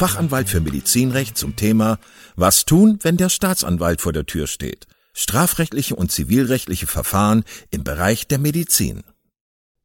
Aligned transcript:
Fachanwalt 0.00 0.48
für 0.48 0.62
Medizinrecht 0.62 1.36
zum 1.36 1.56
Thema 1.56 1.98
Was 2.34 2.64
tun, 2.64 2.98
wenn 3.02 3.18
der 3.18 3.28
Staatsanwalt 3.28 4.00
vor 4.00 4.14
der 4.14 4.24
Tür 4.24 4.46
steht? 4.46 4.86
Strafrechtliche 5.12 5.94
und 5.94 6.10
zivilrechtliche 6.10 6.86
Verfahren 6.86 7.44
im 7.70 7.84
Bereich 7.84 8.26
der 8.26 8.38
Medizin. 8.38 9.02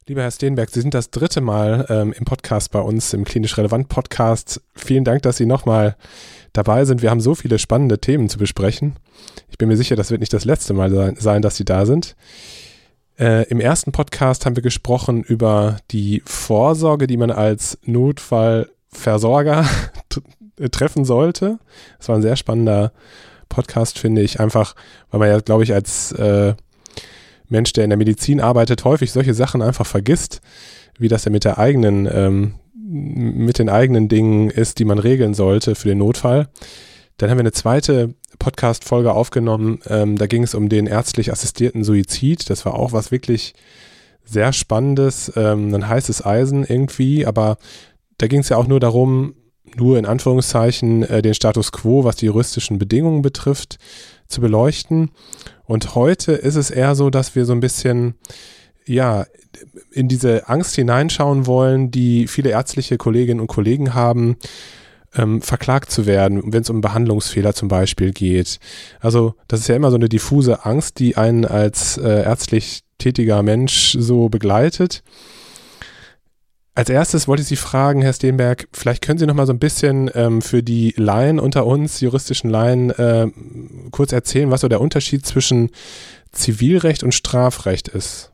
Lieber 0.07 0.21
Herr 0.21 0.31
Steenberg, 0.31 0.69
Sie 0.69 0.79
sind 0.79 0.93
das 0.93 1.09
dritte 1.09 1.41
Mal 1.41 1.85
ähm, 1.89 2.13
im 2.13 2.23
Podcast 2.23 2.71
bei 2.71 2.79
uns, 2.79 3.11
im 3.11 3.25
Klinisch 3.25 3.57
Relevant 3.57 3.89
Podcast. 3.89 4.61
Vielen 4.73 5.03
Dank, 5.03 5.21
dass 5.23 5.35
Sie 5.35 5.45
nochmal 5.45 5.97
dabei 6.53 6.85
sind. 6.85 7.01
Wir 7.01 7.09
haben 7.09 7.19
so 7.19 7.35
viele 7.35 7.59
spannende 7.59 7.99
Themen 7.99 8.29
zu 8.29 8.37
besprechen. 8.37 8.95
Ich 9.49 9.57
bin 9.57 9.67
mir 9.67 9.75
sicher, 9.75 9.97
das 9.97 10.11
wird 10.11 10.21
nicht 10.21 10.31
das 10.31 10.45
letzte 10.45 10.73
Mal 10.73 11.13
sein, 11.17 11.41
dass 11.41 11.57
Sie 11.57 11.65
da 11.65 11.85
sind. 11.85 12.15
Äh, 13.19 13.49
Im 13.49 13.59
ersten 13.59 13.91
Podcast 13.91 14.45
haben 14.45 14.55
wir 14.55 14.63
gesprochen 14.63 15.23
über 15.23 15.75
die 15.91 16.23
Vorsorge, 16.25 17.05
die 17.05 17.17
man 17.17 17.31
als 17.31 17.77
Notfallversorger 18.91 19.65
treffen 20.71 21.05
sollte. 21.05 21.59
Das 21.97 22.09
war 22.09 22.15
ein 22.15 22.21
sehr 22.21 22.35
spannender 22.35 22.91
Podcast, 23.49 23.99
finde 23.99 24.21
ich. 24.21 24.39
Einfach, 24.39 24.75
weil 25.11 25.19
man 25.19 25.29
ja, 25.29 25.39
glaube 25.39 25.63
ich, 25.63 25.73
als 25.73 26.11
äh, 26.13 26.55
Mensch, 27.47 27.73
der 27.73 27.83
in 27.83 27.89
der 27.89 27.97
Medizin 27.97 28.41
arbeitet, 28.41 28.83
häufig 28.85 29.11
solche 29.11 29.33
Sachen 29.33 29.61
einfach 29.61 29.85
vergisst, 29.85 30.41
wie 30.97 31.07
das 31.07 31.25
ja 31.25 31.31
mit 31.31 31.43
der 31.43 31.57
eigenen, 31.57 32.07
ähm, 32.11 32.55
mit 32.73 33.59
den 33.59 33.69
eigenen 33.69 34.07
Dingen 34.07 34.49
ist, 34.49 34.79
die 34.79 34.85
man 34.85 34.99
regeln 34.99 35.33
sollte 35.33 35.75
für 35.75 35.89
den 35.89 35.99
Notfall. 35.99 36.47
Dann 37.17 37.29
haben 37.29 37.37
wir 37.37 37.43
eine 37.43 37.51
zweite 37.51 38.15
Podcast-Folge 38.39 39.13
aufgenommen. 39.13 39.79
Ähm, 39.87 40.17
da 40.17 40.27
ging 40.27 40.43
es 40.43 40.55
um 40.55 40.69
den 40.69 40.87
ärztlich 40.87 41.31
assistierten 41.31 41.83
Suizid. 41.83 42.49
Das 42.49 42.65
war 42.65 42.73
auch 42.73 42.91
was 42.91 43.11
wirklich 43.11 43.53
sehr 44.25 44.51
Spannendes. 44.53 45.31
Ähm, 45.35 45.73
ein 45.73 45.87
heißes 45.87 46.25
Eisen 46.25 46.65
irgendwie, 46.65 47.25
aber 47.25 47.57
da 48.17 48.27
ging 48.27 48.39
es 48.39 48.49
ja 48.49 48.57
auch 48.57 48.67
nur 48.67 48.79
darum, 48.79 49.35
nur 49.75 49.97
in 49.97 50.05
Anführungszeichen 50.05 51.03
äh, 51.03 51.21
den 51.21 51.33
Status 51.33 51.71
quo, 51.71 52.03
was 52.03 52.15
die 52.15 52.27
juristischen 52.27 52.77
Bedingungen 52.77 53.21
betrifft, 53.21 53.77
zu 54.27 54.41
beleuchten. 54.41 55.11
Und 55.65 55.95
heute 55.95 56.33
ist 56.33 56.55
es 56.55 56.69
eher 56.69 56.95
so, 56.95 57.09
dass 57.09 57.35
wir 57.35 57.45
so 57.45 57.53
ein 57.53 57.59
bisschen 57.59 58.15
ja, 58.85 59.25
in 59.91 60.07
diese 60.07 60.47
Angst 60.47 60.75
hineinschauen 60.75 61.47
wollen, 61.47 61.91
die 61.91 62.27
viele 62.27 62.51
ärztliche 62.51 62.97
Kolleginnen 62.97 63.39
und 63.39 63.47
Kollegen 63.47 63.93
haben, 63.93 64.37
ähm, 65.15 65.41
verklagt 65.41 65.91
zu 65.91 66.05
werden, 66.05 66.41
wenn 66.53 66.61
es 66.61 66.69
um 66.69 66.81
Behandlungsfehler 66.81 67.53
zum 67.53 67.67
Beispiel 67.67 68.11
geht. 68.11 68.59
Also 68.99 69.35
das 69.47 69.61
ist 69.61 69.67
ja 69.67 69.75
immer 69.75 69.89
so 69.89 69.95
eine 69.95 70.09
diffuse 70.09 70.65
Angst, 70.65 70.99
die 70.99 71.17
einen 71.17 71.45
als 71.45 71.97
äh, 71.97 72.23
ärztlich 72.23 72.81
tätiger 72.97 73.41
Mensch 73.43 73.95
so 73.99 74.29
begleitet. 74.29 75.03
Als 76.77 76.89
erstes 76.89 77.29
wollte 77.29 77.41
ich 77.41 77.47
Sie 77.47 77.55
fragen, 77.55 78.01
Herr 78.01 78.11
Steenberg, 78.11 78.67
vielleicht 78.73 79.01
können 79.01 79.17
Sie 79.17 79.25
noch 79.25 79.33
mal 79.33 79.47
so 79.47 79.53
ein 79.53 79.59
bisschen 79.59 80.11
ähm, 80.13 80.41
für 80.41 80.61
die 80.61 80.93
Laien 80.97 81.39
unter 81.39 81.65
uns, 81.65 82.01
juristischen 82.01 82.49
Laien, 82.49 82.89
äh, 82.89 83.27
kurz 83.91 84.11
erzählen, 84.11 84.51
was 84.51 84.59
so 84.59 84.67
der 84.67 84.81
Unterschied 84.81 85.25
zwischen 85.25 85.69
Zivilrecht 86.33 87.01
und 87.01 87.13
Strafrecht 87.13 87.87
ist. 87.87 88.33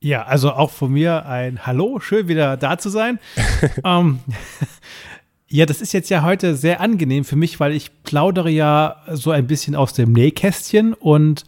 Ja, 0.00 0.24
also 0.24 0.50
auch 0.50 0.72
von 0.72 0.90
mir 0.90 1.24
ein 1.26 1.64
Hallo, 1.64 2.00
schön 2.00 2.26
wieder 2.26 2.56
da 2.56 2.78
zu 2.78 2.90
sein. 2.90 3.20
ähm, 3.84 4.18
ja, 5.48 5.66
das 5.66 5.80
ist 5.80 5.92
jetzt 5.92 6.10
ja 6.10 6.24
heute 6.24 6.56
sehr 6.56 6.80
angenehm 6.80 7.24
für 7.24 7.36
mich, 7.36 7.60
weil 7.60 7.74
ich 7.74 8.02
plaudere 8.02 8.50
ja 8.50 8.96
so 9.12 9.30
ein 9.30 9.46
bisschen 9.46 9.76
aus 9.76 9.92
dem 9.92 10.12
Nähkästchen 10.12 10.94
und 10.94 11.44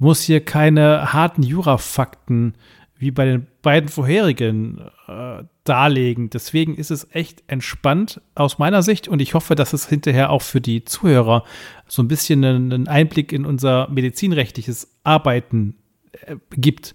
muss 0.00 0.22
hier 0.22 0.44
keine 0.44 1.12
harten 1.12 1.44
Jurafakten 1.44 2.54
wie 3.00 3.10
bei 3.10 3.24
den 3.24 3.46
beiden 3.62 3.88
vorherigen 3.88 4.78
äh, 5.08 5.42
darlegen. 5.64 6.28
Deswegen 6.28 6.76
ist 6.76 6.90
es 6.90 7.08
echt 7.12 7.42
entspannt 7.46 8.20
aus 8.34 8.58
meiner 8.58 8.82
Sicht 8.82 9.08
und 9.08 9.20
ich 9.20 9.32
hoffe, 9.32 9.54
dass 9.54 9.72
es 9.72 9.88
hinterher 9.88 10.30
auch 10.30 10.42
für 10.42 10.60
die 10.60 10.84
Zuhörer 10.84 11.44
so 11.88 12.02
ein 12.02 12.08
bisschen 12.08 12.44
einen 12.44 12.88
Einblick 12.88 13.32
in 13.32 13.46
unser 13.46 13.88
medizinrechtliches 13.88 14.98
Arbeiten 15.02 15.76
äh, 16.12 16.36
gibt. 16.50 16.94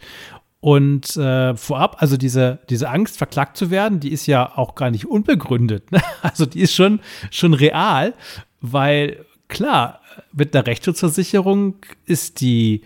Und 0.59 1.17
äh, 1.17 1.55
vorab, 1.55 1.97
also 1.99 2.17
diese, 2.17 2.59
diese 2.69 2.89
Angst, 2.89 3.17
verklagt 3.17 3.57
zu 3.57 3.71
werden, 3.71 3.99
die 3.99 4.11
ist 4.11 4.27
ja 4.27 4.57
auch 4.57 4.75
gar 4.75 4.91
nicht 4.91 5.05
unbegründet. 5.07 5.91
Ne? 5.91 6.01
Also 6.21 6.45
die 6.45 6.61
ist 6.61 6.73
schon, 6.73 6.99
schon 7.31 7.55
real, 7.55 8.13
weil 8.61 9.25
klar, 9.47 10.01
mit 10.33 10.55
einer 10.55 10.67
Rechtsschutzversicherung 10.67 11.77
ist 12.05 12.41
die, 12.41 12.83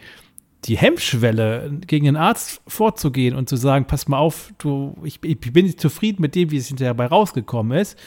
die 0.66 0.78
Hemmschwelle, 0.78 1.80
gegen 1.88 2.06
den 2.06 2.16
Arzt 2.16 2.62
vorzugehen 2.68 3.36
und 3.36 3.48
zu 3.48 3.56
sagen, 3.56 3.86
pass 3.86 4.08
mal 4.08 4.18
auf, 4.18 4.54
du, 4.58 4.96
ich, 5.04 5.20
ich 5.24 5.40
bin 5.40 5.66
nicht 5.66 5.80
zufrieden 5.80 6.22
mit 6.22 6.36
dem, 6.36 6.52
wie 6.52 6.58
es 6.58 6.68
hinterher 6.68 6.94
bei 6.94 7.06
rausgekommen 7.06 7.78
ist, 7.78 7.98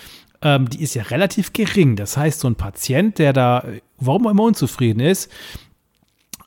ähm, 0.42 0.68
die 0.68 0.82
ist 0.82 0.94
ja 0.94 1.04
relativ 1.04 1.52
gering. 1.52 1.96
Das 1.96 2.16
heißt, 2.16 2.40
so 2.40 2.48
ein 2.48 2.56
Patient, 2.56 3.18
der 3.18 3.32
da, 3.32 3.64
warum 3.98 4.28
immer 4.28 4.42
unzufrieden 4.42 5.00
ist, 5.00 5.30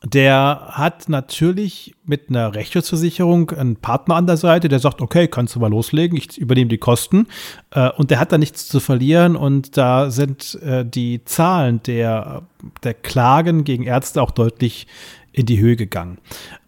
der 0.03 0.67
hat 0.69 1.09
natürlich 1.09 1.95
mit 2.03 2.29
einer 2.29 2.53
Rechtsschutzversicherung 2.53 3.49
einen 3.51 3.75
Partner 3.77 4.15
an 4.15 4.27
der 4.27 4.37
Seite, 4.37 4.69
der 4.69 4.79
sagt, 4.79 5.01
okay, 5.01 5.27
kannst 5.27 5.55
du 5.55 5.59
mal 5.59 5.71
loslegen, 5.71 6.15
ich 6.15 6.37
übernehme 6.37 6.69
die 6.69 6.77
Kosten. 6.77 7.27
Äh, 7.71 7.89
und 7.91 8.11
der 8.11 8.19
hat 8.19 8.31
da 8.31 8.37
nichts 8.37 8.67
zu 8.67 8.79
verlieren. 8.79 9.35
Und 9.35 9.77
da 9.77 10.11
sind 10.11 10.59
äh, 10.61 10.85
die 10.85 11.25
Zahlen 11.25 11.81
der, 11.83 12.43
der 12.83 12.93
Klagen 12.93 13.63
gegen 13.63 13.83
Ärzte 13.83 14.21
auch 14.21 14.31
deutlich 14.31 14.85
in 15.35 15.45
die 15.45 15.59
Höhe 15.59 15.75
gegangen. 15.75 16.17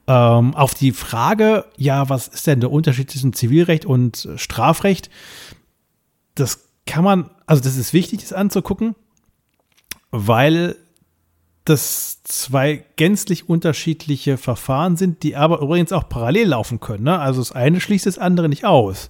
Ähm, 0.08 0.54
auf 0.54 0.74
die 0.74 0.92
Frage, 0.92 1.66
ja, 1.78 2.10
was 2.10 2.28
ist 2.28 2.48
denn 2.48 2.60
der 2.60 2.72
Unterschied 2.72 3.10
zwischen 3.10 3.34
Zivilrecht 3.34 3.86
und 3.86 4.28
Strafrecht? 4.36 5.10
Das 6.36 6.68
kann 6.86 7.04
man, 7.04 7.30
also 7.46 7.64
das 7.64 7.78
ist 7.78 7.94
wichtig, 7.94 8.22
das 8.22 8.34
anzugucken, 8.34 8.96
weil 10.12 10.76
das 11.66 12.24
zwei 12.24 12.86
gänzlich 12.96 13.50
unterschiedliche 13.50 14.38
Verfahren 14.38 14.96
sind, 14.96 15.24
die 15.24 15.36
aber 15.36 15.60
übrigens 15.60 15.92
auch 15.92 16.08
parallel 16.08 16.50
laufen 16.50 16.80
können. 16.80 17.04
Ne? 17.04 17.20
Also 17.20 17.42
das 17.42 17.52
eine 17.52 17.82
schließt 17.82 18.06
das 18.06 18.18
andere 18.18 18.48
nicht 18.48 18.64
aus. 18.64 19.10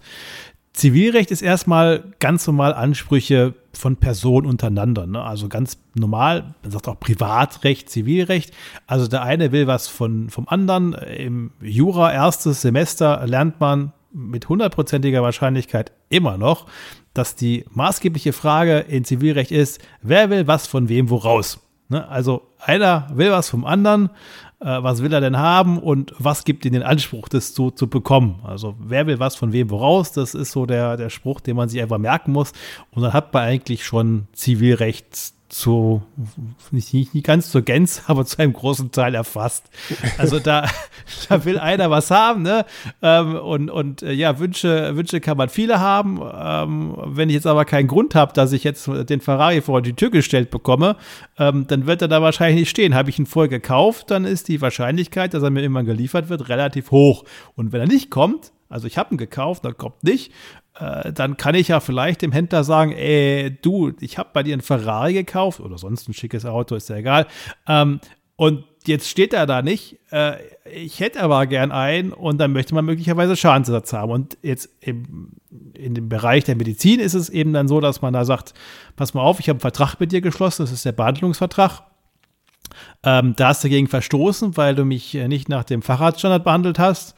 Zivilrecht 0.77 1.31
ist 1.31 1.41
erstmal 1.41 2.03
ganz 2.19 2.45
normal 2.45 2.71
Ansprüche 2.75 3.55
von 3.73 3.95
Personen 3.95 4.45
untereinander. 4.45 5.07
Ne? 5.07 5.19
Also 5.19 5.49
ganz 5.49 5.79
normal, 5.95 6.53
man 6.61 6.71
sagt 6.71 6.87
auch 6.87 6.99
Privatrecht, 6.99 7.89
Zivilrecht. 7.89 8.53
Also 8.85 9.07
der 9.07 9.23
eine 9.23 9.51
will 9.51 9.65
was 9.65 9.87
von, 9.87 10.29
vom 10.29 10.47
anderen. 10.47 10.93
Im 10.93 11.51
Jura 11.61 12.13
erstes 12.13 12.61
Semester 12.61 13.25
lernt 13.25 13.59
man 13.59 13.91
mit 14.13 14.49
hundertprozentiger 14.49 15.23
Wahrscheinlichkeit 15.23 15.91
immer 16.09 16.37
noch, 16.37 16.67
dass 17.15 17.35
die 17.35 17.65
maßgebliche 17.71 18.31
Frage 18.31 18.77
in 18.77 19.03
Zivilrecht 19.03 19.51
ist, 19.51 19.81
wer 20.03 20.29
will 20.29 20.45
was 20.45 20.67
von 20.67 20.89
wem 20.89 21.09
woraus? 21.09 21.59
Ne? 21.89 22.07
Also 22.07 22.43
einer 22.59 23.07
will 23.13 23.31
was 23.31 23.49
vom 23.49 23.65
anderen 23.65 24.11
was 24.59 25.03
will 25.03 25.13
er 25.13 25.21
denn 25.21 25.37
haben 25.37 25.77
und 25.77 26.13
was 26.17 26.43
gibt 26.43 26.65
ihm 26.65 26.73
den 26.73 26.83
Anspruch, 26.83 27.29
das 27.29 27.53
zu, 27.53 27.69
zu 27.69 27.87
bekommen. 27.87 28.39
Also 28.43 28.75
wer 28.79 29.05
will 29.05 29.19
was 29.19 29.35
von 29.35 29.53
wem 29.53 29.69
woraus, 29.69 30.11
das 30.11 30.33
ist 30.33 30.51
so 30.51 30.65
der, 30.65 30.97
der 30.97 31.09
Spruch, 31.09 31.39
den 31.41 31.55
man 31.55 31.69
sich 31.69 31.81
einfach 31.81 31.99
merken 31.99 32.31
muss. 32.31 32.53
Und 32.91 33.03
dann 33.03 33.13
hat 33.13 33.33
man 33.33 33.43
eigentlich 33.43 33.85
schon 33.85 34.27
Zivilrecht 34.33 35.36
zu, 35.49 36.03
nicht, 36.71 36.93
nicht, 36.93 37.23
ganz 37.23 37.51
zur 37.51 37.61
Gänze, 37.61 38.01
aber 38.07 38.25
zu 38.25 38.39
einem 38.39 38.53
großen 38.53 38.91
Teil 38.91 39.15
erfasst. 39.15 39.69
Also 40.17 40.39
da, 40.39 40.67
da 41.29 41.45
will 41.45 41.57
einer 41.57 41.89
was 41.89 42.11
haben, 42.11 42.41
ne? 42.41 42.65
Ähm, 43.01 43.35
und 43.35 43.69
und 43.69 44.03
äh, 44.03 44.11
ja, 44.11 44.39
Wünsche, 44.39 44.95
Wünsche 44.95 45.21
kann 45.21 45.37
man 45.37 45.49
viele 45.49 45.79
haben. 45.79 46.19
Ähm, 46.21 46.95
wenn 47.05 47.29
ich 47.29 47.35
jetzt 47.35 47.47
aber 47.47 47.65
keinen 47.65 47.87
Grund 47.87 48.15
habe, 48.15 48.33
dass 48.33 48.51
ich 48.51 48.63
jetzt 48.63 48.87
den 48.87 49.21
Ferrari 49.21 49.61
vor 49.61 49.81
die 49.81 49.93
Tür 49.93 50.09
gestellt 50.09 50.49
bekomme, 50.49 50.97
ähm, 51.37 51.65
dann 51.67 51.87
wird 51.87 52.01
er 52.01 52.07
da 52.07 52.21
wahrscheinlich 52.21 52.61
nicht 52.61 52.69
stehen. 52.69 52.95
Habe 52.95 53.09
ich 53.09 53.19
ihn 53.19 53.25
vorher 53.25 53.49
gekauft, 53.49 54.11
dann 54.11 54.25
ist 54.25 54.47
die 54.47 54.61
Wahrscheinlichkeit, 54.61 55.33
dass 55.33 55.43
er 55.43 55.49
mir 55.49 55.61
irgendwann 55.61 55.85
geliefert 55.85 56.29
wird, 56.29 56.49
relativ 56.49 56.91
hoch. 56.91 57.23
Und 57.55 57.71
wenn 57.71 57.81
er 57.81 57.87
nicht 57.87 58.11
kommt, 58.11 58.51
also 58.69 58.87
ich 58.87 58.97
habe 58.97 59.15
ihn 59.15 59.17
gekauft, 59.17 59.65
dann 59.65 59.77
kommt 59.77 60.03
nicht, 60.03 60.31
äh, 60.79 61.11
dann 61.13 61.37
kann 61.37 61.55
ich 61.55 61.69
ja 61.69 61.79
vielleicht 61.79 62.21
dem 62.21 62.31
Händler 62.31 62.63
sagen, 62.63 62.91
ey, 62.91 63.57
du, 63.61 63.93
ich 63.99 64.17
habe 64.17 64.29
bei 64.33 64.43
dir 64.43 64.53
einen 64.53 64.61
Ferrari 64.61 65.13
gekauft 65.13 65.59
oder 65.59 65.77
sonst 65.77 66.07
ein 66.07 66.13
schickes 66.13 66.45
Auto, 66.45 66.75
ist 66.75 66.89
ja 66.89 66.97
egal. 66.97 67.27
Ähm, 67.67 67.99
und 68.35 68.65
jetzt 68.85 69.09
steht 69.09 69.33
er 69.33 69.45
da 69.45 69.61
nicht. 69.61 69.97
Äh, 70.11 70.37
ich 70.71 70.99
hätte 70.99 71.21
aber 71.21 71.45
gern 71.47 71.71
einen 71.71 72.13
und 72.13 72.37
dann 72.37 72.53
möchte 72.53 72.75
man 72.75 72.85
möglicherweise 72.85 73.35
Schadensersatz 73.35 73.93
haben. 73.93 74.11
Und 74.11 74.37
jetzt 74.41 74.69
im, 74.79 75.31
in 75.73 75.95
dem 75.95 76.09
Bereich 76.09 76.43
der 76.43 76.55
Medizin 76.55 76.99
ist 76.99 77.13
es 77.13 77.29
eben 77.29 77.53
dann 77.53 77.67
so, 77.67 77.81
dass 77.81 78.01
man 78.01 78.13
da 78.13 78.25
sagt, 78.25 78.53
pass 78.95 79.13
mal 79.13 79.21
auf, 79.21 79.39
ich 79.39 79.49
habe 79.49 79.57
einen 79.57 79.61
Vertrag 79.61 79.99
mit 79.99 80.11
dir 80.11 80.21
geschlossen, 80.21 80.63
das 80.63 80.71
ist 80.71 80.85
der 80.85 80.91
Behandlungsvertrag. 80.91 81.83
Ähm, 83.03 83.33
da 83.35 83.49
hast 83.49 83.63
du 83.63 83.67
dagegen 83.67 83.87
verstoßen, 83.87 84.55
weil 84.57 84.75
du 84.75 84.85
mich 84.85 85.15
äh, 85.15 85.27
nicht 85.27 85.49
nach 85.49 85.63
dem 85.63 85.81
Fahrradstandard 85.81 86.43
behandelt 86.43 86.79
hast. 86.79 87.15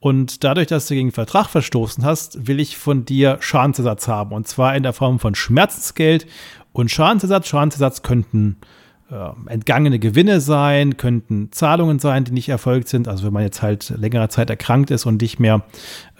Und 0.00 0.44
dadurch, 0.44 0.68
dass 0.68 0.86
du 0.86 0.94
gegen 0.94 1.10
Vertrag 1.10 1.48
verstoßen 1.48 2.04
hast, 2.04 2.46
will 2.46 2.60
ich 2.60 2.78
von 2.78 3.04
dir 3.04 3.38
Schadensersatz 3.40 4.06
haben. 4.06 4.32
Und 4.32 4.46
zwar 4.46 4.76
in 4.76 4.84
der 4.84 4.92
Form 4.92 5.18
von 5.18 5.34
Schmerzensgeld 5.34 6.26
und 6.72 6.90
Schadensersatz. 6.90 7.48
Schadensersatz 7.48 8.02
könnten 8.02 8.58
entgangene 9.46 9.98
Gewinne 9.98 10.40
sein, 10.40 10.98
könnten 10.98 11.50
Zahlungen 11.50 11.98
sein, 11.98 12.24
die 12.24 12.32
nicht 12.32 12.50
erfolgt 12.50 12.88
sind. 12.88 13.08
Also 13.08 13.24
wenn 13.24 13.32
man 13.32 13.42
jetzt 13.42 13.62
halt 13.62 13.88
längere 13.96 14.28
Zeit 14.28 14.50
erkrankt 14.50 14.90
ist 14.90 15.06
und 15.06 15.22
nicht 15.22 15.40
mehr 15.40 15.62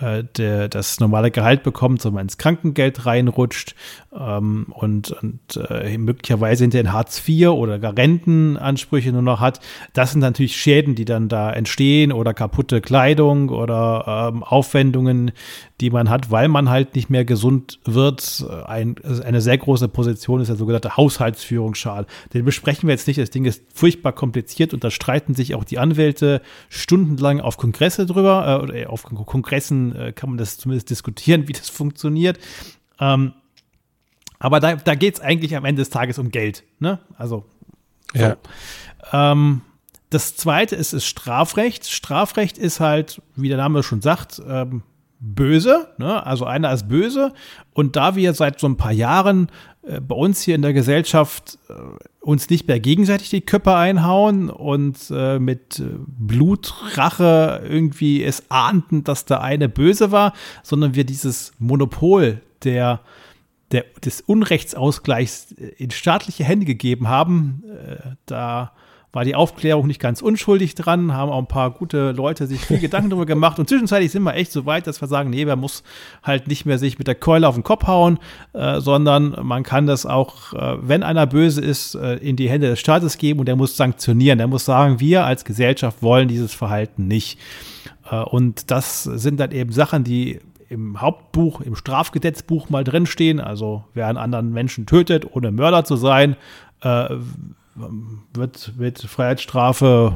äh, 0.00 0.24
der, 0.36 0.68
das 0.68 1.00
normale 1.00 1.30
Gehalt 1.30 1.62
bekommt, 1.62 2.00
sondern 2.00 2.22
ins 2.22 2.38
Krankengeld 2.38 3.04
reinrutscht 3.04 3.74
ähm, 4.18 4.66
und, 4.70 5.10
und 5.10 5.40
äh, 5.68 5.98
möglicherweise 5.98 6.64
hinter 6.64 6.78
den 6.78 6.92
Hartz 6.92 7.22
IV 7.28 7.48
oder 7.48 7.78
gar 7.78 7.96
Rentenansprüche 7.96 9.12
nur 9.12 9.22
noch 9.22 9.40
hat. 9.40 9.60
Das 9.92 10.12
sind 10.12 10.20
natürlich 10.20 10.56
Schäden, 10.56 10.94
die 10.94 11.04
dann 11.04 11.28
da 11.28 11.52
entstehen 11.52 12.12
oder 12.12 12.32
kaputte 12.32 12.80
Kleidung 12.80 13.48
oder 13.50 14.30
ähm, 14.32 14.42
Aufwendungen, 14.42 15.32
die 15.80 15.90
man 15.90 16.08
hat, 16.08 16.30
weil 16.30 16.48
man 16.48 16.70
halt 16.70 16.94
nicht 16.94 17.10
mehr 17.10 17.24
gesund 17.24 17.80
wird. 17.84 18.44
Ein, 18.66 18.96
eine 19.24 19.40
sehr 19.40 19.58
große 19.58 19.88
Position 19.88 20.40
ist 20.40 20.48
der 20.48 20.56
sogenannte 20.56 20.96
Haushaltsführungsschal. 20.96 22.06
Den 22.34 22.44
besprechen 22.44 22.77
wir 22.86 22.94
jetzt 22.94 23.06
nicht. 23.06 23.18
Das 23.18 23.30
Ding 23.30 23.44
ist 23.44 23.62
furchtbar 23.74 24.12
kompliziert 24.12 24.72
und 24.74 24.84
da 24.84 24.90
streiten 24.90 25.34
sich 25.34 25.54
auch 25.54 25.64
die 25.64 25.78
Anwälte 25.78 26.42
stundenlang 26.68 27.40
auf 27.40 27.56
Kongresse 27.56 28.06
drüber, 28.06 28.46
äh, 28.46 28.62
oder 28.62 28.74
äh, 28.74 28.86
auf 28.86 29.02
Kongressen 29.02 29.96
äh, 29.96 30.12
kann 30.12 30.30
man 30.30 30.38
das 30.38 30.58
zumindest 30.58 30.90
diskutieren, 30.90 31.48
wie 31.48 31.52
das 31.52 31.68
funktioniert. 31.68 32.38
Ähm, 33.00 33.32
aber 34.38 34.60
da, 34.60 34.76
da 34.76 34.94
geht 34.94 35.14
es 35.14 35.20
eigentlich 35.20 35.56
am 35.56 35.64
Ende 35.64 35.80
des 35.80 35.90
Tages 35.90 36.18
um 36.18 36.30
Geld. 36.30 36.62
Ne? 36.78 37.00
Also, 37.16 37.44
so. 38.14 38.20
ja. 38.20 38.36
Ähm, 39.12 39.62
das 40.10 40.36
zweite 40.36 40.76
ist, 40.76 40.92
ist 40.92 41.06
Strafrecht. 41.06 41.86
Strafrecht 41.88 42.56
ist 42.56 42.80
halt, 42.80 43.20
wie 43.36 43.48
der 43.48 43.58
Name 43.58 43.82
schon 43.82 44.00
sagt, 44.00 44.40
ähm, 44.46 44.82
böse, 45.20 45.88
ne? 45.98 46.24
also 46.24 46.44
einer 46.44 46.72
ist 46.72 46.88
böse. 46.88 47.32
Und 47.72 47.96
da 47.96 48.14
wir 48.16 48.34
seit 48.34 48.60
so 48.60 48.68
ein 48.68 48.76
paar 48.76 48.92
Jahren 48.92 49.48
äh, 49.82 50.00
bei 50.00 50.14
uns 50.14 50.42
hier 50.42 50.54
in 50.54 50.62
der 50.62 50.72
Gesellschaft 50.72 51.58
äh, 51.68 51.72
uns 52.20 52.50
nicht 52.50 52.68
mehr 52.68 52.80
gegenseitig 52.80 53.30
die 53.30 53.40
Köpfe 53.40 53.74
einhauen 53.74 54.50
und 54.50 54.96
äh, 55.10 55.38
mit 55.38 55.80
äh, 55.80 55.84
Blutrache 56.06 57.62
irgendwie 57.68 58.22
es 58.22 58.50
ahnten, 58.50 59.04
dass 59.04 59.24
der 59.24 59.40
eine 59.40 59.68
böse 59.68 60.12
war, 60.12 60.32
sondern 60.62 60.94
wir 60.94 61.04
dieses 61.04 61.52
Monopol 61.58 62.40
der, 62.64 63.00
der 63.72 63.84
des 64.04 64.20
Unrechtsausgleichs 64.20 65.52
in 65.52 65.90
staatliche 65.90 66.44
Hände 66.44 66.66
gegeben 66.66 67.08
haben, 67.08 67.64
äh, 67.66 68.14
da 68.26 68.72
war 69.12 69.24
die 69.24 69.34
Aufklärung 69.34 69.86
nicht 69.86 70.00
ganz 70.00 70.20
unschuldig 70.20 70.74
dran, 70.74 71.14
haben 71.14 71.30
auch 71.30 71.38
ein 71.38 71.46
paar 71.46 71.70
gute 71.70 72.12
Leute 72.12 72.46
sich 72.46 72.60
viel 72.60 72.78
Gedanken 72.78 73.10
darüber 73.10 73.26
gemacht 73.26 73.58
und 73.58 73.68
zwischenzeitlich 73.68 74.12
sind 74.12 74.22
wir 74.22 74.34
echt 74.34 74.52
so 74.52 74.66
weit, 74.66 74.86
dass 74.86 75.00
wir 75.00 75.08
sagen, 75.08 75.30
nee, 75.30 75.44
man 75.44 75.58
muss 75.58 75.82
halt 76.22 76.46
nicht 76.46 76.66
mehr 76.66 76.78
sich 76.78 76.98
mit 76.98 77.06
der 77.06 77.14
Keule 77.14 77.48
auf 77.48 77.54
den 77.54 77.64
Kopf 77.64 77.86
hauen, 77.86 78.18
äh, 78.52 78.80
sondern 78.80 79.34
man 79.42 79.62
kann 79.62 79.86
das 79.86 80.04
auch, 80.04 80.52
äh, 80.52 80.76
wenn 80.82 81.02
einer 81.02 81.26
böse 81.26 81.62
ist, 81.62 81.94
äh, 81.94 82.16
in 82.16 82.36
die 82.36 82.50
Hände 82.50 82.68
des 82.68 82.80
Staates 82.80 83.16
geben 83.16 83.40
und 83.40 83.46
der 83.46 83.56
muss 83.56 83.76
sanktionieren. 83.76 84.38
Der 84.38 84.46
muss 84.46 84.66
sagen, 84.66 85.00
wir 85.00 85.24
als 85.24 85.44
Gesellschaft 85.44 86.02
wollen 86.02 86.28
dieses 86.28 86.52
Verhalten 86.52 87.08
nicht. 87.08 87.38
Äh, 88.10 88.20
und 88.20 88.70
das 88.70 89.04
sind 89.04 89.40
dann 89.40 89.52
eben 89.52 89.72
Sachen, 89.72 90.04
die 90.04 90.40
im 90.68 91.00
Hauptbuch, 91.00 91.62
im 91.62 91.76
Strafgesetzbuch 91.76 92.68
mal 92.68 92.84
drinstehen. 92.84 93.40
Also 93.40 93.84
wer 93.94 94.06
einen 94.06 94.18
anderen 94.18 94.52
Menschen 94.52 94.84
tötet, 94.84 95.34
ohne 95.34 95.50
Mörder 95.50 95.84
zu 95.84 95.96
sein, 95.96 96.36
äh, 97.78 98.36
wird 98.36 98.72
mit 98.76 99.00
Freiheitsstrafe 99.00 100.14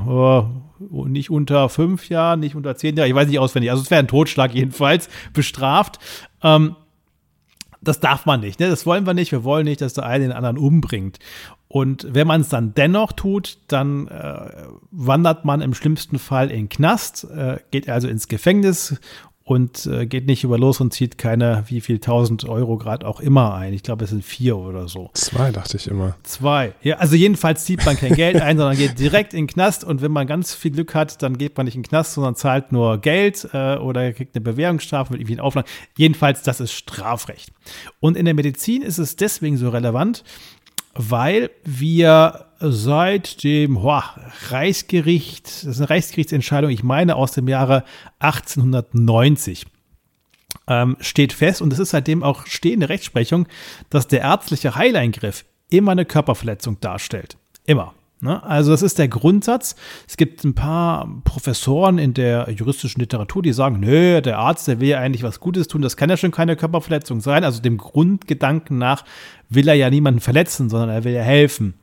oh, 0.90 1.04
nicht 1.06 1.30
unter 1.30 1.68
fünf 1.68 2.08
Jahren, 2.08 2.40
nicht 2.40 2.54
unter 2.54 2.76
zehn 2.76 2.96
Jahren, 2.96 3.08
ich 3.08 3.14
weiß 3.14 3.28
nicht 3.28 3.38
auswendig, 3.38 3.70
also 3.70 3.82
es 3.82 3.90
wäre 3.90 4.00
ein 4.00 4.08
Totschlag 4.08 4.54
jedenfalls, 4.54 5.08
bestraft. 5.32 5.98
Ähm, 6.42 6.76
das 7.80 7.98
darf 7.98 8.26
man 8.26 8.40
nicht, 8.40 8.60
ne? 8.60 8.68
das 8.68 8.86
wollen 8.86 9.06
wir 9.06 9.14
nicht. 9.14 9.32
Wir 9.32 9.42
wollen 9.42 9.64
nicht, 9.64 9.80
dass 9.80 9.94
der 9.94 10.06
eine 10.06 10.24
den 10.24 10.32
anderen 10.32 10.56
umbringt. 10.56 11.18
Und 11.66 12.06
wenn 12.08 12.26
man 12.26 12.42
es 12.42 12.48
dann 12.48 12.74
dennoch 12.74 13.12
tut, 13.12 13.58
dann 13.68 14.06
äh, 14.06 14.66
wandert 14.90 15.44
man 15.44 15.62
im 15.62 15.74
schlimmsten 15.74 16.18
Fall 16.18 16.50
in 16.50 16.56
den 16.56 16.68
Knast, 16.68 17.24
äh, 17.24 17.58
geht 17.70 17.88
also 17.88 18.08
ins 18.08 18.28
Gefängnis 18.28 19.00
und 19.44 19.86
äh, 19.86 20.06
geht 20.06 20.26
nicht 20.26 20.44
über 20.44 20.58
los 20.58 20.80
und 20.80 20.92
zieht 20.92 21.18
keine, 21.18 21.64
wie 21.66 21.80
viel 21.80 21.98
tausend 21.98 22.48
Euro 22.48 22.78
gerade 22.78 23.06
auch 23.06 23.20
immer 23.20 23.54
ein. 23.54 23.72
Ich 23.72 23.82
glaube, 23.82 24.04
es 24.04 24.10
sind 24.10 24.24
vier 24.24 24.56
oder 24.56 24.88
so. 24.88 25.10
Zwei, 25.14 25.50
dachte 25.50 25.76
ich 25.76 25.88
immer. 25.88 26.16
Zwei. 26.22 26.74
Ja, 26.82 26.96
also 26.96 27.16
jedenfalls 27.16 27.64
zieht 27.64 27.84
man 27.84 27.96
kein 27.96 28.14
Geld 28.14 28.40
ein, 28.40 28.56
sondern 28.58 28.76
geht 28.76 28.98
direkt 28.98 29.34
in 29.34 29.46
den 29.46 29.46
Knast 29.48 29.84
und 29.84 30.00
wenn 30.00 30.12
man 30.12 30.26
ganz 30.26 30.54
viel 30.54 30.70
Glück 30.70 30.94
hat, 30.94 31.22
dann 31.22 31.38
geht 31.38 31.56
man 31.56 31.66
nicht 31.66 31.74
in 31.74 31.82
den 31.82 31.88
Knast, 31.88 32.14
sondern 32.14 32.36
zahlt 32.36 32.72
nur 32.72 32.98
Geld 32.98 33.48
äh, 33.52 33.76
oder 33.76 34.12
kriegt 34.12 34.36
eine 34.36 34.42
Bewährungsstrafe 34.42 35.12
mit 35.12 35.20
irgendwie 35.20 35.40
Auflagen. 35.40 35.68
Jedenfalls, 35.96 36.42
das 36.42 36.60
ist 36.60 36.72
Strafrecht. 36.72 37.52
Und 38.00 38.16
in 38.16 38.24
der 38.24 38.34
Medizin 38.34 38.82
ist 38.82 38.98
es 38.98 39.16
deswegen 39.16 39.56
so 39.56 39.68
relevant, 39.70 40.22
weil 40.94 41.50
wir 41.64 42.46
seit 42.62 43.42
dem 43.42 43.76
oh, 43.76 44.00
Reichsgericht, 44.48 45.46
das 45.46 45.64
ist 45.64 45.78
eine 45.80 45.90
Reichsgerichtsentscheidung, 45.90 46.70
ich 46.70 46.82
meine 46.82 47.16
aus 47.16 47.32
dem 47.32 47.48
Jahre 47.48 47.84
1890, 48.20 49.66
ähm, 50.68 50.96
steht 51.00 51.32
fest, 51.32 51.60
und 51.60 51.72
es 51.72 51.78
ist 51.78 51.90
seitdem 51.90 52.22
auch 52.22 52.46
stehende 52.46 52.88
Rechtsprechung, 52.88 53.46
dass 53.90 54.06
der 54.06 54.20
ärztliche 54.20 54.76
Heileingriff 54.76 55.44
immer 55.70 55.92
eine 55.92 56.04
Körperverletzung 56.04 56.78
darstellt. 56.80 57.36
Immer. 57.64 57.94
Ne? 58.20 58.40
Also 58.44 58.70
das 58.70 58.82
ist 58.82 58.98
der 58.98 59.08
Grundsatz. 59.08 59.74
Es 60.06 60.16
gibt 60.16 60.44
ein 60.44 60.54
paar 60.54 61.08
Professoren 61.24 61.98
in 61.98 62.14
der 62.14 62.48
juristischen 62.50 63.00
Literatur, 63.00 63.42
die 63.42 63.52
sagen, 63.52 63.80
nö, 63.80 64.20
der 64.20 64.38
Arzt, 64.38 64.68
der 64.68 64.78
will 64.78 64.88
ja 64.88 65.00
eigentlich 65.00 65.24
was 65.24 65.40
Gutes 65.40 65.66
tun, 65.66 65.82
das 65.82 65.96
kann 65.96 66.08
ja 66.08 66.16
schon 66.16 66.30
keine 66.30 66.54
Körperverletzung 66.54 67.20
sein. 67.20 67.42
Also 67.42 67.60
dem 67.60 67.78
Grundgedanken 67.78 68.78
nach 68.78 69.04
will 69.48 69.66
er 69.66 69.74
ja 69.74 69.90
niemanden 69.90 70.20
verletzen, 70.20 70.70
sondern 70.70 70.90
er 70.90 71.02
will 71.02 71.14
ja 71.14 71.22
helfen. 71.22 71.74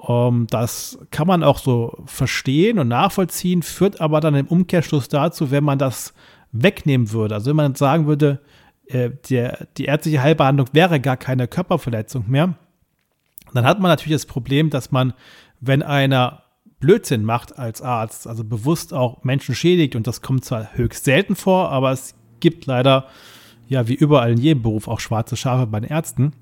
Um, 0.00 0.46
das 0.46 0.96
kann 1.10 1.26
man 1.26 1.42
auch 1.42 1.58
so 1.58 1.98
verstehen 2.06 2.78
und 2.78 2.86
nachvollziehen, 2.86 3.62
führt 3.62 4.00
aber 4.00 4.20
dann 4.20 4.36
im 4.36 4.46
Umkehrschluss 4.46 5.08
dazu, 5.08 5.50
wenn 5.50 5.64
man 5.64 5.78
das 5.78 6.14
wegnehmen 6.52 7.10
würde. 7.10 7.34
Also 7.34 7.50
wenn 7.50 7.56
man 7.56 7.74
sagen 7.74 8.06
würde, 8.06 8.40
äh, 8.86 9.10
der, 9.28 9.66
die 9.76 9.86
ärztliche 9.86 10.22
Heilbehandlung 10.22 10.68
wäre 10.72 11.00
gar 11.00 11.16
keine 11.16 11.48
Körperverletzung 11.48 12.26
mehr, 12.28 12.54
dann 13.52 13.64
hat 13.64 13.80
man 13.80 13.90
natürlich 13.90 14.14
das 14.14 14.26
Problem, 14.26 14.70
dass 14.70 14.92
man 14.92 15.14
wenn 15.60 15.82
einer 15.82 16.42
Blödsinn 16.80 17.24
macht 17.24 17.58
als 17.58 17.82
Arzt, 17.82 18.26
also 18.26 18.44
bewusst 18.44 18.94
auch 18.94 19.24
Menschen 19.24 19.54
schädigt, 19.54 19.96
und 19.96 20.06
das 20.06 20.22
kommt 20.22 20.44
zwar 20.44 20.76
höchst 20.76 21.04
selten 21.04 21.34
vor, 21.34 21.70
aber 21.70 21.90
es 21.90 22.14
gibt 22.40 22.66
leider, 22.66 23.06
ja, 23.66 23.88
wie 23.88 23.94
überall 23.94 24.32
in 24.32 24.38
jedem 24.38 24.62
Beruf 24.62 24.86
auch 24.86 25.00
schwarze 25.00 25.36
Schafe 25.36 25.66
bei 25.66 25.80
den 25.80 25.90
Ärzten, 25.90 26.32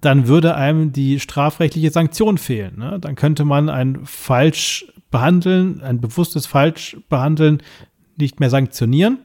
dann 0.00 0.28
würde 0.28 0.54
einem 0.54 0.92
die 0.92 1.20
strafrechtliche 1.20 1.90
Sanktion 1.90 2.38
fehlen. 2.38 2.78
Ne? 2.78 2.98
Dann 3.00 3.14
könnte 3.14 3.44
man 3.44 3.68
ein 3.68 4.00
falsch 4.04 4.86
behandeln, 5.10 5.80
ein 5.82 6.00
bewusstes 6.00 6.46
falsch 6.46 6.96
behandeln 7.08 7.62
nicht 8.16 8.40
mehr 8.40 8.50
sanktionieren. 8.50 9.18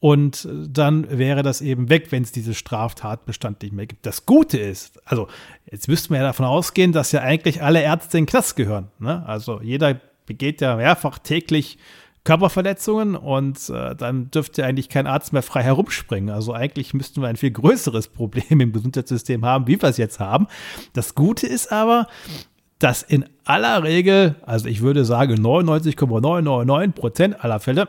Und 0.00 0.46
dann 0.52 1.18
wäre 1.18 1.42
das 1.42 1.62
eben 1.62 1.88
weg, 1.88 2.12
wenn 2.12 2.22
es 2.22 2.32
diese 2.32 2.52
Straftatbestand 2.52 3.62
nicht 3.62 3.72
mehr 3.72 3.86
gibt. 3.86 4.04
Das 4.04 4.26
Gute 4.26 4.58
ist, 4.58 5.00
also 5.06 5.28
jetzt 5.70 5.88
müssten 5.88 6.12
wir 6.12 6.20
ja 6.20 6.26
davon 6.26 6.44
ausgehen, 6.44 6.92
dass 6.92 7.12
ja 7.12 7.22
eigentlich 7.22 7.62
alle 7.62 7.80
Ärzte 7.80 8.18
in 8.18 8.24
den 8.24 8.30
Knast 8.30 8.54
gehören. 8.56 8.88
Ne? 8.98 9.26
Also 9.26 9.62
jeder 9.62 9.98
begeht 10.26 10.60
ja 10.60 10.76
mehrfach 10.76 11.18
täglich 11.18 11.78
Körperverletzungen 12.24 13.16
und 13.16 13.68
äh, 13.68 13.94
dann 13.94 14.30
dürfte 14.30 14.64
eigentlich 14.64 14.88
kein 14.88 15.06
Arzt 15.06 15.32
mehr 15.32 15.42
frei 15.42 15.62
herumspringen. 15.62 16.30
Also 16.30 16.54
eigentlich 16.54 16.94
müssten 16.94 17.20
wir 17.20 17.28
ein 17.28 17.36
viel 17.36 17.50
größeres 17.50 18.08
Problem 18.08 18.60
im 18.60 18.72
Gesundheitssystem 18.72 19.44
haben, 19.44 19.66
wie 19.66 19.80
wir 19.80 19.88
es 19.90 19.98
jetzt 19.98 20.20
haben. 20.20 20.46
Das 20.94 21.14
Gute 21.14 21.46
ist 21.46 21.70
aber, 21.70 22.06
dass 22.78 23.02
in 23.02 23.26
aller 23.44 23.82
Regel, 23.82 24.36
also 24.42 24.68
ich 24.68 24.80
würde 24.80 25.04
sagen 25.04 25.34
99,999 25.34 26.94
Prozent 26.94 27.44
aller 27.44 27.60
Fälle, 27.60 27.88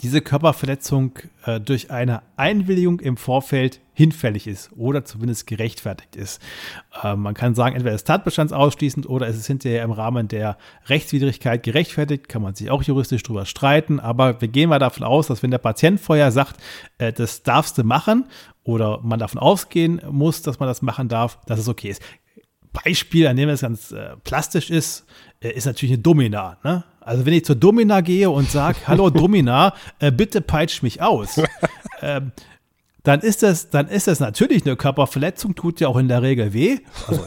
diese 0.00 0.20
Körperverletzung 0.20 1.18
äh, 1.44 1.60
durch 1.60 1.90
eine 1.90 2.22
Einwilligung 2.36 3.00
im 3.00 3.16
Vorfeld 3.16 3.80
hinfällig 3.94 4.46
ist 4.46 4.70
oder 4.76 5.04
zumindest 5.04 5.46
gerechtfertigt 5.46 6.14
ist. 6.14 6.40
Äh, 7.02 7.16
man 7.16 7.34
kann 7.34 7.54
sagen, 7.54 7.74
entweder 7.74 7.94
ist 7.94 8.06
tatbestandsausschließend 8.06 9.08
oder 9.08 9.26
es 9.26 9.36
ist 9.36 9.46
hinterher 9.46 9.82
im 9.82 9.90
Rahmen 9.90 10.28
der 10.28 10.56
Rechtswidrigkeit 10.86 11.62
gerechtfertigt, 11.62 12.28
kann 12.28 12.42
man 12.42 12.54
sich 12.54 12.70
auch 12.70 12.82
juristisch 12.82 13.22
drüber 13.22 13.46
streiten, 13.46 13.98
aber 13.98 14.40
wir 14.40 14.48
gehen 14.48 14.68
mal 14.68 14.78
davon 14.78 15.04
aus, 15.04 15.26
dass 15.26 15.42
wenn 15.42 15.50
der 15.50 15.58
Patient 15.58 16.00
vorher 16.00 16.30
sagt, 16.30 16.60
äh, 16.98 17.12
das 17.12 17.42
darfst 17.42 17.78
du 17.78 17.84
machen 17.84 18.26
oder 18.64 19.00
man 19.02 19.18
davon 19.18 19.40
ausgehen 19.40 20.00
muss, 20.10 20.42
dass 20.42 20.60
man 20.60 20.68
das 20.68 20.82
machen 20.82 21.08
darf, 21.08 21.38
dass 21.46 21.58
es 21.58 21.68
okay 21.68 21.88
ist. 21.88 22.02
Beispiel, 22.84 23.26
an 23.26 23.36
dem 23.36 23.48
es 23.48 23.62
ganz 23.62 23.92
äh, 23.92 24.16
plastisch 24.24 24.70
ist, 24.70 25.06
ist 25.40 25.66
natürlich 25.66 25.94
eine 25.94 26.02
Domina. 26.02 26.58
Ne? 26.64 26.84
Also 27.00 27.24
wenn 27.24 27.32
ich 27.32 27.44
zur 27.44 27.56
Domina 27.56 28.00
gehe 28.00 28.30
und 28.30 28.50
sage, 28.50 28.78
hallo 28.86 29.10
Domina, 29.10 29.74
äh, 29.98 30.10
bitte 30.10 30.40
peitsch 30.40 30.82
mich 30.82 31.00
aus, 31.00 31.40
ähm, 32.02 32.32
dann 33.04 33.20
ist 33.20 33.42
das, 33.42 33.70
dann 33.70 33.88
ist 33.88 34.06
das 34.06 34.20
natürlich 34.20 34.66
eine 34.66 34.76
Körperverletzung, 34.76 35.54
tut 35.54 35.80
ja 35.80 35.88
auch 35.88 35.96
in 35.96 36.08
der 36.08 36.22
Regel 36.22 36.52
weh. 36.52 36.78
Also, 37.06 37.26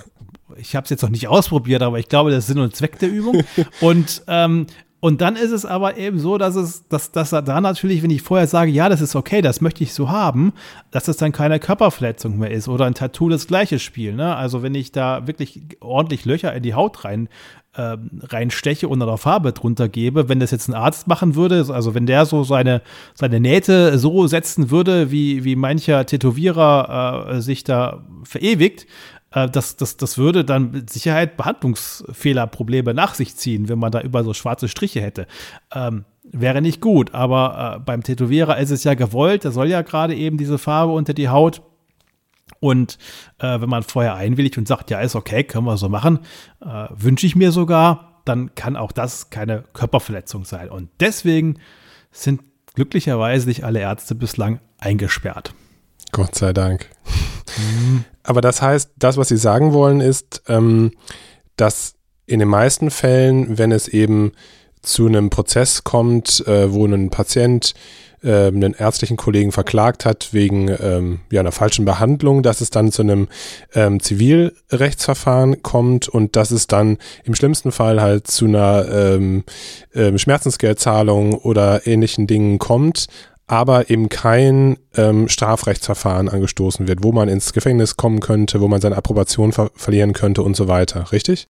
ich 0.58 0.76
habe 0.76 0.84
es 0.84 0.90
jetzt 0.90 1.02
noch 1.02 1.10
nicht 1.10 1.28
ausprobiert, 1.28 1.82
aber 1.82 1.98
ich 1.98 2.10
glaube, 2.10 2.30
das 2.30 2.40
ist 2.40 2.48
Sinn 2.48 2.60
und 2.60 2.76
Zweck 2.76 3.00
der 3.00 3.10
Übung. 3.10 3.44
Und 3.82 4.22
ähm, 4.28 4.68
und 5.04 5.20
dann 5.20 5.36
ist 5.36 5.50
es 5.50 5.66
aber 5.66 5.98
eben 5.98 6.20
so, 6.20 6.38
dass 6.38 6.56
es, 6.56 6.88
dass, 6.88 7.12
dass 7.12 7.32
da 7.32 7.60
natürlich, 7.60 8.04
wenn 8.04 8.12
ich 8.12 8.22
vorher 8.22 8.46
sage, 8.46 8.70
ja, 8.70 8.88
das 8.88 9.02
ist 9.02 9.16
okay, 9.16 9.42
das 9.42 9.60
möchte 9.60 9.84
ich 9.84 9.96
so 9.96 10.12
haben, 10.12 10.54
dass 10.92 11.06
das 11.06 11.18
dann 11.18 11.32
keine 11.32 11.60
Körperverletzung 11.60 12.38
mehr 12.38 12.52
ist 12.52 12.68
oder 12.68 12.86
ein 12.86 12.94
Tattoo 12.94 13.28
das 13.28 13.48
gleiche 13.48 13.80
Spiel. 13.80 14.14
Ne? 14.14 14.36
Also 14.36 14.62
wenn 14.62 14.76
ich 14.76 14.92
da 14.92 15.26
wirklich 15.26 15.60
ordentlich 15.80 16.26
Löcher 16.26 16.54
in 16.54 16.62
die 16.62 16.76
Haut 16.76 17.04
rein 17.04 17.30
äh, 17.30 17.32
reinsteche 17.74 18.88
und 18.88 19.00
da 19.00 19.18
Farbe 19.18 19.54
drunter 19.54 19.88
gebe, 19.88 20.28
wenn 20.28 20.40
das 20.40 20.52
jetzt 20.52 20.68
ein 20.68 20.74
Arzt 20.74 21.08
machen 21.08 21.36
würde, 21.36 21.66
also 21.70 21.96
wenn 21.96 22.06
der 22.06 22.26
so 22.26 22.44
seine, 22.44 22.82
seine 23.14 23.40
Nähte 23.40 23.98
so 23.98 24.28
setzen 24.28 24.72
würde, 24.72 25.10
wie, 25.12 25.46
wie 25.46 25.56
mancher 25.56 26.06
Tätowierer 26.06 27.28
äh, 27.30 27.42
sich 27.42 27.64
da 27.64 28.04
verewigt, 28.24 28.88
äh, 29.32 29.50
das, 29.50 29.78
das, 29.78 29.98
das 29.98 30.18
würde 30.18 30.44
dann 30.44 30.72
mit 30.72 30.90
Sicherheit 30.90 31.38
Behandlungsfehlerprobleme 31.38 32.94
nach 32.94 33.16
sich 33.16 33.36
ziehen, 33.36 33.70
wenn 33.70 33.80
man 33.80 33.92
da 33.92 34.02
über 34.02 34.24
so 34.24 34.34
schwarze 34.34 34.68
Striche 34.68 35.02
hätte. 35.02 35.28
Ähm, 35.74 36.06
wäre 36.24 36.62
nicht 36.62 36.82
gut, 36.82 37.14
aber 37.14 37.76
äh, 37.78 37.80
beim 37.80 38.04
Tätowierer 38.04 38.58
ist 38.58 38.72
es 38.72 38.84
ja 38.84 38.94
gewollt, 38.94 39.44
der 39.44 39.52
soll 39.52 39.68
ja 39.68 39.82
gerade 39.82 40.16
eben 40.16 40.38
diese 40.38 40.58
Farbe 40.58 40.94
unter 40.94 41.14
die 41.14 41.30
Haut. 41.30 41.62
Und 42.60 42.98
äh, 43.40 43.62
wenn 43.62 43.70
man 43.70 43.84
vorher 43.84 44.16
einwilligt 44.16 44.58
und 44.58 44.68
sagt, 44.68 44.90
ja, 44.90 45.00
ist 45.00 45.16
okay, 45.16 45.44
können 45.44 45.66
wir 45.66 45.78
so 45.78 45.90
machen, 45.90 46.20
äh, 46.62 46.88
wünsche 46.90 47.26
ich 47.26 47.36
mir 47.36 47.52
sogar, 47.52 48.22
dann 48.26 48.54
kann 48.56 48.76
auch 48.76 48.92
das 48.92 49.30
keine 49.30 49.64
Körperverletzung 49.74 50.46
sein. 50.46 50.70
Und 50.70 50.90
deswegen 51.00 51.60
sind 52.12 52.42
glücklicherweise 52.76 53.48
nicht 53.48 53.64
alle 53.64 53.80
Ärzte 53.80 54.16
bislang 54.16 54.60
eingesperrt. 54.80 55.54
Gott 56.12 56.36
sei 56.36 56.54
Dank. 56.54 56.90
Mhm. 57.58 58.06
Aber 58.24 58.42
das 58.42 58.62
heißt, 58.62 58.92
das, 58.98 59.18
was 59.18 59.30
Sie 59.30 59.38
sagen 59.38 59.74
wollen, 59.74 60.02
ist, 60.02 60.44
ähm, 60.48 60.92
dass 61.56 61.96
in 62.26 62.40
den 62.40 62.48
meisten 62.48 62.92
Fällen, 62.92 63.58
wenn 63.58 63.72
es 63.72 63.88
eben 63.88 64.32
zu 64.82 65.08
einem 65.08 65.30
Prozess 65.30 65.84
kommt, 65.84 66.46
äh, 66.48 66.72
wo 66.72 66.86
ein 66.86 67.10
Patient 67.10 67.74
äh, 68.24 68.48
einen 68.48 68.74
ärztlichen 68.74 69.18
Kollegen 69.18 69.52
verklagt 69.52 70.06
hat 70.06 70.34
wegen 70.34 70.70
ähm, 70.70 71.20
ja, 71.32 71.40
einer 71.40 71.52
falschen 71.52 71.86
Behandlung, 71.86 72.44
dass 72.44 72.62
es 72.62 72.70
dann 72.70 72.92
zu 72.92 73.02
einem 73.02 73.28
ähm, 73.74 74.00
Zivilrechtsverfahren 74.00 75.64
kommt 75.64 76.08
und 76.08 76.36
dass 76.36 76.52
es 76.52 76.68
dann 76.68 76.98
im 77.24 77.36
schlimmsten 77.36 77.72
Fall 77.72 78.02
halt 78.02 78.28
zu 78.28 78.46
einer 78.46 78.86
ähm, 78.92 79.44
ähm, 79.94 80.18
Schmerzensgeldzahlung 80.18 81.34
oder 81.34 81.88
ähnlichen 81.88 82.28
Dingen 82.28 82.60
kommt, 82.60 83.08
aber 83.48 83.90
eben 83.90 84.08
kein 84.08 84.78
ähm, 84.96 85.28
Strafrechtsverfahren 85.28 86.30
angestoßen 86.30 86.88
wird, 86.88 87.04
wo 87.04 87.12
man 87.12 87.28
ins 87.28 87.54
Gefängnis 87.54 87.98
kommen 87.98 88.20
könnte, 88.20 88.62
wo 88.62 88.68
man 88.68 88.82
seine 88.82 88.96
Approbation 88.96 89.52
ver 89.52 89.72
verlieren 89.76 90.14
könnte 90.14 90.42
und 90.42 90.56
so 90.56 90.68
weiter, 90.68 91.12
richtig? 91.12 91.48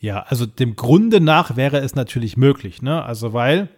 Ja, 0.00 0.20
also 0.28 0.46
dem 0.46 0.76
Grunde 0.76 1.20
nach 1.20 1.56
wäre 1.56 1.78
es 1.78 1.94
natürlich 1.94 2.36
möglich, 2.36 2.82
ne? 2.82 3.04
Also 3.04 3.32
weil 3.32 3.68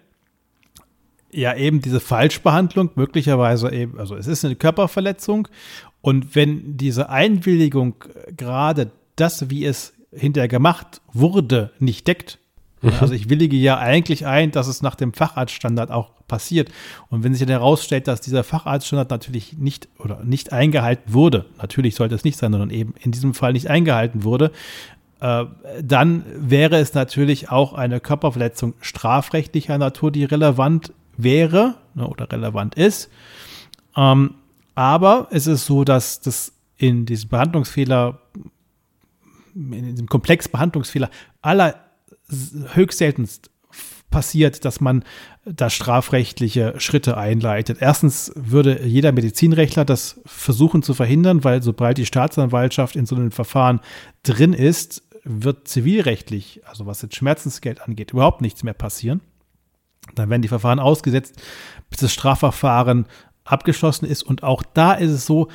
ja 1.33 1.55
eben 1.55 1.81
diese 1.81 2.01
Falschbehandlung 2.01 2.91
möglicherweise 2.95 3.73
eben, 3.73 3.99
also 3.99 4.17
es 4.17 4.27
ist 4.27 4.45
eine 4.45 4.57
Körperverletzung 4.57 5.49
und 6.01 6.35
wenn 6.35 6.77
diese 6.77 7.09
Einwilligung 7.11 7.95
gerade 8.37 8.91
das, 9.17 9.51
wie 9.51 9.65
es 9.65 9.93
hinterher 10.13 10.49
gemacht 10.49 11.01
wurde, 11.13 11.71
nicht 11.79 12.07
deckt, 12.09 12.41
Mhm. 12.83 12.93
Also 13.01 13.15
ich 13.15 13.29
willige 13.29 13.57
ja 13.57 13.79
eigentlich 13.79 14.27
ein, 14.27 14.51
dass 14.51 14.67
es 14.67 14.83
nach 14.83 14.95
dem 14.95 15.13
Facharztstandard 15.13 15.91
auch 15.91 16.11
passiert. 16.27 16.71
Und 17.09 17.25
wenn 17.25 17.35
sich 17.35 17.41
dann 17.41 17.51
herausstellt, 17.51 18.09
dass 18.09 18.21
dieser 18.21 18.45
Facharztstandard 18.45 19.11
natürlich 19.11 19.59
nicht 19.59 19.89
oder 19.99 20.23
nicht 20.25 20.53
eingehalten 20.53 21.13
wurde, 21.13 21.47
natürlich 21.59 21.95
sollte 21.95 22.15
es 22.15 22.25
nicht 22.25 22.39
sein, 22.39 22.53
sondern 22.53 22.71
eben 22.71 22.95
in 23.01 23.13
diesem 23.13 23.35
Fall 23.35 23.53
nicht 23.53 23.69
eingehalten 23.69 24.25
wurde, 24.25 24.53
äh, 25.21 25.45
dann 25.83 26.25
wäre 26.35 26.79
es 26.79 26.95
natürlich 26.95 27.51
auch 27.51 27.75
eine 27.75 28.01
Körperverletzung 28.01 28.75
strafrechtlicher 28.81 29.77
Natur, 29.77 30.11
die 30.11 30.25
relevant 30.25 30.93
wäre 31.23 31.77
ne, 31.95 32.07
oder 32.07 32.31
relevant 32.31 32.75
ist. 32.75 33.11
Ähm, 33.97 34.35
aber 34.75 35.29
es 35.31 35.47
ist 35.47 35.67
so, 35.67 35.85
dass 35.85 36.21
das 36.21 36.53
in 36.77 37.07
diesem 37.07 37.29
Behandlungsfehler, 37.29 38.21
in 39.55 39.91
diesem 39.95 40.07
Komplex 40.07 40.49
Behandlungsfehler 40.49 41.11
aller 41.43 41.75
höchst 42.75 42.99
seltenst 42.99 43.51
passiert, 44.11 44.65
dass 44.65 44.81
man 44.81 45.05
da 45.45 45.71
strafrechtliche 45.71 46.75
Schritte 46.79 47.17
einleitet. 47.17 47.79
Erstens 47.81 48.33
würde 48.35 48.85
jeder 48.85 49.13
Medizinrechtler 49.13 49.85
das 49.85 50.21
versuchen 50.27 50.83
zu 50.83 50.95
verhindern, 50.95 51.45
weil 51.45 51.63
sobald 51.63 51.99
die 51.99 52.07
Staatsanwaltschaft 52.07 52.97
in 52.97 53.07
so 53.07 53.15
einem 53.17 53.31
Verfahren 53.31 53.81
drin 54.23 54.53
ist, 54.53 55.03
wird 55.25 55.69
zivilrechtlich, 55.69 56.63
also 56.67 56.87
was 56.87 57.03
jetzt 57.03 57.17
Schmerzensgeld 57.17 57.83
angeht, 57.83 58.13
überhaupt 58.13 58.41
nichts 58.41 58.63
mehr 58.63 58.75
passieren. 58.75 59.21
Dann 60.15 60.31
werden 60.31 60.43
die 60.43 60.49
Verfahren 60.49 60.79
ausgesetzt, 60.79 61.41
bis 61.89 62.01
das 62.01 62.13
Strafverfahren 62.13 63.07
abgeschlossen 63.45 64.07
ist. 64.07 64.23
Und 64.23 64.43
auch 64.43 64.63
da 64.75 64.93
ist 64.93 65.11
es 65.11 65.27
so, 65.27 65.49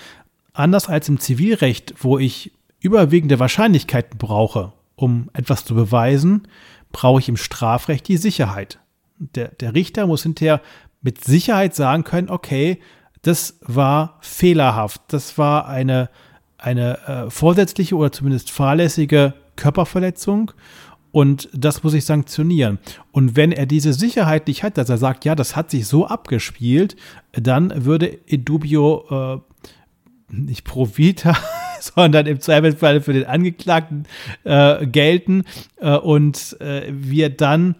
anders 0.53 0.87
als 0.87 1.09
im 1.09 1.19
Zivilrecht, 1.19 1.95
wo 1.99 2.17
ich 2.17 2.53
überwiegende 2.79 3.39
Wahrscheinlichkeiten 3.39 4.17
brauche, 4.17 4.73
um 4.95 5.29
etwas 5.33 5.65
zu 5.65 5.75
beweisen, 5.75 6.47
brauche 6.91 7.19
ich 7.19 7.29
im 7.29 7.37
Strafrecht 7.37 8.07
die 8.07 8.17
Sicherheit. 8.17 8.79
Der, 9.17 9.49
der 9.49 9.73
Richter 9.73 10.07
muss 10.07 10.23
hinterher 10.23 10.61
mit 11.01 11.23
Sicherheit 11.23 11.75
sagen 11.75 12.03
können, 12.03 12.29
okay, 12.29 12.79
das 13.21 13.57
war 13.61 14.17
fehlerhaft, 14.21 15.01
das 15.07 15.37
war 15.37 15.67
eine, 15.67 16.09
eine 16.57 16.99
äh, 17.07 17.29
vorsätzliche 17.29 17.95
oder 17.95 18.11
zumindest 18.11 18.51
fahrlässige 18.51 19.33
Körperverletzung 19.55 20.51
und 21.15 21.47
das 21.53 21.81
muss 21.81 21.93
ich 21.93 22.03
sanktionieren. 22.03 22.77
Und 23.13 23.37
wenn 23.37 23.53
er 23.53 23.65
diese 23.65 23.93
Sicherheit 23.93 24.47
nicht 24.49 24.63
hat, 24.63 24.77
dass 24.77 24.89
er 24.89 24.97
sagt, 24.97 25.23
ja, 25.23 25.33
das 25.33 25.55
hat 25.55 25.71
sich 25.71 25.87
so 25.87 26.05
abgespielt, 26.05 26.97
dann 27.31 27.85
würde 27.85 28.07
in 28.07 28.43
dubio 28.43 29.39
äh, 29.39 29.39
nicht 30.27 30.65
pro 30.65 30.89
vita, 30.97 31.37
sondern 31.79 32.25
im 32.25 32.41
Zweifelsfall 32.41 32.99
für 32.99 33.13
den 33.13 33.23
Angeklagten 33.23 34.07
äh, 34.43 34.85
gelten 34.85 35.43
äh, 35.77 35.95
und 35.95 36.57
äh, 36.59 36.91
wir 36.91 37.29
dann 37.29 37.75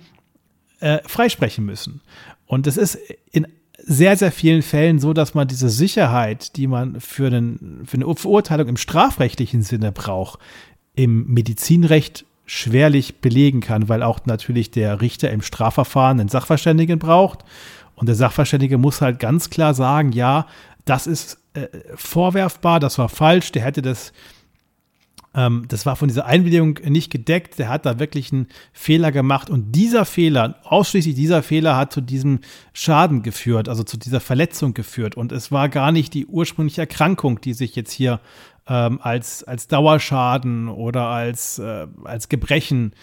äh, 0.79 0.99
freisprechen 1.05 1.65
müssen. 1.65 1.99
Und 2.45 2.67
es 2.67 2.77
ist 2.77 2.97
in 3.33 3.47
sehr, 3.77 4.15
sehr 4.15 4.31
vielen 4.31 4.61
Fällen 4.61 4.97
so, 4.97 5.11
dass 5.11 5.33
man 5.33 5.49
diese 5.49 5.67
Sicherheit, 5.67 6.55
die 6.55 6.67
man 6.67 7.01
für, 7.01 7.27
einen, 7.27 7.81
für 7.85 7.97
eine 7.97 8.15
Verurteilung 8.15 8.69
im 8.69 8.77
strafrechtlichen 8.77 9.61
Sinne 9.61 9.91
braucht, 9.91 10.39
im 10.95 11.27
Medizinrecht 11.33 12.25
schwerlich 12.45 13.21
belegen 13.21 13.59
kann, 13.61 13.89
weil 13.89 14.03
auch 14.03 14.19
natürlich 14.25 14.71
der 14.71 15.01
Richter 15.01 15.31
im 15.31 15.41
Strafverfahren 15.41 16.19
einen 16.19 16.29
Sachverständigen 16.29 16.99
braucht. 16.99 17.39
Und 17.95 18.07
der 18.07 18.15
Sachverständige 18.15 18.77
muss 18.77 19.01
halt 19.01 19.19
ganz 19.19 19.49
klar 19.49 19.73
sagen, 19.73 20.11
ja, 20.11 20.47
das 20.85 21.07
ist 21.07 21.39
äh, 21.53 21.67
vorwerfbar, 21.95 22.79
das 22.79 22.97
war 22.97 23.09
falsch, 23.09 23.51
der 23.51 23.63
hätte 23.63 23.81
das, 23.81 24.13
ähm, 25.35 25.65
das 25.67 25.85
war 25.85 25.95
von 25.95 26.07
dieser 26.07 26.25
Einwilligung 26.25 26.79
nicht 26.83 27.11
gedeckt, 27.11 27.59
der 27.59 27.69
hat 27.69 27.85
da 27.85 27.99
wirklich 27.99 28.31
einen 28.31 28.47
Fehler 28.71 29.11
gemacht. 29.11 29.49
Und 29.49 29.73
dieser 29.73 30.05
Fehler, 30.05 30.55
ausschließlich 30.63 31.15
dieser 31.15 31.43
Fehler 31.43 31.75
hat 31.75 31.91
zu 31.91 32.01
diesem 32.01 32.39
Schaden 32.73 33.21
geführt, 33.21 33.67
also 33.67 33.83
zu 33.83 33.97
dieser 33.97 34.21
Verletzung 34.21 34.73
geführt. 34.73 35.15
Und 35.15 35.31
es 35.31 35.51
war 35.51 35.69
gar 35.69 35.91
nicht 35.91 36.13
die 36.13 36.25
ursprüngliche 36.25 36.81
Erkrankung, 36.81 37.41
die 37.41 37.53
sich 37.53 37.75
jetzt 37.75 37.91
hier 37.91 38.21
ähm, 38.67 38.99
als, 39.01 39.43
als 39.43 39.67
Dauerschaden 39.67 40.69
oder 40.69 41.07
als, 41.07 41.59
äh, 41.59 41.87
als 42.03 42.29
Gebrechen 42.29 42.93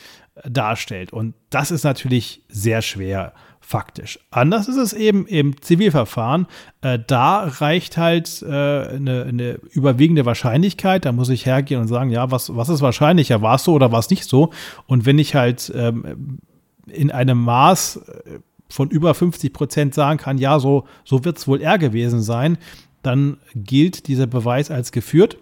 darstellt. 0.44 1.12
Und 1.12 1.34
das 1.50 1.70
ist 1.70 1.84
natürlich 1.84 2.42
sehr 2.48 2.80
schwer 2.80 3.34
faktisch. 3.62 4.18
Anders 4.30 4.68
ist 4.68 4.76
es 4.76 4.92
eben 4.92 5.26
im 5.26 5.60
Zivilverfahren. 5.62 6.46
Äh, 6.82 6.98
da 7.06 7.44
reicht 7.44 7.96
halt 7.96 8.42
äh, 8.42 8.46
eine, 8.46 9.24
eine, 9.28 9.60
überwiegende 9.70 10.26
Wahrscheinlichkeit. 10.26 11.04
Da 11.04 11.12
muss 11.12 11.30
ich 11.30 11.46
hergehen 11.46 11.80
und 11.80 11.88
sagen, 11.88 12.10
ja, 12.10 12.30
was, 12.30 12.54
was 12.54 12.68
ist 12.68 12.82
wahrscheinlicher? 12.82 13.40
War 13.40 13.54
es 13.54 13.64
so 13.64 13.72
oder 13.72 13.90
war 13.90 14.00
es 14.00 14.10
nicht 14.10 14.28
so? 14.28 14.50
Und 14.86 15.06
wenn 15.06 15.18
ich 15.18 15.34
halt 15.34 15.72
ähm, 15.74 16.38
in 16.86 17.10
einem 17.10 17.38
Maß 17.42 17.96
äh, 17.96 18.38
von 18.68 18.90
über 18.90 19.14
50 19.14 19.52
Prozent 19.52 19.94
sagen 19.94 20.18
kann, 20.18 20.38
ja, 20.38 20.58
so, 20.58 20.84
so 21.04 21.24
wird 21.24 21.38
es 21.38 21.46
wohl 21.46 21.62
er 21.62 21.78
gewesen 21.78 22.20
sein, 22.20 22.58
dann 23.02 23.38
gilt 23.54 24.08
dieser 24.08 24.26
Beweis 24.26 24.70
als 24.70 24.92
geführt. 24.92 25.38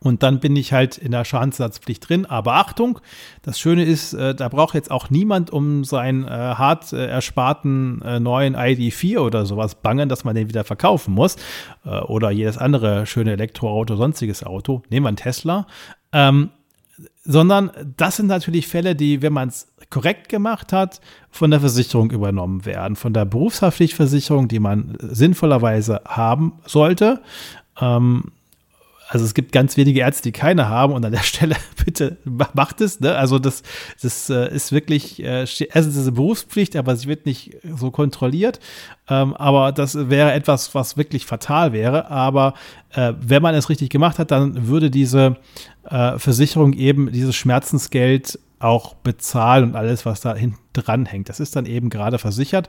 Und 0.00 0.22
dann 0.22 0.40
bin 0.40 0.56
ich 0.56 0.72
halt 0.72 0.98
in 0.98 1.12
der 1.12 1.24
Schadensersatzpflicht 1.24 2.08
drin. 2.08 2.26
Aber 2.26 2.54
Achtung, 2.54 3.00
das 3.42 3.58
Schöne 3.58 3.84
ist, 3.84 4.12
äh, 4.12 4.34
da 4.34 4.48
braucht 4.48 4.74
jetzt 4.74 4.90
auch 4.90 5.10
niemand 5.10 5.50
um 5.50 5.84
seinen 5.84 6.24
äh, 6.24 6.28
hart 6.28 6.92
äh, 6.92 7.06
ersparten 7.06 8.02
äh, 8.02 8.20
neuen 8.20 8.56
ID4 8.56 9.18
oder 9.18 9.46
sowas 9.46 9.76
bangen, 9.76 10.08
dass 10.08 10.24
man 10.24 10.34
den 10.34 10.48
wieder 10.48 10.64
verkaufen 10.64 11.14
muss. 11.14 11.36
Äh, 11.84 11.98
oder 12.00 12.30
jedes 12.30 12.58
andere 12.58 13.06
schöne 13.06 13.32
Elektroauto, 13.32 13.96
sonstiges 13.96 14.44
Auto. 14.44 14.82
Nehmen 14.90 15.04
wir 15.04 15.08
einen 15.08 15.16
Tesla. 15.16 15.66
Ähm, 16.12 16.50
sondern 17.24 17.70
das 17.96 18.16
sind 18.16 18.26
natürlich 18.26 18.68
Fälle, 18.68 18.94
die, 18.94 19.20
wenn 19.20 19.32
man 19.32 19.48
es 19.48 19.68
korrekt 19.90 20.28
gemacht 20.28 20.72
hat, 20.72 21.00
von 21.30 21.50
der 21.50 21.60
Versicherung 21.60 22.10
übernommen 22.10 22.64
werden, 22.64 22.96
von 22.96 23.12
der 23.12 23.24
Berufshaftpflichtversicherung, 23.24 24.48
die 24.48 24.60
man 24.60 24.96
sinnvollerweise 25.00 26.00
haben 26.06 26.54
sollte. 26.64 27.20
Ähm, 27.80 28.32
also 29.08 29.24
es 29.24 29.34
gibt 29.34 29.52
ganz 29.52 29.76
wenige 29.76 30.00
Ärzte, 30.00 30.24
die 30.24 30.32
keine 30.32 30.68
haben 30.68 30.92
und 30.92 31.04
an 31.04 31.12
der 31.12 31.20
Stelle 31.22 31.56
bitte 31.84 32.16
macht 32.24 32.80
es. 32.80 33.00
Ne? 33.00 33.14
Also 33.14 33.38
das, 33.38 33.62
das 34.02 34.28
äh, 34.30 34.52
ist 34.54 34.72
wirklich, 34.72 35.22
äh, 35.22 35.44
ist 35.44 35.60
es 35.60 35.98
eine 35.98 36.12
Berufspflicht, 36.12 36.76
aber 36.76 36.96
sie 36.96 37.06
wird 37.06 37.26
nicht 37.26 37.56
so 37.62 37.90
kontrolliert. 37.90 38.60
Ähm, 39.08 39.34
aber 39.34 39.72
das 39.72 40.10
wäre 40.10 40.32
etwas, 40.32 40.74
was 40.74 40.96
wirklich 40.96 41.26
fatal 41.26 41.72
wäre. 41.72 42.10
Aber 42.10 42.54
äh, 42.94 43.12
wenn 43.20 43.42
man 43.42 43.54
es 43.54 43.68
richtig 43.68 43.90
gemacht 43.90 44.18
hat, 44.18 44.30
dann 44.30 44.66
würde 44.68 44.90
diese 44.90 45.36
Versicherung 45.88 46.72
eben 46.72 47.12
dieses 47.12 47.36
Schmerzensgeld 47.36 48.40
auch 48.58 48.94
bezahlen 48.94 49.62
und 49.62 49.76
alles, 49.76 50.04
was 50.04 50.20
da 50.20 50.34
hinten 50.34 50.58
dran 50.72 51.06
hängt. 51.06 51.28
Das 51.28 51.38
ist 51.38 51.54
dann 51.54 51.64
eben 51.64 51.90
gerade 51.90 52.18
versichert, 52.18 52.68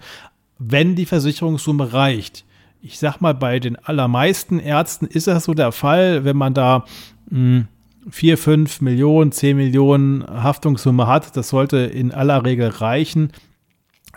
wenn 0.59 0.95
die 0.95 1.07
Versicherungssumme 1.07 1.93
reicht 1.93 2.45
ich 2.81 2.99
sag 2.99 3.19
mal, 3.21 3.33
bei 3.33 3.59
den 3.59 3.75
allermeisten 3.75 4.59
Ärzten 4.59 5.07
ist 5.07 5.27
das 5.27 5.45
so 5.45 5.53
der 5.53 5.71
Fall, 5.71 6.25
wenn 6.25 6.37
man 6.37 6.53
da 6.53 6.85
mh, 7.29 7.65
4, 8.09 8.37
5 8.37 8.81
Millionen, 8.81 9.31
10 9.31 9.57
Millionen 9.57 10.25
Haftungssumme 10.25 11.07
hat. 11.07 11.35
Das 11.35 11.49
sollte 11.49 11.77
in 11.77 12.11
aller 12.11 12.45
Regel 12.45 12.69
reichen. 12.69 13.31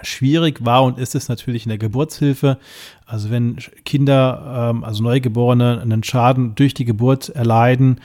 Schwierig 0.02 0.64
war 0.64 0.84
und 0.84 0.98
ist 0.98 1.14
es 1.14 1.28
natürlich 1.28 1.64
in 1.64 1.70
der 1.70 1.78
Geburtshilfe. 1.78 2.58
Also 3.06 3.30
wenn 3.30 3.56
Kinder, 3.84 4.70
ähm, 4.70 4.84
also 4.84 5.02
Neugeborene, 5.02 5.80
einen 5.80 6.02
Schaden 6.02 6.54
durch 6.54 6.74
die 6.74 6.84
Geburt 6.84 7.28
erleiden, 7.30 8.00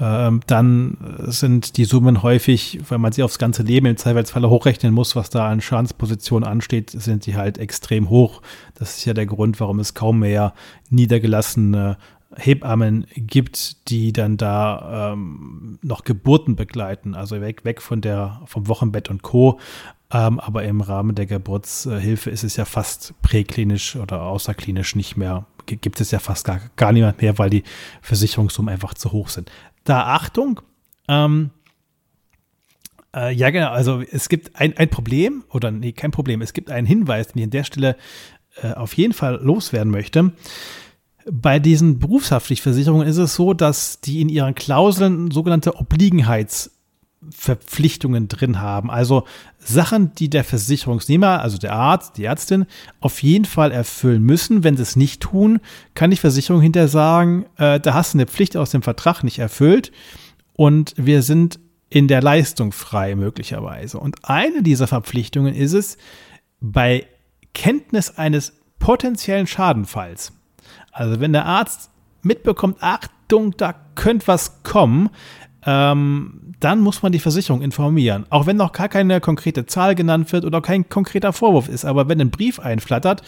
ähm, 0.00 0.40
dann 0.46 0.96
sind 1.26 1.76
die 1.76 1.84
Summen 1.84 2.22
häufig, 2.22 2.80
weil 2.88 2.98
man 2.98 3.12
sie 3.12 3.22
aufs 3.22 3.38
ganze 3.38 3.62
Leben 3.62 3.86
im 3.86 3.96
Zweifelsfalle 3.96 4.50
hochrechnen 4.50 4.92
muss, 4.92 5.14
was 5.14 5.30
da 5.30 5.48
an 5.48 5.60
Schadenspositionen 5.60 6.48
ansteht, 6.48 6.90
sind 6.90 7.24
sie 7.24 7.36
halt 7.36 7.58
extrem 7.58 8.08
hoch. 8.08 8.42
Das 8.74 8.96
ist 8.96 9.04
ja 9.04 9.14
der 9.14 9.26
Grund, 9.26 9.60
warum 9.60 9.78
es 9.78 9.94
kaum 9.94 10.20
mehr 10.20 10.54
niedergelassene 10.90 11.98
Hebammen 12.36 13.06
gibt, 13.14 13.88
die 13.90 14.12
dann 14.12 14.36
da 14.36 15.12
ähm, 15.12 15.78
noch 15.82 16.04
Geburten 16.04 16.56
begleiten, 16.56 17.14
also 17.14 17.40
weg, 17.40 17.64
weg 17.64 17.82
von 17.82 18.00
der, 18.00 18.40
vom 18.46 18.68
Wochenbett 18.68 19.10
und 19.10 19.22
Co. 19.22 19.60
Ähm, 20.12 20.40
aber 20.40 20.64
im 20.64 20.82
Rahmen 20.82 21.14
der 21.14 21.26
Geburtshilfe 21.26 22.30
ist 22.30 22.44
es 22.44 22.56
ja 22.56 22.66
fast 22.66 23.14
präklinisch 23.22 23.96
oder 23.96 24.22
außerklinisch 24.22 24.94
nicht 24.94 25.16
mehr, 25.16 25.46
gibt 25.66 26.00
es 26.00 26.10
ja 26.10 26.18
fast 26.18 26.44
gar, 26.44 26.60
gar 26.76 26.92
niemand 26.92 27.22
mehr, 27.22 27.38
weil 27.38 27.48
die 27.48 27.62
Versicherungssummen 28.02 28.72
einfach 28.72 28.92
zu 28.94 29.12
hoch 29.12 29.28
sind. 29.30 29.50
Da 29.84 30.14
Achtung, 30.14 30.60
ähm, 31.08 31.50
äh, 33.14 33.32
ja 33.34 33.50
genau, 33.50 33.70
also 33.70 34.02
es 34.02 34.28
gibt 34.28 34.56
ein, 34.56 34.76
ein 34.76 34.90
Problem, 34.90 35.44
oder 35.50 35.70
nee, 35.70 35.92
kein 35.92 36.10
Problem, 36.10 36.42
es 36.42 36.52
gibt 36.52 36.70
einen 36.70 36.86
Hinweis, 36.86 37.28
den 37.28 37.38
ich 37.38 37.44
an 37.44 37.50
der 37.50 37.64
Stelle 37.64 37.96
äh, 38.62 38.72
auf 38.72 38.94
jeden 38.94 39.14
Fall 39.14 39.40
loswerden 39.42 39.90
möchte. 39.90 40.32
Bei 41.30 41.58
diesen 41.58 42.00
Berufshaftpflichtversicherungen 42.00 43.06
ist 43.06 43.16
es 43.16 43.34
so, 43.34 43.54
dass 43.54 44.00
die 44.00 44.20
in 44.20 44.28
ihren 44.28 44.54
Klauseln 44.54 45.30
sogenannte 45.30 45.76
Obliegenheitsverpflichtungen 47.22 48.28
drin 48.28 48.60
haben. 48.60 48.90
Also 48.90 49.24
Sachen, 49.58 50.14
die 50.14 50.28
der 50.28 50.44
Versicherungsnehmer, 50.44 51.40
also 51.40 51.58
der 51.58 51.72
Arzt, 51.72 52.16
die 52.16 52.24
Ärztin, 52.24 52.66
auf 53.00 53.22
jeden 53.22 53.44
Fall 53.44 53.72
erfüllen 53.72 54.22
müssen. 54.22 54.64
Wenn 54.64 54.76
sie 54.76 54.82
es 54.82 54.96
nicht 54.96 55.22
tun, 55.22 55.60
kann 55.94 56.10
die 56.10 56.16
Versicherung 56.16 56.60
hinterher 56.60 56.88
sagen, 56.88 57.46
äh, 57.56 57.80
da 57.80 57.94
hast 57.94 58.14
du 58.14 58.18
eine 58.18 58.26
Pflicht 58.26 58.56
aus 58.56 58.70
dem 58.70 58.82
Vertrag 58.82 59.22
nicht 59.22 59.38
erfüllt 59.38 59.92
und 60.54 60.94
wir 60.96 61.22
sind 61.22 61.58
in 61.88 62.08
der 62.08 62.22
Leistung 62.22 62.72
frei 62.72 63.14
möglicherweise. 63.14 63.98
Und 63.98 64.24
eine 64.24 64.62
dieser 64.62 64.86
Verpflichtungen 64.86 65.54
ist 65.54 65.74
es, 65.74 65.98
bei 66.60 67.06
Kenntnis 67.54 68.16
eines 68.16 68.54
potenziellen 68.78 69.46
Schadenfalls 69.46 70.32
also 70.92 71.20
wenn 71.20 71.32
der 71.32 71.46
Arzt 71.46 71.90
mitbekommt, 72.22 72.76
Achtung, 72.80 73.56
da 73.56 73.74
könnte 73.94 74.28
was 74.28 74.62
kommen, 74.62 75.10
ähm, 75.64 76.54
dann 76.60 76.80
muss 76.80 77.02
man 77.02 77.12
die 77.12 77.18
Versicherung 77.18 77.62
informieren. 77.62 78.24
Auch 78.30 78.46
wenn 78.46 78.56
noch 78.56 78.72
gar 78.72 78.88
keine 78.88 79.20
konkrete 79.20 79.66
Zahl 79.66 79.94
genannt 79.94 80.32
wird 80.32 80.44
oder 80.44 80.60
kein 80.60 80.88
konkreter 80.88 81.32
Vorwurf 81.32 81.68
ist. 81.68 81.84
Aber 81.84 82.08
wenn 82.08 82.20
ein 82.20 82.30
Brief 82.30 82.58
einflattert, 82.58 83.22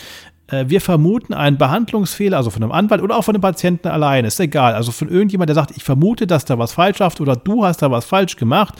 äh, 0.49 0.65
wir 0.69 0.81
vermuten 0.81 1.33
einen 1.33 1.59
Behandlungsfehler, 1.59 2.37
also 2.37 2.51
von 2.51 2.63
einem 2.63 2.73
Anwalt 2.73 3.03
oder 3.03 3.17
auch 3.17 3.25
von 3.25 3.35
dem 3.35 3.41
Patienten 3.41 3.89
alleine, 3.89 4.29
ist 4.29 4.41
egal. 4.41 4.75
Also 4.75 4.93
von 4.93 5.09
irgendjemand, 5.09 5.49
der 5.49 5.55
sagt, 5.55 5.77
ich 5.77 5.85
vermute, 5.85 6.27
dass 6.27 6.45
da 6.45 6.59
was 6.59 6.73
falsch 6.73 6.99
läuft 6.99 7.21
oder 7.21 7.37
du 7.37 7.65
hast 7.65 7.83
da 7.83 7.91
was 7.91 8.05
falsch 8.05 8.37
gemacht. 8.37 8.75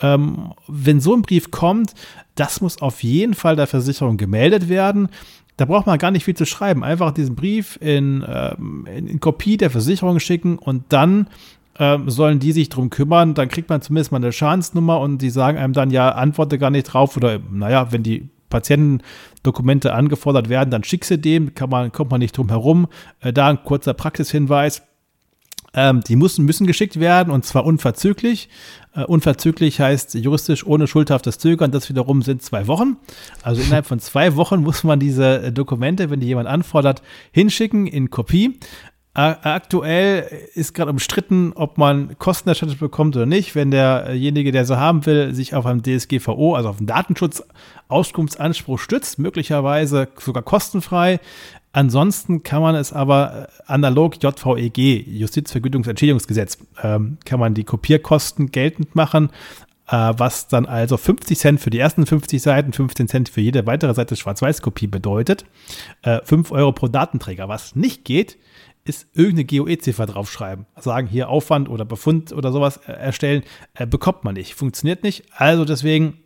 Ähm, 0.00 0.52
wenn 0.66 1.00
so 1.00 1.14
ein 1.14 1.22
Brief 1.22 1.50
kommt, 1.50 1.94
das 2.34 2.60
muss 2.60 2.80
auf 2.80 3.02
jeden 3.02 3.34
Fall 3.34 3.56
der 3.56 3.66
Versicherung 3.66 4.16
gemeldet 4.16 4.68
werden. 4.68 5.08
Da 5.56 5.64
braucht 5.64 5.86
man 5.86 5.98
gar 5.98 6.12
nicht 6.12 6.24
viel 6.24 6.36
zu 6.36 6.46
schreiben. 6.46 6.84
Einfach 6.84 7.10
diesen 7.10 7.34
Brief 7.34 7.78
in, 7.82 8.24
ähm, 8.28 8.86
in 8.86 9.18
Kopie 9.18 9.56
der 9.56 9.70
Versicherung 9.70 10.20
schicken 10.20 10.56
und 10.56 10.84
dann 10.90 11.26
ähm, 11.78 12.10
sollen 12.10 12.38
die 12.38 12.52
sich 12.52 12.68
drum 12.68 12.90
kümmern. 12.90 13.34
Dann 13.34 13.48
kriegt 13.48 13.68
man 13.68 13.82
zumindest 13.82 14.12
mal 14.12 14.18
eine 14.18 14.32
Schadensnummer 14.32 15.00
und 15.00 15.18
die 15.18 15.30
sagen 15.30 15.58
einem 15.58 15.72
dann, 15.72 15.90
ja, 15.90 16.10
antworte 16.10 16.58
gar 16.58 16.70
nicht 16.70 16.84
drauf. 16.84 17.16
Oder 17.16 17.38
naja, 17.50 17.92
wenn 17.92 18.02
die 18.02 18.28
Patientendokumente 18.50 19.92
angefordert 19.92 20.48
werden, 20.48 20.70
dann 20.70 20.84
schick 20.84 21.04
sie 21.04 21.18
dem, 21.18 21.54
kann 21.54 21.70
man, 21.70 21.92
kommt 21.92 22.10
man 22.10 22.20
nicht 22.20 22.36
drum 22.36 22.48
herum. 22.48 22.88
Äh, 23.20 23.32
da 23.32 23.48
ein 23.48 23.62
kurzer 23.62 23.94
Praxishinweis. 23.94 24.82
Ähm, 25.74 26.00
die 26.00 26.16
müssen, 26.16 26.46
müssen 26.46 26.66
geschickt 26.66 26.98
werden 26.98 27.30
und 27.30 27.44
zwar 27.44 27.64
unverzüglich. 27.64 28.48
Äh, 28.94 29.04
unverzüglich 29.04 29.80
heißt 29.80 30.14
juristisch 30.14 30.66
ohne 30.66 30.86
schuldhaftes 30.86 31.38
Zögern. 31.38 31.70
Das 31.70 31.88
wiederum 31.88 32.22
sind 32.22 32.42
zwei 32.42 32.66
Wochen. 32.66 32.96
Also 33.42 33.60
innerhalb 33.60 33.86
von 33.86 34.00
zwei 34.00 34.34
Wochen 34.36 34.60
muss 34.62 34.82
man 34.82 34.98
diese 34.98 35.42
äh, 35.42 35.52
Dokumente, 35.52 36.10
wenn 36.10 36.20
die 36.20 36.26
jemand 36.26 36.48
anfordert, 36.48 37.02
hinschicken 37.32 37.86
in 37.86 38.10
Kopie. 38.10 38.58
Aktuell 39.18 40.30
ist 40.54 40.74
gerade 40.74 40.92
umstritten, 40.92 41.52
ob 41.56 41.76
man 41.76 42.16
Kosten 42.18 42.48
erstattet 42.50 42.78
bekommt 42.78 43.16
oder 43.16 43.26
nicht, 43.26 43.56
wenn 43.56 43.72
derjenige, 43.72 44.52
der 44.52 44.64
sie 44.64 44.78
haben 44.78 45.06
will, 45.06 45.34
sich 45.34 45.56
auf 45.56 45.66
einem 45.66 45.82
DSGVO, 45.82 46.54
also 46.54 46.68
auf 46.68 46.78
einen 46.78 46.86
Datenschutzauskunftsanspruch 46.86 48.78
stützt, 48.78 49.18
möglicherweise 49.18 50.06
sogar 50.20 50.44
kostenfrei. 50.44 51.18
Ansonsten 51.72 52.44
kann 52.44 52.62
man 52.62 52.76
es 52.76 52.92
aber 52.92 53.48
äh, 53.48 53.62
analog 53.66 54.22
JVEG, 54.22 55.08
Justizvergütungsentschädigungsgesetz, 55.08 56.58
ähm, 56.84 57.18
kann 57.24 57.40
man 57.40 57.54
die 57.54 57.64
Kopierkosten 57.64 58.52
geltend 58.52 58.94
machen, 58.94 59.30
äh, 59.88 60.12
was 60.16 60.46
dann 60.46 60.64
also 60.64 60.96
50 60.96 61.36
Cent 61.36 61.60
für 61.60 61.70
die 61.70 61.80
ersten 61.80 62.06
50 62.06 62.40
Seiten, 62.40 62.72
15 62.72 63.08
Cent 63.08 63.28
für 63.28 63.40
jede 63.40 63.66
weitere 63.66 63.94
Seite 63.94 64.14
Schwarz-Weiß-Kopie 64.14 64.86
bedeutet, 64.86 65.44
äh, 66.02 66.20
5 66.22 66.52
Euro 66.52 66.70
pro 66.70 66.86
Datenträger. 66.86 67.48
Was 67.48 67.74
nicht 67.74 68.04
geht, 68.04 68.38
ist 68.84 69.06
irgendeine 69.14 69.44
GOE-Ziffer 69.44 70.06
draufschreiben. 70.06 70.66
Sagen 70.76 71.06
hier 71.06 71.28
Aufwand 71.28 71.68
oder 71.68 71.84
Befund 71.84 72.32
oder 72.32 72.52
sowas 72.52 72.78
äh, 72.78 72.92
erstellen, 72.92 73.42
äh, 73.74 73.86
bekommt 73.86 74.24
man 74.24 74.34
nicht, 74.34 74.54
funktioniert 74.54 75.02
nicht. 75.02 75.24
Also 75.32 75.64
deswegen 75.64 76.18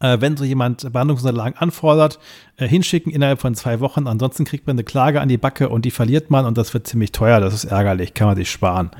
äh, 0.00 0.20
wenn 0.20 0.36
so 0.36 0.44
jemand 0.44 0.92
Behandlungsunterlagen 0.92 1.58
anfordert, 1.58 2.20
hinschicken 2.56 3.10
innerhalb 3.12 3.40
von 3.40 3.56
zwei 3.56 3.80
Wochen. 3.80 4.06
Ansonsten 4.06 4.44
kriegt 4.44 4.66
man 4.66 4.74
eine 4.74 4.84
Klage 4.84 5.20
an 5.20 5.28
die 5.28 5.38
Backe 5.38 5.68
und 5.68 5.84
die 5.84 5.90
verliert 5.90 6.30
man 6.30 6.46
und 6.46 6.56
das 6.56 6.72
wird 6.72 6.86
ziemlich 6.86 7.10
teuer. 7.10 7.40
Das 7.40 7.52
ist 7.52 7.64
ärgerlich, 7.64 8.14
kann 8.14 8.28
man 8.28 8.36
sich 8.36 8.48
sparen. 8.48 8.92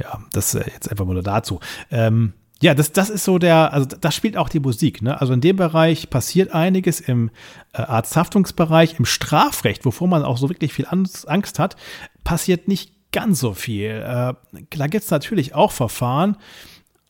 Ja, 0.00 0.20
das 0.32 0.54
jetzt 0.54 0.90
einfach 0.90 1.04
mal 1.04 1.12
nur 1.12 1.22
dazu. 1.22 1.60
Ähm, 1.90 2.32
ja, 2.62 2.74
das, 2.74 2.92
das 2.92 3.10
ist 3.10 3.24
so 3.24 3.38
der, 3.38 3.72
also 3.72 3.86
das 3.86 4.14
spielt 4.14 4.36
auch 4.36 4.48
die 4.48 4.60
Musik. 4.60 5.02
Ne? 5.02 5.20
Also 5.20 5.32
in 5.32 5.40
dem 5.40 5.56
Bereich 5.56 6.10
passiert 6.10 6.54
einiges 6.54 7.00
im 7.00 7.30
äh, 7.72 7.82
Arzthaftungsbereich, 7.82 9.00
im 9.00 9.04
Strafrecht, 9.04 9.84
wovor 9.84 10.06
man 10.06 10.22
auch 10.22 10.36
so 10.38 10.48
wirklich 10.48 10.72
viel 10.72 10.86
Angst 10.88 11.58
hat, 11.58 11.76
passiert 12.22 12.68
nicht 12.68 12.92
ganz 13.10 13.40
so 13.40 13.52
viel. 13.52 13.90
Äh, 13.90 14.34
da 14.70 14.86
gibt 14.86 15.04
es 15.04 15.10
natürlich 15.10 15.56
auch 15.56 15.72
Verfahren, 15.72 16.36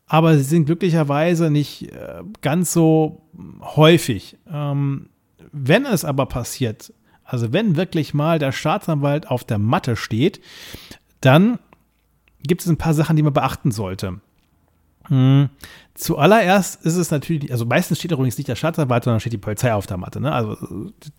aber 0.07 0.39
sie 0.39 0.43
sind 0.43 0.65
glücklicherweise 0.65 1.51
nicht 1.51 1.93
äh, 1.93 2.23
ganz 2.41 2.73
so 2.73 3.23
häufig. 3.61 4.39
Ähm, 4.51 5.11
wenn 5.53 5.85
es 5.85 6.07
aber 6.07 6.25
passiert, 6.25 6.95
also 7.25 7.53
wenn 7.53 7.77
wirklich 7.77 8.15
mal 8.15 8.39
der 8.39 8.53
Staatsanwalt 8.53 9.29
auf 9.29 9.45
der 9.45 9.59
Matte 9.59 9.97
steht, 9.97 10.41
dann 11.21 11.59
gibt 12.43 12.63
es 12.63 12.69
ein 12.69 12.79
paar 12.79 12.95
Sachen, 12.95 13.17
die 13.17 13.23
man 13.23 13.35
beachten 13.35 13.71
sollte. 13.71 14.21
Hm. 15.09 15.49
Zuallererst 15.95 16.85
ist 16.87 16.97
es 16.97 17.11
natürlich, 17.11 17.53
also 17.53 17.67
meistens 17.67 17.99
steht 17.99 18.13
übrigens 18.13 18.39
nicht 18.39 18.49
der 18.49 18.57
Staatsanwalt, 18.57 19.05
sondern 19.05 19.21
steht 19.21 19.35
die 19.35 19.39
Polizei 19.39 19.75
auf 19.75 19.87
der 19.87 19.99
Matte. 19.99 20.23
Ne? 20.23 20.33
Also 20.33 20.57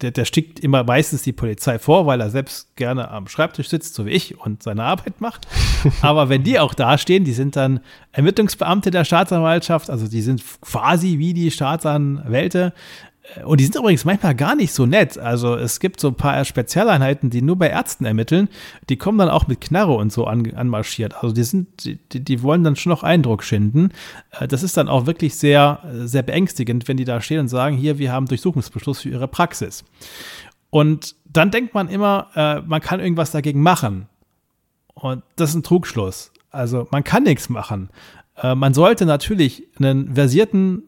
der, 0.02 0.10
der 0.10 0.26
schickt 0.26 0.60
immer 0.60 0.84
meistens 0.84 1.22
die 1.22 1.32
Polizei 1.32 1.78
vor, 1.78 2.08
weil 2.08 2.20
er 2.20 2.32
selbst 2.32 2.76
gerne 2.76 3.12
am 3.12 3.28
Schreibtisch 3.28 3.70
sitzt, 3.70 3.94
so 3.94 4.08
wie 4.08 4.10
ich, 4.10 4.40
und 4.40 4.64
seine 4.64 4.84
Arbeit 4.84 5.22
macht. 5.22 5.48
Aber 6.02 6.28
wenn 6.30 6.44
die 6.44 6.60
auch 6.60 6.74
da 6.74 6.98
stehen, 6.98 7.24
die 7.24 7.34
sind 7.34 7.56
dann 7.56 7.82
Ermittlungsbeamte 8.14 8.90
der 8.90 9.06
Staatsanwaltschaft, 9.06 9.92
also 9.92 10.08
die 10.08 10.22
sind 10.22 10.44
quasi 10.62 11.20
wie 11.20 11.36
die 11.36 11.52
Staatsanwälte, 11.52 12.74
und 13.46 13.60
die 13.60 13.64
sind 13.64 13.76
übrigens 13.76 14.04
manchmal 14.04 14.36
gar 14.36 14.56
nicht 14.56 14.74
so 14.74 14.86
nett. 14.86 15.18
Also 15.18 15.56
es 15.56 15.80
gibt 15.80 16.00
so 16.00 16.10
ein 16.10 16.16
paar 16.16 16.44
Spezialeinheiten, 16.44 17.30
die 17.30 17.42
nur 17.42 17.58
bei 17.58 17.70
Ärzten 17.70 18.04
ermitteln. 18.04 18.50
Die 18.90 18.98
kommen 18.98 19.18
dann 19.18 19.30
auch 19.30 19.48
mit 19.48 19.62
Knarre 19.62 19.94
und 19.94 20.12
so 20.12 20.26
an, 20.26 20.54
anmarschiert. 20.54 21.16
Also 21.16 21.34
die 21.34 21.44
sind, 21.44 21.86
die, 21.86 21.98
die 22.20 22.42
wollen 22.42 22.64
dann 22.66 22.76
schon 22.76 22.90
noch 22.90 23.02
Eindruck 23.02 23.44
schinden. 23.44 23.92
Äh, 24.32 24.48
das 24.48 24.62
ist 24.62 24.76
dann 24.76 24.90
auch 24.90 25.06
wirklich 25.06 25.36
sehr, 25.36 25.80
sehr 26.04 26.22
beängstigend, 26.22 26.88
wenn 26.88 26.98
die 26.98 27.06
da 27.06 27.22
stehen 27.22 27.40
und 27.40 27.48
sagen, 27.48 27.78
hier, 27.78 27.98
wir 27.98 28.12
haben 28.12 28.26
Durchsuchungsbeschluss 28.26 29.02
für 29.02 29.10
ihre 29.10 29.30
Praxis. 29.30 29.86
Und 30.70 31.16
dann 31.26 31.50
denkt 31.50 31.74
man 31.74 31.88
immer, 31.88 32.28
äh, 32.36 32.62
man 32.62 32.82
kann 32.82 33.00
irgendwas 33.00 33.32
dagegen 33.32 33.62
machen. 33.62 34.08
Und 34.96 35.24
das 35.38 35.52
ist 35.52 35.56
ein 35.56 35.64
Trugschluss. 35.64 36.32
Also 36.52 36.88
man 36.92 37.04
kann 37.04 37.24
nichts 37.24 37.48
machen. 37.48 37.90
Äh, 38.36 38.56
man 38.56 38.74
sollte 38.74 39.06
natürlich 39.06 39.64
einen 39.80 40.16
versierten 40.16 40.84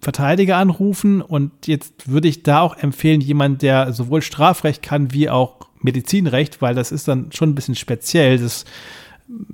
Verteidiger 0.00 0.56
anrufen 0.56 1.20
und 1.22 1.66
jetzt 1.66 2.10
würde 2.10 2.28
ich 2.28 2.42
da 2.42 2.60
auch 2.60 2.76
empfehlen, 2.76 3.20
jemand, 3.20 3.62
der 3.62 3.92
sowohl 3.92 4.22
Strafrecht 4.22 4.82
kann 4.82 5.12
wie 5.12 5.28
auch 5.28 5.68
Medizinrecht, 5.80 6.62
weil 6.62 6.74
das 6.74 6.92
ist 6.92 7.08
dann 7.08 7.32
schon 7.32 7.50
ein 7.50 7.54
bisschen 7.54 7.74
speziell. 7.74 8.38
Das 8.38 8.64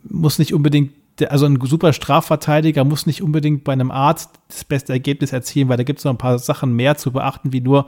muss 0.09 0.39
nicht 0.39 0.55
unbedingt, 0.55 0.93
also 1.29 1.47
ein 1.47 1.59
super 1.63 1.93
Strafverteidiger 1.93 2.85
muss 2.85 3.07
nicht 3.07 3.23
unbedingt 3.23 3.65
bei 3.65 3.73
einem 3.73 3.91
Arzt 3.91 4.31
das 4.49 4.65
beste 4.65 4.93
Ergebnis 4.93 5.33
erzielen, 5.33 5.69
weil 5.69 5.77
da 5.77 5.83
gibt 5.83 5.99
es 5.99 6.05
noch 6.05 6.13
ein 6.13 6.19
paar 6.19 6.39
Sachen 6.39 6.75
mehr 6.75 6.97
zu 6.97 7.13
beachten, 7.13 7.53
wie 7.53 7.61
nur 7.61 7.87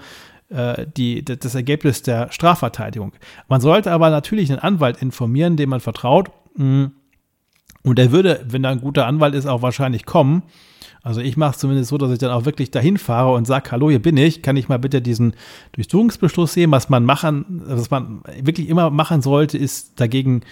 äh, 0.50 0.87
die, 0.96 1.24
das 1.24 1.54
Ergebnis 1.54 2.02
der 2.02 2.32
Strafverteidigung. 2.32 3.12
Man 3.48 3.61
sollte 3.61 3.92
aber 3.92 4.11
natürlich 4.11 4.50
einen 4.50 4.61
Anwalt 4.61 5.02
informieren, 5.02 5.56
dem 5.56 5.70
man 5.70 5.80
vertraut. 5.80 6.30
Mm. 6.56 6.87
Und 7.84 7.98
der 7.98 8.11
würde, 8.12 8.44
wenn 8.48 8.64
er 8.64 8.70
ein 8.70 8.80
guter 8.80 9.06
Anwalt 9.06 9.34
ist, 9.34 9.46
auch 9.46 9.62
wahrscheinlich 9.62 10.04
kommen 10.04 10.42
also 11.02 11.20
ich 11.20 11.37
mache 11.37 11.52
es 11.52 11.58
zumindest 11.58 11.90
so, 11.90 11.98
dass 11.98 12.11
ich 12.11 12.18
dann 12.18 12.30
auch 12.30 12.44
wirklich 12.44 12.70
dahin 12.70 12.98
fahre 12.98 13.32
und 13.34 13.46
sage, 13.46 13.70
hallo, 13.70 13.90
hier 13.90 14.02
bin 14.02 14.16
ich, 14.16 14.42
kann 14.42 14.56
ich 14.56 14.68
mal 14.68 14.78
bitte 14.78 15.00
diesen 15.00 15.34
Durchsuchungsbeschluss 15.72 16.52
sehen? 16.52 16.70
Was 16.70 16.88
man 16.88 17.04
machen, 17.04 17.62
was 17.66 17.90
man 17.90 18.22
wirklich 18.42 18.68
immer 18.68 18.90
machen 18.90 19.22
sollte, 19.22 19.58
ist 19.58 20.00
dagegen 20.00 20.42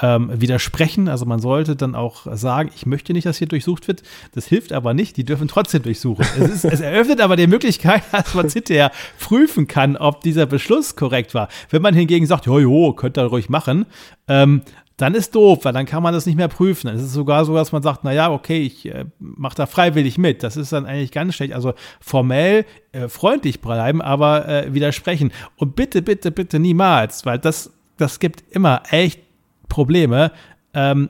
ähm, 0.00 0.30
widersprechen. 0.32 1.08
Also 1.08 1.26
man 1.26 1.40
sollte 1.40 1.76
dann 1.76 1.94
auch 1.94 2.26
sagen, 2.34 2.70
ich 2.74 2.86
möchte 2.86 3.12
nicht, 3.12 3.26
dass 3.26 3.38
hier 3.38 3.46
durchsucht 3.46 3.88
wird. 3.88 4.02
Das 4.32 4.46
hilft 4.46 4.72
aber 4.72 4.94
nicht, 4.94 5.16
die 5.16 5.24
dürfen 5.24 5.48
trotzdem 5.48 5.82
durchsuchen. 5.82 6.24
Es, 6.38 6.50
ist, 6.50 6.64
es 6.64 6.80
eröffnet 6.80 7.20
aber 7.20 7.36
die 7.36 7.46
Möglichkeit, 7.46 8.02
dass 8.12 8.34
man 8.34 8.48
hinterher 8.48 8.90
prüfen 9.20 9.66
kann, 9.66 9.96
ob 9.96 10.22
dieser 10.22 10.46
Beschluss 10.46 10.96
korrekt 10.96 11.34
war. 11.34 11.48
Wenn 11.70 11.82
man 11.82 11.94
hingegen 11.94 12.26
sagt, 12.26 12.46
jo, 12.46 12.58
jo, 12.58 12.92
könnt 12.94 13.18
ihr 13.18 13.24
ruhig 13.24 13.48
machen, 13.48 13.86
ähm, 14.28 14.62
dann 14.96 15.14
ist 15.14 15.34
doof, 15.34 15.64
weil 15.64 15.72
dann 15.72 15.86
kann 15.86 16.02
man 16.02 16.12
das 16.12 16.26
nicht 16.26 16.36
mehr 16.36 16.48
prüfen. 16.48 16.88
Es 16.88 17.02
ist 17.02 17.12
sogar 17.12 17.44
so, 17.44 17.54
dass 17.54 17.72
man 17.72 17.82
sagt, 17.82 18.04
naja, 18.04 18.30
okay, 18.30 18.62
ich 18.62 18.86
äh, 18.86 19.06
mache 19.18 19.56
da 19.56 19.66
freiwillig 19.66 20.18
mit. 20.18 20.42
Das 20.42 20.56
ist 20.56 20.72
dann 20.72 20.86
eigentlich 20.86 21.12
ganz 21.12 21.34
schlecht. 21.34 21.54
Also 21.54 21.74
formell 22.00 22.64
äh, 22.92 23.08
freundlich 23.08 23.60
bleiben, 23.60 24.02
aber 24.02 24.48
äh, 24.48 24.74
widersprechen. 24.74 25.32
Und 25.56 25.76
bitte, 25.76 26.02
bitte, 26.02 26.30
bitte 26.30 26.58
niemals, 26.58 27.24
weil 27.24 27.38
das, 27.38 27.72
das 27.96 28.20
gibt 28.20 28.44
immer 28.50 28.82
echt 28.90 29.20
Probleme. 29.68 30.32
Ähm, 30.74 31.08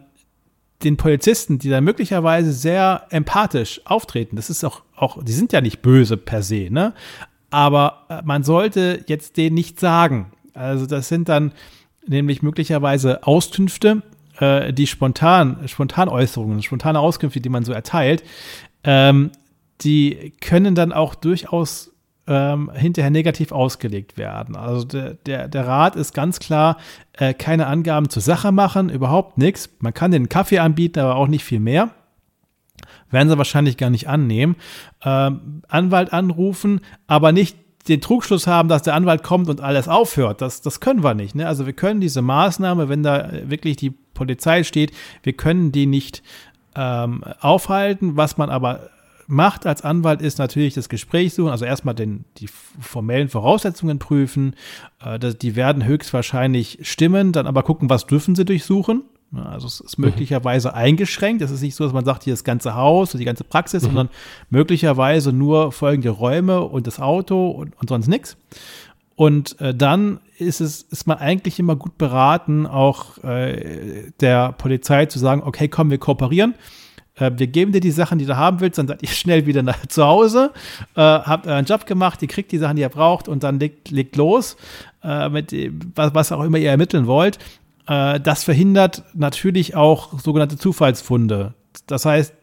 den 0.85 0.97
Polizisten, 0.97 1.59
die 1.59 1.69
dann 1.69 1.85
möglicherweise 1.85 2.53
sehr 2.53 3.07
empathisch 3.11 3.81
auftreten, 3.85 4.37
das 4.37 4.51
ist 4.51 4.65
auch, 4.65 4.83
auch, 4.97 5.23
die 5.23 5.33
sind 5.33 5.53
ja 5.53 5.61
nicht 5.61 5.81
böse 5.81 6.17
per 6.17 6.43
se, 6.43 6.69
ne? 6.71 6.95
Aber 7.51 8.07
äh, 8.09 8.23
man 8.25 8.43
sollte 8.43 9.05
jetzt 9.07 9.37
denen 9.37 9.55
nicht 9.55 9.79
sagen. 9.79 10.33
Also 10.55 10.87
das 10.87 11.09
sind 11.09 11.29
dann 11.29 11.53
nämlich 12.07 12.43
möglicherweise 12.43 13.27
Auskünfte, 13.27 14.03
äh, 14.39 14.73
die 14.73 14.87
spontan, 14.87 15.67
Spontanäußerungen, 15.67 16.63
spontane 16.63 16.99
Auskünfte, 16.99 17.41
die 17.41 17.49
man 17.49 17.65
so 17.65 17.73
erteilt, 17.73 18.23
ähm, 18.85 19.31
die 19.81 20.33
können 20.41 20.75
dann 20.75 20.93
auch 20.93 21.15
durchaus 21.15 21.93
ähm, 22.27 22.71
hinterher 22.73 23.11
negativ 23.11 23.53
ausgelegt 23.53 24.17
werden. 24.17 24.57
Also 24.57 24.85
der, 24.85 25.15
der, 25.15 25.49
der 25.49 25.67
Rat 25.67 25.97
ist 25.97 26.15
ganz 26.15 26.39
klar, 26.39 26.77
äh, 27.15 27.35
keine 27.35 27.67
Angaben 27.67 28.09
zur 28.09 28.23
Sache 28.23 28.53
machen, 28.53 28.91
überhaupt 28.91 29.39
nichts. 29.39 29.71
Man 29.81 29.93
kann 29.93 30.13
den 30.13 30.29
Kaffee 30.29 30.61
anbieten, 30.61 31.01
aber 31.01 31.17
auch 31.17 31.27
nicht 31.27 31.45
viel 31.45 31.61
mehr. 31.61 31.91
Werden 33.11 33.29
sie 33.29 33.39
wahrscheinlich 33.39 33.77
gar 33.77 33.91
nicht 33.91 34.09
annehmen. 34.09 34.57
Ähm, 35.05 35.63
Anwalt 35.69 36.13
anrufen, 36.13 36.81
aber 37.07 37.33
nicht 37.33 37.57
den 37.89 38.01
Trugschluss 38.01 38.47
haben, 38.47 38.69
dass 38.69 38.83
der 38.83 38.95
Anwalt 38.95 39.23
kommt 39.23 39.49
und 39.49 39.61
alles 39.61 39.89
aufhört. 39.89 40.41
Das, 40.41 40.61
das 40.61 40.81
können 40.81 41.03
wir 41.03 41.15
nicht. 41.15 41.35
Ne? 41.35 41.47
Also 41.47 41.67
wir 41.67 41.73
können 41.73 42.01
diese 42.01 42.23
Maßnahme, 42.23 42.89
wenn 42.89 43.03
da 43.03 43.31
wirklich 43.45 43.77
die 43.77 43.91
Polizei 43.91 44.63
steht, 44.63 44.93
wir 45.23 45.33
können 45.33 45.73
die 45.73 45.87
nicht 45.87 46.23
ähm, 46.77 47.25
aufhalten. 47.41 48.17
Was 48.17 48.37
man 48.37 48.51
aber 48.51 48.91
macht 49.27 49.67
als 49.67 49.83
Anwalt 49.83 50.21
ist 50.21 50.39
natürlich 50.39 50.75
das 50.75 50.89
Gespräch 50.89 51.35
suchen, 51.35 51.51
also 51.51 51.65
erstmal 51.65 51.95
den, 51.95 52.25
die 52.39 52.49
formellen 52.49 53.29
Voraussetzungen 53.29 53.99
prüfen. 53.99 54.55
Äh, 55.05 55.19
die 55.19 55.57
werden 55.57 55.85
höchstwahrscheinlich 55.85 56.79
stimmen, 56.83 57.33
dann 57.33 57.47
aber 57.47 57.63
gucken, 57.63 57.91
was 57.91 58.07
dürfen 58.07 58.35
sie 58.35 58.45
durchsuchen. 58.45 59.03
Ne, 59.33 59.47
also 59.49 59.67
es 59.67 59.81
ist 59.81 59.99
mhm. 59.99 60.07
möglicherweise 60.07 60.75
eingeschränkt. 60.75 61.43
Es 61.43 61.51
ist 61.51 61.63
nicht 61.63 61.75
so, 61.75 61.85
dass 61.85 61.93
man 61.93 62.05
sagt, 62.05 62.25
hier 62.25 62.35
das 62.35 62.45
ganze 62.45 62.75
Haus 62.75 63.15
und 63.15 63.19
die 63.19 63.25
ganze 63.25 63.45
Praxis, 63.45 63.83
mhm. 63.83 63.87
sondern 63.87 64.09
möglicherweise 64.51 65.33
nur 65.33 65.73
folgende 65.73 66.11
Räume 66.11 66.61
und 66.61 66.87
das 66.87 67.01
Auto 67.01 67.51
und, 67.51 67.77
und 67.79 67.89
sonst 67.89 68.09
nichts. 68.09 68.37
Und 69.17 69.61
äh, 69.61 69.75
dann 69.75 70.21
ist 70.39 70.61
es, 70.61 70.83
ist 70.83 71.07
man 71.07 71.19
eigentlich 71.19 71.59
immer 71.59 71.77
gut 71.77 71.97
beraten, 71.97 72.67
auch 72.67 73.19
äh, 73.25 74.11
der 74.21 74.53
Polizei 74.53 75.07
zu 75.07 75.19
sagen, 75.19 75.43
okay, 75.45 75.69
komm, 75.69 75.91
wir 75.91 75.99
kooperieren. 75.99 76.55
Äh, 77.15 77.31
wir 77.37 77.47
geben 77.47 77.73
dir 77.73 77.81
die 77.81 77.91
Sachen, 77.91 78.19
die 78.19 78.27
du 78.27 78.37
haben 78.37 78.61
willst, 78.61 78.79
dann 78.79 78.89
seid 78.89 79.03
ihr 79.03 79.09
schnell 79.11 79.47
wieder 79.47 79.63
nach, 79.63 79.87
zu 79.87 80.05
Hause, 80.05 80.51
äh, 80.95 81.01
habt 81.01 81.47
euren 81.47 81.65
Job 81.65 81.87
gemacht, 81.87 82.21
ihr 82.23 82.29
kriegt 82.29 82.53
die 82.53 82.59
Sachen, 82.59 82.77
die 82.77 82.83
ihr 82.83 82.89
braucht 82.89 83.29
und 83.29 83.43
dann 83.43 83.59
legt, 83.59 83.91
legt 83.91 84.17
los 84.17 84.57
äh, 85.03 85.29
mit 85.29 85.55
was, 85.95 86.15
was 86.15 86.33
auch 86.33 86.43
immer 86.43 86.59
ihr 86.59 86.71
ermitteln 86.71 87.07
wollt. 87.07 87.39
Äh, 87.87 88.21
das 88.21 88.45
verhindert 88.45 89.05
natürlich 89.15 89.75
auch 89.75 90.19
sogenannte 90.21 90.57
Zufallsfunde. 90.57 91.55
Das 91.87 92.05
heißt, 92.05 92.35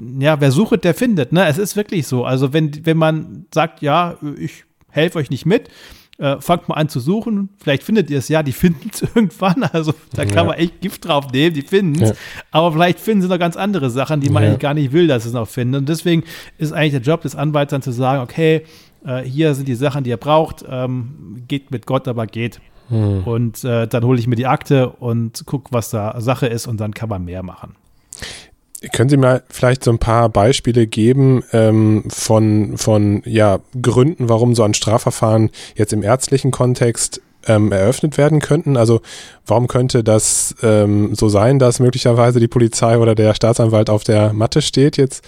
ja, 0.00 0.40
wer 0.40 0.52
sucht, 0.52 0.84
der 0.84 0.94
findet. 0.94 1.32
Ne? 1.32 1.46
Es 1.46 1.58
ist 1.58 1.76
wirklich 1.76 2.06
so. 2.06 2.24
Also 2.24 2.52
wenn, 2.52 2.86
wenn 2.86 2.96
man 2.96 3.46
sagt, 3.52 3.82
ja, 3.82 4.16
ich 4.38 4.64
helfe 4.90 5.18
euch 5.18 5.30
nicht 5.30 5.44
mit, 5.44 5.68
äh, 6.18 6.40
fangt 6.40 6.68
mal 6.68 6.74
an 6.74 6.88
zu 6.88 7.00
suchen. 7.00 7.48
Vielleicht 7.58 7.82
findet 7.82 8.10
ihr 8.10 8.18
es 8.18 8.28
ja, 8.28 8.42
die 8.42 8.52
finden 8.64 8.90
es 8.92 9.02
irgendwann. 9.02 9.64
Also 9.64 9.94
da 10.12 10.24
kann 10.24 10.36
ja. 10.36 10.44
man 10.44 10.54
echt 10.54 10.80
Gift 10.80 11.06
drauf 11.06 11.32
nehmen, 11.32 11.54
die 11.54 11.62
finden 11.62 12.02
es. 12.02 12.10
Ja. 12.10 12.14
Aber 12.50 12.72
vielleicht 12.72 13.00
finden 13.00 13.22
sie 13.22 13.28
noch 13.28 13.38
ganz 13.38 13.56
andere 13.56 13.90
Sachen, 13.90 14.20
die 14.20 14.30
man 14.30 14.42
ja. 14.42 14.48
eigentlich 14.48 14.60
gar 14.60 14.74
nicht 14.74 14.92
will, 14.92 15.06
dass 15.06 15.24
sie 15.24 15.30
es 15.30 15.34
noch 15.34 15.48
finden. 15.48 15.76
Und 15.76 15.88
deswegen 15.88 16.24
ist 16.58 16.72
eigentlich 16.72 16.92
der 16.92 17.02
Job 17.02 17.22
des 17.22 17.34
Anwalts 17.34 17.70
dann 17.70 17.82
zu 17.82 17.92
sagen, 17.92 18.22
okay, 18.22 18.64
äh, 19.04 19.22
hier 19.22 19.54
sind 19.54 19.68
die 19.68 19.74
Sachen, 19.74 20.04
die 20.04 20.10
ihr 20.10 20.16
braucht, 20.16 20.64
ähm, 20.68 21.44
geht 21.46 21.70
mit 21.70 21.86
Gott, 21.86 22.08
aber 22.08 22.26
geht. 22.26 22.60
Hm. 22.88 23.24
Und 23.24 23.64
äh, 23.64 23.86
dann 23.86 24.04
hole 24.04 24.18
ich 24.18 24.26
mir 24.26 24.36
die 24.36 24.46
Akte 24.46 24.90
und 24.90 25.44
gucke, 25.46 25.72
was 25.72 25.90
da 25.90 26.20
Sache 26.20 26.46
ist 26.46 26.66
und 26.66 26.78
dann 26.78 26.94
kann 26.94 27.08
man 27.08 27.24
mehr 27.24 27.42
machen. 27.42 27.74
Können 28.92 29.08
Sie 29.08 29.16
mal 29.16 29.42
vielleicht 29.48 29.82
so 29.82 29.90
ein 29.90 29.98
paar 29.98 30.28
Beispiele 30.28 30.86
geben 30.86 31.42
ähm, 31.52 32.04
von, 32.08 32.78
von 32.78 33.22
ja, 33.24 33.58
Gründen, 33.82 34.28
warum 34.28 34.54
so 34.54 34.62
ein 34.62 34.74
Strafverfahren 34.74 35.50
jetzt 35.74 35.92
im 35.92 36.04
ärztlichen 36.04 36.52
Kontext 36.52 37.20
ähm, 37.48 37.72
eröffnet 37.72 38.18
werden 38.18 38.40
könnten? 38.40 38.76
Also 38.76 39.00
warum 39.46 39.66
könnte 39.66 40.04
das 40.04 40.54
ähm, 40.62 41.14
so 41.16 41.28
sein, 41.28 41.58
dass 41.58 41.80
möglicherweise 41.80 42.38
die 42.38 42.46
Polizei 42.46 42.98
oder 42.98 43.16
der 43.16 43.34
Staatsanwalt 43.34 43.90
auf 43.90 44.04
der 44.04 44.32
Matte 44.32 44.62
steht 44.62 44.96
jetzt 44.96 45.24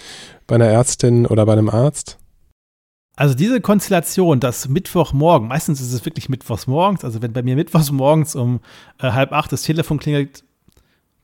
bei 0.47 0.55
einer 0.55 0.67
Ärztin 0.67 1.25
oder 1.25 1.45
bei 1.45 1.53
einem 1.53 1.69
Arzt? 1.69 2.17
Also 3.21 3.35
diese 3.35 3.61
Konstellation, 3.61 4.39
dass 4.39 4.67
Mittwochmorgen, 4.67 5.47
meistens 5.47 5.79
ist 5.79 5.93
es 5.93 6.05
wirklich 6.05 6.27
Mittwochsmorgens, 6.27 7.05
also 7.05 7.21
wenn 7.21 7.33
bei 7.33 7.43
mir 7.43 7.55
Mittwochsmorgens 7.55 8.33
um 8.33 8.61
äh, 8.99 9.11
halb 9.11 9.31
acht 9.31 9.51
das 9.51 9.61
Telefon 9.61 9.99
klingelt, 9.99 10.43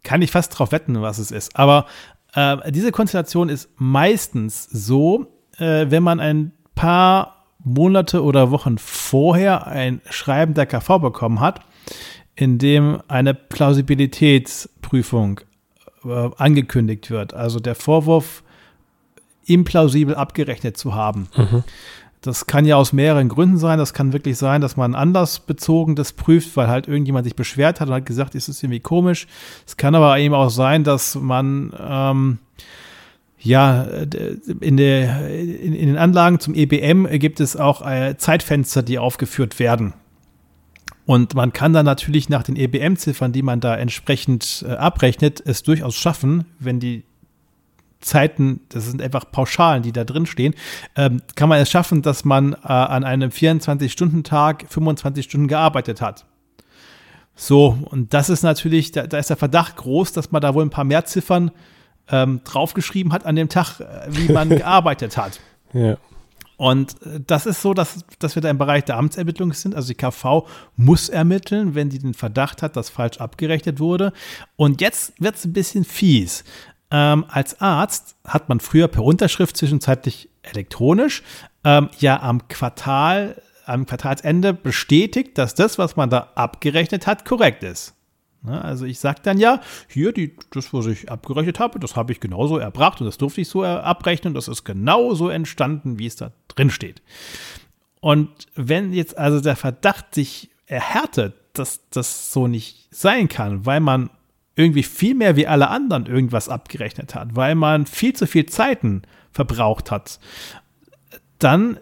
kann 0.03 0.21
ich 0.21 0.29
fast 0.29 0.51
drauf 0.51 0.71
wetten, 0.71 1.01
was 1.01 1.17
es 1.17 1.31
ist. 1.31 1.55
Aber 1.55 1.87
äh, 2.35 2.71
diese 2.71 2.91
Konstellation 2.91 3.49
ist 3.49 3.71
meistens 3.77 4.65
so, 4.65 5.25
äh, 5.57 5.87
wenn 5.89 6.03
man 6.03 6.19
ein 6.19 6.51
paar 6.75 7.47
Monate 7.63 8.23
oder 8.23 8.51
Wochen 8.51 8.77
vorher 8.77 9.65
ein 9.65 9.99
Schreiben 10.07 10.53
der 10.53 10.67
KV 10.67 10.99
bekommen 10.99 11.39
hat, 11.39 11.61
in 12.35 12.59
dem 12.59 13.01
eine 13.07 13.33
Plausibilitätsprüfung 13.33 15.39
äh, 16.05 16.29
angekündigt 16.37 17.09
wird. 17.09 17.33
Also 17.33 17.59
der 17.59 17.73
Vorwurf, 17.73 18.43
implausibel 19.47 20.15
abgerechnet 20.15 20.77
zu 20.77 20.93
haben. 20.93 21.27
Mhm. 21.35 21.63
Das 22.21 22.47
kann 22.47 22.65
ja 22.65 22.75
aus 22.75 22.93
mehreren 22.93 23.29
Gründen 23.29 23.57
sein. 23.57 23.77
Das 23.77 23.93
kann 23.93 24.11
wirklich 24.11 24.37
sein, 24.37 24.59
dass 24.59 24.75
man 24.75 24.95
anlassbezogen 24.95 25.95
das 25.95 26.13
prüft, 26.13 26.57
weil 26.57 26.67
halt 26.67 26.87
irgendjemand 26.87 27.25
sich 27.25 27.35
beschwert 27.35 27.79
hat 27.79 27.87
und 27.87 27.93
hat 27.93 28.05
gesagt, 28.05 28.35
ist 28.35 28.49
es 28.49 28.61
irgendwie 28.61 28.79
komisch. 28.79 29.27
Es 29.65 29.77
kann 29.77 29.95
aber 29.95 30.17
eben 30.17 30.33
auch 30.33 30.49
sein, 30.49 30.83
dass 30.83 31.15
man 31.15 31.73
ähm, 31.79 32.39
ja, 33.39 33.83
in, 33.83 34.77
der, 34.77 35.29
in, 35.29 35.73
in, 35.73 35.87
den 35.87 35.97
Anlagen 35.97 36.39
zum 36.39 36.55
EBM 36.55 37.07
gibt 37.19 37.39
es 37.39 37.55
auch 37.55 37.85
äh, 37.87 38.17
Zeitfenster, 38.17 38.81
die 38.81 38.97
aufgeführt 38.97 39.59
werden. 39.59 39.93
Und 41.05 41.35
man 41.35 41.53
kann 41.53 41.71
dann 41.71 41.85
natürlich 41.85 42.27
nach 42.27 42.43
den 42.43 42.57
EBM-Ziffern, 42.57 43.31
die 43.31 43.43
man 43.43 43.61
da 43.61 43.75
entsprechend 43.75 44.65
äh, 44.67 44.73
abrechnet, 44.73 45.41
es 45.45 45.63
durchaus 45.63 45.95
schaffen, 45.95 46.45
wenn 46.59 46.81
die 46.81 47.03
Zeiten, 47.99 48.61
das 48.69 48.85
sind 48.85 49.01
einfach 49.01 49.31
Pauschalen, 49.31 49.83
die 49.83 49.91
da 49.91 50.03
drin 50.03 50.25
stehen, 50.25 50.53
ähm, 50.95 51.21
kann 51.35 51.49
man 51.49 51.59
es 51.59 51.69
schaffen, 51.69 52.01
dass 52.01 52.25
man 52.25 52.53
äh, 52.53 52.57
an 52.67 53.03
einem 53.03 53.29
24-Stunden-Tag 53.29 54.65
25 54.69 55.25
Stunden 55.25 55.47
gearbeitet 55.47 56.01
hat. 56.01 56.25
So, 57.35 57.77
und 57.91 58.13
das 58.13 58.29
ist 58.29 58.43
natürlich, 58.43 58.91
da, 58.91 59.05
da, 59.05 59.17
ist 59.17 59.29
der 59.29 59.37
Verdacht 59.37 59.75
groß, 59.77 60.11
dass 60.11 60.31
man 60.31 60.41
da 60.41 60.53
wohl 60.53 60.63
ein 60.63 60.71
paar 60.71 60.83
mehr 60.83 61.05
Ziffern 61.05 61.51
ähm, 62.09 62.41
draufgeschrieben 62.43 63.13
hat 63.13 63.25
an 63.25 63.35
dem 63.35 63.49
Tag, 63.49 63.79
äh, 63.79 64.07
wie 64.09 64.31
man 64.31 64.49
gearbeitet 64.57 65.17
hat. 65.17 65.39
Ja. 65.73 65.97
Und 66.57 66.99
äh, 67.03 67.19
das 67.25 67.45
ist 67.45 67.61
so, 67.61 67.73
dass, 67.73 68.05
dass 68.19 68.35
wir 68.35 68.41
da 68.41 68.49
im 68.49 68.57
Bereich 68.57 68.83
der 68.85 68.97
Amtsermittlung 68.97 69.53
sind. 69.53 69.75
Also 69.75 69.89
die 69.89 69.95
KV 69.95 70.47
muss 70.75 71.09
ermitteln, 71.09 71.75
wenn 71.75 71.89
die 71.89 71.99
den 71.99 72.15
Verdacht 72.15 72.63
hat, 72.63 72.75
dass 72.75 72.89
falsch 72.89 73.19
abgerechnet 73.19 73.79
wurde. 73.79 74.11
Und 74.55 74.81
jetzt 74.81 75.13
wird 75.21 75.35
es 75.35 75.45
ein 75.45 75.53
bisschen 75.53 75.83
fies. 75.83 76.43
Ähm, 76.89 77.25
als 77.27 77.59
Arzt 77.59 78.15
hat 78.23 78.49
man 78.49 78.59
früher 78.59 78.87
per 78.87 79.03
Unterschrift 79.03 79.57
zwischenzeitlich 79.57 80.29
elektronisch 80.41 81.23
ähm, 81.63 81.89
ja 81.99 82.21
am 82.21 82.47
Quartal, 82.47 83.41
am 83.65 83.85
Quartalsende 83.85 84.53
bestätigt, 84.53 85.37
dass 85.37 85.53
das, 85.53 85.77
was 85.77 85.95
man 85.95 86.09
da 86.09 86.31
abgerechnet 86.35 87.05
hat, 87.05 87.25
korrekt 87.25 87.63
ist. 87.63 87.93
Ne, 88.43 88.63
also 88.63 88.85
ich 88.85 88.99
sage 88.99 89.19
dann 89.23 89.37
ja, 89.37 89.61
hier, 89.89 90.13
die, 90.13 90.35
das, 90.51 90.73
was 90.73 90.85
ich 90.85 91.11
abgerechnet 91.11 91.59
habe, 91.59 91.79
das 91.79 91.95
habe 91.95 92.13
ich 92.13 92.19
genauso 92.19 92.57
erbracht 92.57 93.01
und 93.01 93.07
das 93.07 93.17
durfte 93.17 93.41
ich 93.41 93.49
so 93.49 93.63
abrechnen. 93.63 94.33
Das 94.33 94.47
ist 94.47 94.63
genauso 94.63 95.29
entstanden, 95.29 95.99
wie 95.99 96.05
es 96.05 96.15
da 96.15 96.31
drin 96.47 96.69
steht. 96.69 97.01
Und 97.99 98.29
wenn 98.55 98.93
jetzt 98.93 99.17
also 99.17 99.41
der 99.41 99.55
Verdacht 99.55 100.15
sich 100.15 100.49
erhärtet, 100.67 101.33
dass 101.53 101.89
das 101.89 102.31
so 102.31 102.47
nicht 102.47 102.87
sein 102.91 103.27
kann, 103.27 103.65
weil 103.65 103.79
man 103.79 104.09
irgendwie 104.57 104.83
viel 104.83 105.13
mehr 105.13 105.35
wie 105.35 105.47
alle 105.47 105.69
anderen 105.69 106.07
irgendwas 106.07 106.49
abgerechnet 106.49 107.15
hat, 107.15 107.35
weil 107.35 107.55
man 107.55 107.85
viel 107.85 108.13
zu 108.13 108.25
viel 108.25 108.47
Zeiten 108.47 109.03
verbraucht 109.31 109.91
hat, 109.91 110.19
dann 111.37 111.79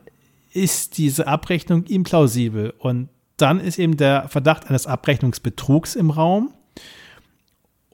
ist 0.52 0.98
diese 0.98 1.26
Abrechnung 1.26 1.86
implausibel 1.86 2.74
und 2.78 3.10
dann 3.38 3.62
ist 3.62 3.80
eben 3.80 3.98
der 3.98 4.28
Verdacht 4.28 4.68
eines 4.68 4.88
Abrechnungsbetrugs 4.88 5.96
im 5.96 6.10
Raum. 6.10 6.54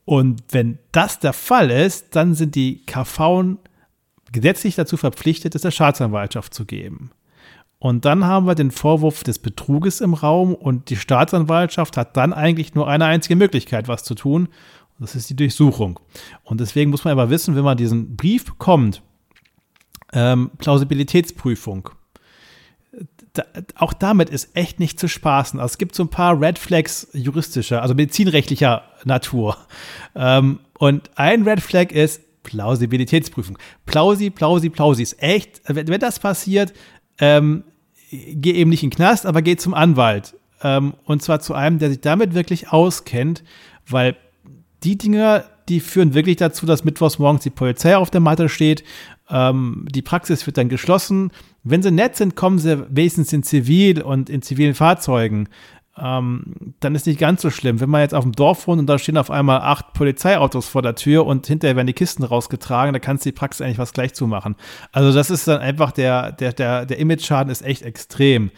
Und 0.06 0.44
wenn 0.50 0.80
das 0.92 1.20
der 1.20 1.34
Fall 1.34 1.70
ist, 1.70 2.16
dann 2.16 2.34
sind 2.34 2.56
die 2.56 2.84
KV 2.86 3.58
gesetzlich 4.32 4.76
dazu 4.76 4.98
verpflichtet, 4.98 5.54
es 5.56 5.62
der 5.62 5.72
Staatsanwaltschaft 5.72 6.54
zu 6.54 6.66
geben. 6.66 7.12
Und 7.82 8.06
dann 8.06 8.26
haben 8.26 8.46
wir 8.46 8.54
den 8.54 8.70
Vorwurf 8.70 9.24
des 9.24 9.40
Betruges 9.40 10.02
im 10.02 10.14
Raum 10.14 10.54
und 10.54 10.92
die 10.92 10.96
Staatsanwaltschaft 10.96 11.98
hat 11.98 12.16
dann 12.16 12.32
eigentlich 12.32 12.76
nur 12.76 12.88
eine 12.88 13.06
einzige 13.06 13.36
Möglichkeit, 13.36 13.88
was 13.88 14.04
zu 14.04 14.14
tun. 14.14 14.50
Das 15.00 15.16
ist 15.16 15.32
die 15.32 15.36
Durchsuchung. 15.36 16.00
Und 16.44 16.62
deswegen 16.62 16.92
muss 16.92 17.06
man 17.06 17.14
aber 17.14 17.32
wissen, 17.32 17.56
wenn 17.56 17.64
man 17.64 17.78
diesen 17.78 18.16
Brief 18.16 18.46
bekommt, 18.46 19.02
ähm, 20.14 20.52
Plausibilitätsprüfung, 20.60 21.90
da, 23.34 23.46
auch 23.78 23.94
damit 23.94 24.30
ist 24.30 24.56
echt 24.56 24.80
nicht 24.80 25.00
zu 25.00 25.08
spaßen. 25.08 25.60
Also 25.60 25.72
es 25.72 25.78
gibt 25.80 25.96
so 25.96 26.04
ein 26.04 26.10
paar 26.10 26.40
Red 26.40 26.60
Flags 26.60 27.08
juristischer, 27.14 27.82
also 27.82 27.96
medizinrechtlicher 27.96 28.84
Natur. 29.06 29.58
Ähm, 30.14 30.60
und 30.78 31.10
ein 31.16 31.48
Red 31.50 31.62
Flag 31.62 31.92
ist 31.92 32.22
Plausibilitätsprüfung. 32.44 33.58
Plausi, 33.88 34.30
Plausi, 34.30 34.70
Plausi 34.70 35.02
ist 35.02 35.20
echt, 35.20 35.62
wenn 35.66 36.00
das 36.00 36.20
passiert, 36.20 36.74
ähm, 37.20 37.64
geh 38.10 38.52
eben 38.52 38.70
nicht 38.70 38.84
in 38.84 38.90
den 38.90 38.96
Knast, 38.96 39.26
aber 39.26 39.42
geh 39.42 39.56
zum 39.56 39.74
Anwalt. 39.74 40.36
Ähm, 40.64 40.94
und 41.06 41.22
zwar 41.22 41.40
zu 41.40 41.54
einem, 41.54 41.80
der 41.80 41.90
sich 41.90 42.02
damit 42.02 42.34
wirklich 42.34 42.72
auskennt, 42.72 43.44
weil 43.88 44.16
die 44.84 44.98
Dinge, 44.98 45.46
die 45.70 45.80
führen 45.80 46.14
wirklich 46.14 46.38
dazu, 46.38 46.66
dass 46.66 46.84
mittwochs 46.84 47.20
morgens 47.20 47.44
die 47.44 47.50
Polizei 47.50 47.96
auf 47.96 48.10
der 48.10 48.22
Matte 48.22 48.50
steht. 48.50 48.84
Ähm, 49.30 49.88
die 49.90 50.02
Praxis 50.02 50.46
wird 50.46 50.58
dann 50.58 50.70
geschlossen 50.70 51.32
wenn 51.64 51.84
sie 51.84 51.92
nett 51.92 52.16
sind, 52.16 52.36
kommen 52.36 52.60
sie 52.60 52.86
wenigstens 52.90 53.34
in 53.34 53.44
Zivil 53.44 54.02
und 54.02 54.30
in 54.30 54.42
zivilen 54.42 54.74
Fahrzeugen. 54.74 55.48
Ähm, 55.98 56.74
dann 56.80 56.96
ist 56.96 57.06
nicht 57.06 57.20
ganz 57.20 57.42
so 57.42 57.50
schlimm. 57.50 57.80
Wenn 57.82 57.90
man 57.90 58.02
jetzt 58.02 58.14
auf 58.14 58.24
dem 58.24 58.32
Dorf 58.32 58.68
wohnt 58.68 58.80
und 58.80 58.88
da 58.88 58.98
stehen 58.98 59.18
auf 59.18 59.30
einmal 59.30 59.60
acht 59.62 59.94
Polizeiautos 59.94 60.68
vor 60.68 60.82
der 60.82 60.96
Tür 60.96 61.26
und 61.26 61.48
hinterher 61.48 61.76
werden 61.76 61.88
die 61.88 61.94
Kisten 61.94 62.24
rausgetragen, 62.24 62.94
da 62.94 63.00
kannst 63.00 63.26
du 63.26 63.30
die 63.30 63.36
Praxis 63.36 63.62
eigentlich 63.62 63.78
was 63.78 63.94
gleich 63.94 64.14
zumachen. 64.14 64.56
Also 64.94 65.12
das 65.12 65.30
ist 65.30 65.48
dann 65.48 65.60
einfach 65.60 65.92
der, 65.92 66.32
der, 66.32 66.54
der, 66.54 66.86
der 66.86 66.98
Image-Schaden 66.98 67.52
ist 67.52 67.62
echt 67.62 67.82
extrem. 67.82 68.52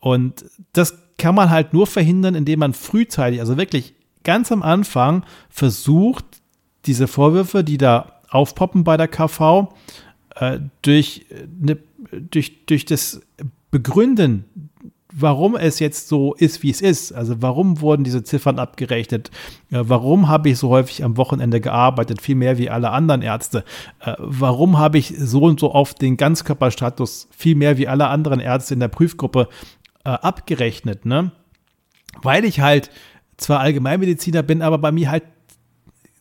Und 0.00 0.44
das 0.72 0.98
kann 1.16 1.34
man 1.34 1.50
halt 1.50 1.72
nur 1.72 1.86
verhindern, 1.86 2.34
indem 2.34 2.60
man 2.60 2.74
frühzeitig, 2.74 3.40
also 3.40 3.56
wirklich 3.56 3.94
ganz 4.22 4.52
am 4.52 4.62
Anfang 4.62 5.24
versucht, 5.48 6.24
diese 6.86 7.08
Vorwürfe, 7.08 7.64
die 7.64 7.78
da 7.78 8.20
aufpoppen 8.30 8.84
bei 8.84 8.96
der 8.96 9.08
KV, 9.08 9.68
äh, 10.36 10.60
durch, 10.82 11.26
eine, 11.62 11.78
durch, 12.12 12.66
durch 12.66 12.84
das 12.84 13.20
Begründen, 13.70 14.69
warum 15.12 15.56
es 15.56 15.78
jetzt 15.78 16.08
so 16.08 16.34
ist, 16.34 16.62
wie 16.62 16.70
es 16.70 16.80
ist. 16.80 17.12
Also 17.12 17.42
warum 17.42 17.80
wurden 17.80 18.04
diese 18.04 18.22
Ziffern 18.22 18.58
abgerechnet? 18.58 19.30
Äh, 19.70 19.82
warum 19.82 20.28
habe 20.28 20.50
ich 20.50 20.58
so 20.58 20.68
häufig 20.68 21.04
am 21.04 21.16
Wochenende 21.16 21.60
gearbeitet, 21.60 22.20
viel 22.22 22.36
mehr 22.36 22.58
wie 22.58 22.70
alle 22.70 22.90
anderen 22.90 23.22
Ärzte? 23.22 23.64
Äh, 24.00 24.14
warum 24.18 24.78
habe 24.78 24.98
ich 24.98 25.14
so 25.18 25.42
und 25.42 25.60
so 25.60 25.74
oft 25.74 26.00
den 26.00 26.16
Ganzkörperstatus 26.16 27.28
viel 27.30 27.54
mehr 27.54 27.78
wie 27.78 27.88
alle 27.88 28.08
anderen 28.08 28.40
Ärzte 28.40 28.74
in 28.74 28.80
der 28.80 28.88
Prüfgruppe 28.88 29.48
äh, 30.04 30.10
abgerechnet? 30.10 31.06
Ne? 31.06 31.32
Weil 32.22 32.44
ich 32.44 32.60
halt 32.60 32.90
zwar 33.36 33.60
Allgemeinmediziner 33.60 34.42
bin, 34.42 34.62
aber 34.62 34.78
bei 34.78 34.92
mir 34.92 35.10
halt 35.10 35.24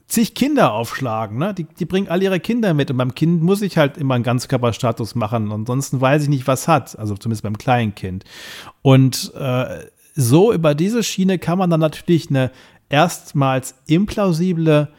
zig 0.09 0.33
Kinder 0.33 0.73
aufschlagen. 0.73 1.37
Ne? 1.37 1.53
Die, 1.53 1.63
die 1.63 1.85
bringen 1.85 2.09
alle 2.09 2.25
ihre 2.25 2.39
Kinder 2.39 2.73
mit 2.73 2.91
und 2.91 2.97
beim 2.97 3.15
Kind 3.15 3.41
muss 3.41 3.61
ich 3.61 3.77
halt 3.77 3.97
immer 3.97 4.15
einen 4.15 4.23
Ganzkörperstatus 4.23 5.15
machen. 5.15 5.51
Ansonsten 5.51 6.01
weiß 6.01 6.23
ich 6.23 6.29
nicht, 6.29 6.47
was 6.47 6.67
hat. 6.67 6.97
Also 6.99 7.15
zumindest 7.15 7.43
beim 7.43 7.57
kleinen 7.57 7.95
Kind. 7.95 8.25
Und 8.81 9.31
äh, 9.35 9.85
so 10.15 10.51
über 10.51 10.75
diese 10.75 11.03
Schiene 11.03 11.39
kann 11.39 11.59
man 11.59 11.69
dann 11.69 11.79
natürlich 11.79 12.29
eine 12.29 12.51
erstmals 12.89 13.75
implausible 13.85 14.89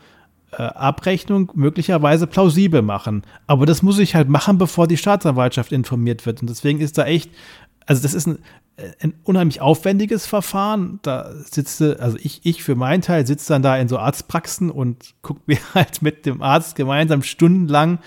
äh, 0.53 0.63
Abrechnung 0.63 1.51
möglicherweise 1.55 2.27
plausibel 2.27 2.83
machen. 2.83 3.23
Aber 3.47 3.67
das 3.67 3.83
muss 3.83 3.99
ich 3.99 4.15
halt 4.15 4.29
machen, 4.29 4.59
bevor 4.59 4.87
die 4.87 4.97
Staatsanwaltschaft 4.97 5.73
informiert 5.73 6.25
wird. 6.25 6.41
Und 6.41 6.51
deswegen 6.51 6.81
ist 6.81 6.99
da 6.99 7.05
echt, 7.05 7.31
also 7.91 8.03
das 8.03 8.15
ist 8.15 8.29
ein, 8.29 8.39
ein 9.01 9.15
unheimlich 9.25 9.61
aufwendiges 9.61 10.25
Verfahren. 10.25 11.01
Da 11.03 11.33
sitze, 11.35 11.97
also 11.99 12.17
ich, 12.23 12.41
ich 12.45 12.63
für 12.63 12.77
meinen 12.77 13.03
Teil 13.03 13.27
sitze 13.27 13.53
dann 13.53 13.63
da 13.63 13.77
in 13.77 13.89
so 13.89 13.99
Arztpraxen 13.99 14.71
und 14.71 15.15
gucke 15.23 15.41
mir 15.47 15.59
halt 15.75 16.01
mit 16.01 16.25
dem 16.25 16.41
Arzt 16.41 16.77
gemeinsam 16.77 17.25
stundenlang 17.25 17.99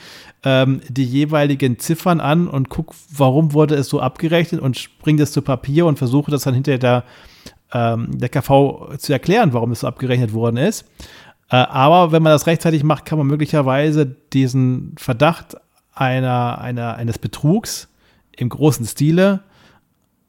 ähm, 0.45 0.79
die 0.87 1.03
jeweiligen 1.03 1.79
Ziffern 1.79 2.21
an 2.21 2.47
und 2.47 2.69
gucke, 2.69 2.95
warum 3.09 3.51
wurde 3.51 3.75
es 3.75 3.89
so 3.89 3.99
abgerechnet 3.99 4.61
und 4.61 4.97
bringe 4.99 5.19
das 5.19 5.33
zu 5.33 5.41
Papier 5.41 5.85
und 5.85 5.97
versuche 5.97 6.31
das 6.31 6.43
dann 6.43 6.53
hinterher 6.53 6.79
der, 6.79 7.03
ähm, 7.73 8.17
der 8.17 8.29
KV 8.29 8.95
zu 8.99 9.11
erklären, 9.11 9.51
warum 9.51 9.73
es 9.73 9.81
so 9.81 9.87
abgerechnet 9.87 10.31
worden 10.31 10.55
ist. 10.55 10.85
Äh, 11.49 11.57
aber 11.57 12.13
wenn 12.13 12.23
man 12.23 12.31
das 12.31 12.47
rechtzeitig 12.47 12.85
macht, 12.85 13.03
kann 13.03 13.17
man 13.17 13.27
möglicherweise 13.27 14.05
diesen 14.05 14.95
Verdacht 14.97 15.57
einer, 15.93 16.61
einer, 16.61 16.95
eines 16.95 17.19
Betrugs 17.19 17.89
im 18.31 18.47
großen 18.47 18.85
Stile 18.85 19.43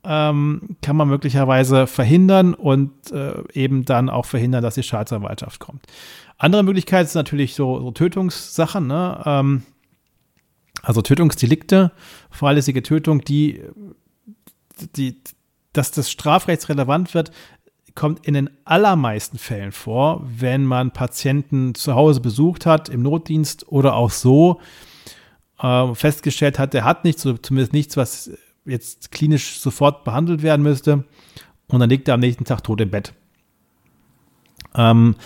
ähm, 0.05 0.77
kann 0.83 0.97
man 0.97 1.09
möglicherweise 1.09 1.87
verhindern 1.87 2.55
und 2.55 3.11
äh, 3.13 3.43
eben 3.53 3.85
dann 3.85 4.11
auch 4.11 4.27
verhindern, 4.27 4.63
dass 4.63 4.75
die 4.75 4.83
Staatsanwaltschaft 4.83 5.61
kommt. 5.61 5.87
Andere 6.39 6.63
Möglichkeit 6.63 7.07
ist 7.07 7.15
natürlich 7.15 7.55
so, 7.55 7.81
so 7.81 7.91
Tötungssachen, 7.91 8.87
ne? 8.87 9.23
ähm, 9.25 9.63
also 10.83 11.01
Tötungsdelikte, 11.01 11.93
fahrlässige 12.31 12.83
Tötung, 12.83 13.23
die, 13.23 13.63
die, 14.97 15.21
dass 15.73 15.91
das 15.91 16.11
strafrechtsrelevant 16.11 17.15
wird, 17.15 17.31
kommt 17.95 18.27
in 18.27 18.35
den 18.35 18.51
allermeisten 18.65 19.39
Fällen 19.39 19.73
vor, 19.73 20.23
wenn 20.25 20.65
man 20.65 20.91
Patienten 20.91 21.75
zu 21.75 21.95
Hause 21.95 22.21
besucht 22.21 22.67
hat, 22.67 22.89
im 22.89 23.03
Notdienst 23.03 23.69
oder 23.69 23.95
auch 23.95 24.11
so 24.11 24.61
äh, 25.61 25.95
festgestellt 25.95 26.59
hat, 26.59 26.75
der 26.75 26.85
hat 26.85 27.05
nichts, 27.05 27.23
zumindest 27.23 27.73
nichts, 27.73 27.97
was 27.97 28.31
jetzt 28.65 29.11
klinisch 29.11 29.59
sofort 29.59 30.05
behandelt 30.05 30.43
werden 30.43 30.63
müsste. 30.63 31.05
Und 31.69 31.81
dann 31.81 31.91
liegt 31.91 32.09
er 32.09 32.15
am 32.15 32.21
nächsten 32.21 32.45
Tag 32.45 32.63
tot 32.63 32.81
im 32.81 32.91
Bett. 32.91 33.15
Ähm, 34.75 35.17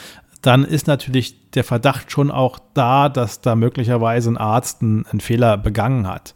dann 0.42 0.64
ist 0.64 0.86
natürlich 0.86 1.50
der 1.50 1.64
Verdacht 1.64 2.12
schon 2.12 2.30
auch 2.30 2.58
da, 2.74 3.08
dass 3.08 3.40
da 3.40 3.56
möglicherweise 3.56 4.30
ein 4.30 4.36
Arzt 4.36 4.82
einen, 4.82 5.06
einen 5.06 5.20
Fehler 5.20 5.56
begangen 5.56 6.06
hat. 6.06 6.34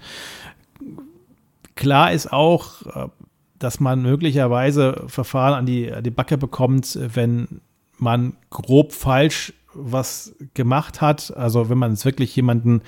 Klar 1.74 2.12
ist 2.12 2.32
auch, 2.32 2.82
äh, 2.86 3.08
dass 3.58 3.78
man 3.78 4.02
möglicherweise 4.02 5.04
Verfahren 5.06 5.54
an 5.54 5.66
die, 5.66 5.92
an 5.92 6.02
die 6.02 6.10
Backe 6.10 6.36
bekommt, 6.36 6.98
wenn 7.14 7.60
man 7.96 8.36
grob 8.50 8.92
falsch 8.92 9.52
was 9.74 10.34
gemacht 10.54 11.00
hat. 11.00 11.34
Also 11.36 11.70
wenn 11.70 11.78
man 11.78 11.92
es 11.92 12.04
wirklich 12.04 12.34
jemanden 12.34 12.82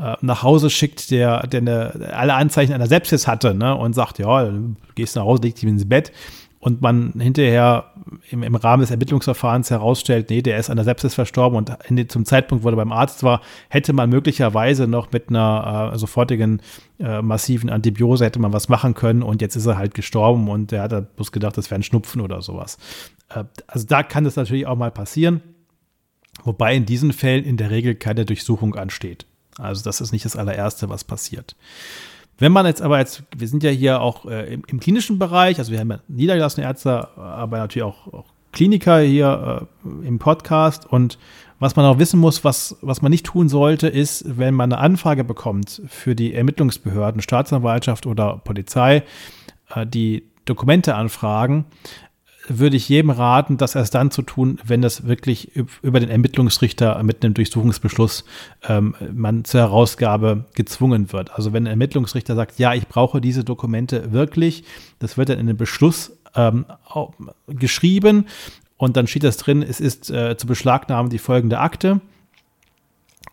äh, 0.00 0.16
nach 0.20 0.42
Hause 0.42 0.70
schickt, 0.70 1.10
der, 1.10 1.46
der 1.46 1.60
eine, 1.60 2.12
alle 2.12 2.34
Anzeichen 2.34 2.72
einer 2.72 2.86
Sepsis 2.86 3.26
hatte 3.26 3.54
ne, 3.54 3.74
und 3.74 3.94
sagt, 3.94 4.18
ja, 4.18 4.50
gehst 4.94 5.16
nach 5.16 5.24
Hause, 5.24 5.42
legst 5.42 5.62
dich 5.62 5.68
ins 5.68 5.88
Bett 5.88 6.12
und 6.60 6.82
man 6.82 7.12
hinterher 7.18 7.86
im, 8.30 8.42
im 8.42 8.54
Rahmen 8.54 8.82
des 8.82 8.90
Ermittlungsverfahrens 8.90 9.70
herausstellt, 9.70 10.28
nee, 10.30 10.42
der 10.42 10.58
ist 10.58 10.68
an 10.70 10.76
der 10.76 10.84
Sepsis 10.84 11.14
verstorben 11.14 11.56
und 11.56 11.72
in, 11.88 12.08
zum 12.08 12.26
Zeitpunkt, 12.26 12.64
wo 12.64 12.68
er 12.68 12.76
beim 12.76 12.92
Arzt 12.92 13.22
war, 13.22 13.40
hätte 13.68 13.94
man 13.94 14.10
möglicherweise 14.10 14.86
noch 14.86 15.10
mit 15.10 15.30
einer 15.30 15.92
äh, 15.94 15.98
sofortigen 15.98 16.60
äh, 16.98 17.22
massiven 17.22 17.70
Antibiose 17.70 18.26
hätte 18.26 18.38
man 18.38 18.52
was 18.52 18.68
machen 18.68 18.94
können 18.94 19.22
und 19.22 19.40
jetzt 19.40 19.56
ist 19.56 19.66
er 19.66 19.78
halt 19.78 19.94
gestorben 19.94 20.48
und 20.48 20.70
der 20.70 20.82
hat 20.82 20.92
halt 20.92 21.16
bloß 21.16 21.32
gedacht, 21.32 21.56
das 21.56 21.70
wäre 21.70 21.80
ein 21.80 21.82
Schnupfen 21.82 22.20
oder 22.20 22.42
sowas. 22.42 22.76
Äh, 23.30 23.44
also 23.66 23.86
da 23.86 24.02
kann 24.02 24.24
das 24.24 24.36
natürlich 24.36 24.66
auch 24.66 24.76
mal 24.76 24.90
passieren, 24.90 25.40
wobei 26.44 26.74
in 26.74 26.84
diesen 26.84 27.14
Fällen 27.14 27.44
in 27.44 27.56
der 27.56 27.70
Regel 27.70 27.94
keine 27.94 28.26
Durchsuchung 28.26 28.74
ansteht. 28.74 29.26
Also 29.60 29.82
das 29.84 30.00
ist 30.00 30.12
nicht 30.12 30.24
das 30.24 30.36
allererste, 30.36 30.88
was 30.88 31.04
passiert. 31.04 31.56
Wenn 32.38 32.52
man 32.52 32.64
jetzt 32.64 32.80
aber 32.80 32.98
jetzt, 32.98 33.22
wir 33.36 33.48
sind 33.48 33.62
ja 33.62 33.70
hier 33.70 34.00
auch 34.00 34.24
äh, 34.24 34.54
im, 34.54 34.62
im, 34.66 34.80
klinischen 34.80 35.18
Bereich, 35.18 35.58
also 35.58 35.72
wir 35.72 35.78
haben 35.78 35.90
ja 35.90 36.00
niedergelassene 36.08 36.66
Ärzte, 36.66 37.08
aber 37.18 37.58
natürlich 37.58 37.84
auch, 37.84 38.12
auch 38.12 38.24
Kliniker 38.52 39.00
hier 39.00 39.68
äh, 39.84 40.06
im 40.06 40.18
Podcast 40.18 40.86
und 40.86 41.18
was 41.58 41.76
man 41.76 41.84
auch 41.84 41.98
wissen 41.98 42.18
muss, 42.18 42.42
was, 42.42 42.78
was 42.80 43.02
man 43.02 43.10
nicht 43.10 43.26
tun 43.26 43.50
sollte, 43.50 43.86
ist, 43.86 44.38
wenn 44.38 44.54
man 44.54 44.72
eine 44.72 44.80
Anfrage 44.80 45.24
bekommt 45.24 45.82
für 45.86 46.14
die 46.14 46.32
Ermittlungsbehörden, 46.32 47.20
Staatsanwaltschaft 47.20 48.06
oder 48.06 48.40
Polizei, 48.42 49.02
äh, 49.74 49.86
die 49.86 50.24
Dokumente 50.46 50.94
anfragen, 50.94 51.66
würde 52.58 52.76
ich 52.76 52.88
jedem 52.88 53.10
raten, 53.10 53.56
das 53.56 53.74
erst 53.74 53.94
dann 53.94 54.10
zu 54.10 54.22
tun, 54.22 54.58
wenn 54.64 54.82
das 54.82 55.06
wirklich 55.06 55.52
über 55.82 56.00
den 56.00 56.10
Ermittlungsrichter 56.10 57.02
mit 57.02 57.24
einem 57.24 57.34
Durchsuchungsbeschluss 57.34 58.24
ähm, 58.68 58.94
man 59.12 59.44
zur 59.44 59.60
Herausgabe 59.60 60.44
gezwungen 60.54 61.12
wird. 61.12 61.32
Also 61.32 61.52
wenn 61.52 61.64
ein 61.64 61.70
Ermittlungsrichter 61.70 62.34
sagt, 62.34 62.58
ja, 62.58 62.74
ich 62.74 62.88
brauche 62.88 63.20
diese 63.20 63.44
Dokumente 63.44 64.12
wirklich, 64.12 64.64
das 64.98 65.16
wird 65.16 65.28
dann 65.28 65.38
in 65.38 65.48
einem 65.48 65.56
Beschluss 65.56 66.18
ähm, 66.34 66.66
geschrieben 67.46 68.26
und 68.76 68.96
dann 68.96 69.06
steht 69.06 69.24
das 69.24 69.36
drin, 69.36 69.62
es 69.62 69.80
ist 69.80 70.10
äh, 70.10 70.36
zu 70.36 70.46
beschlagnahmen 70.46 71.10
die 71.10 71.18
folgende 71.18 71.58
Akte. 71.58 72.00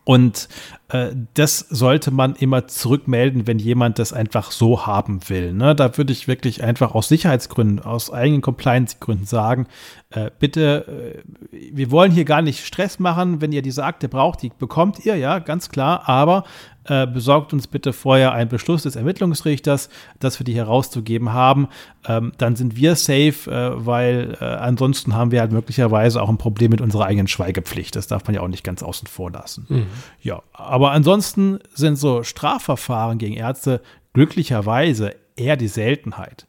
Und 0.08 0.48
äh, 0.88 1.10
das 1.34 1.58
sollte 1.58 2.10
man 2.10 2.34
immer 2.34 2.66
zurückmelden, 2.66 3.46
wenn 3.46 3.58
jemand 3.58 3.98
das 3.98 4.14
einfach 4.14 4.52
so 4.52 4.86
haben 4.86 5.20
will. 5.28 5.52
Ne? 5.52 5.74
Da 5.74 5.98
würde 5.98 6.14
ich 6.14 6.28
wirklich 6.28 6.62
einfach 6.62 6.94
aus 6.94 7.08
Sicherheitsgründen, 7.08 7.80
aus 7.80 8.10
eigenen 8.10 8.40
Compliance-Gründen 8.40 9.26
sagen, 9.26 9.66
äh, 10.10 10.30
bitte, 10.38 11.22
äh, 11.52 11.58
wir 11.72 11.90
wollen 11.90 12.10
hier 12.10 12.24
gar 12.24 12.40
nicht 12.40 12.64
Stress 12.64 12.98
machen, 12.98 13.42
wenn 13.42 13.52
ihr 13.52 13.60
diese 13.60 13.84
Akte 13.84 14.08
braucht, 14.08 14.42
die 14.42 14.50
bekommt 14.58 15.04
ihr, 15.04 15.16
ja, 15.16 15.38
ganz 15.38 15.68
klar, 15.68 16.08
aber 16.08 16.44
äh, 16.84 17.06
besorgt 17.06 17.52
uns 17.52 17.66
bitte 17.66 17.92
vorher 17.92 18.32
einen 18.32 18.48
Beschluss 18.48 18.84
des 18.84 18.96
Ermittlungsrichters, 18.96 19.90
dass 20.18 20.40
wir 20.40 20.44
die 20.44 20.54
herauszugeben 20.54 21.34
haben. 21.34 21.68
Ähm, 22.06 22.32
dann 22.38 22.56
sind 22.56 22.76
wir 22.76 22.96
safe, 22.96 23.50
äh, 23.50 23.84
weil 23.86 24.38
äh, 24.40 24.44
ansonsten 24.44 25.14
haben 25.14 25.30
wir 25.30 25.40
halt 25.40 25.52
möglicherweise 25.52 26.22
auch 26.22 26.30
ein 26.30 26.38
Problem 26.38 26.70
mit 26.70 26.80
unserer 26.80 27.04
eigenen 27.04 27.28
Schweigepflicht. 27.28 27.94
Das 27.94 28.06
darf 28.06 28.24
man 28.26 28.34
ja 28.34 28.40
auch 28.40 28.48
nicht 28.48 28.64
ganz 28.64 28.82
außen 28.82 29.06
vor 29.08 29.30
lassen. 29.30 29.66
Mhm. 29.68 29.86
Ja, 30.22 30.42
aber 30.54 30.92
ansonsten 30.92 31.58
sind 31.74 31.96
so 31.96 32.22
Strafverfahren 32.22 33.18
gegen 33.18 33.34
Ärzte 33.34 33.82
glücklicherweise 34.14 35.14
eher 35.36 35.58
die 35.58 35.68
Seltenheit. 35.68 36.46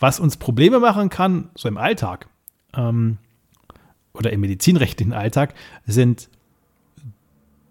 Was 0.00 0.18
uns 0.18 0.38
Probleme 0.38 0.80
machen 0.80 1.10
kann, 1.10 1.50
so 1.54 1.68
im 1.68 1.76
Alltag 1.76 2.29
ähm, 2.76 3.18
oder 4.12 4.32
im 4.32 4.40
medizinrechtlichen 4.40 5.12
Alltag, 5.12 5.54
sind 5.86 6.28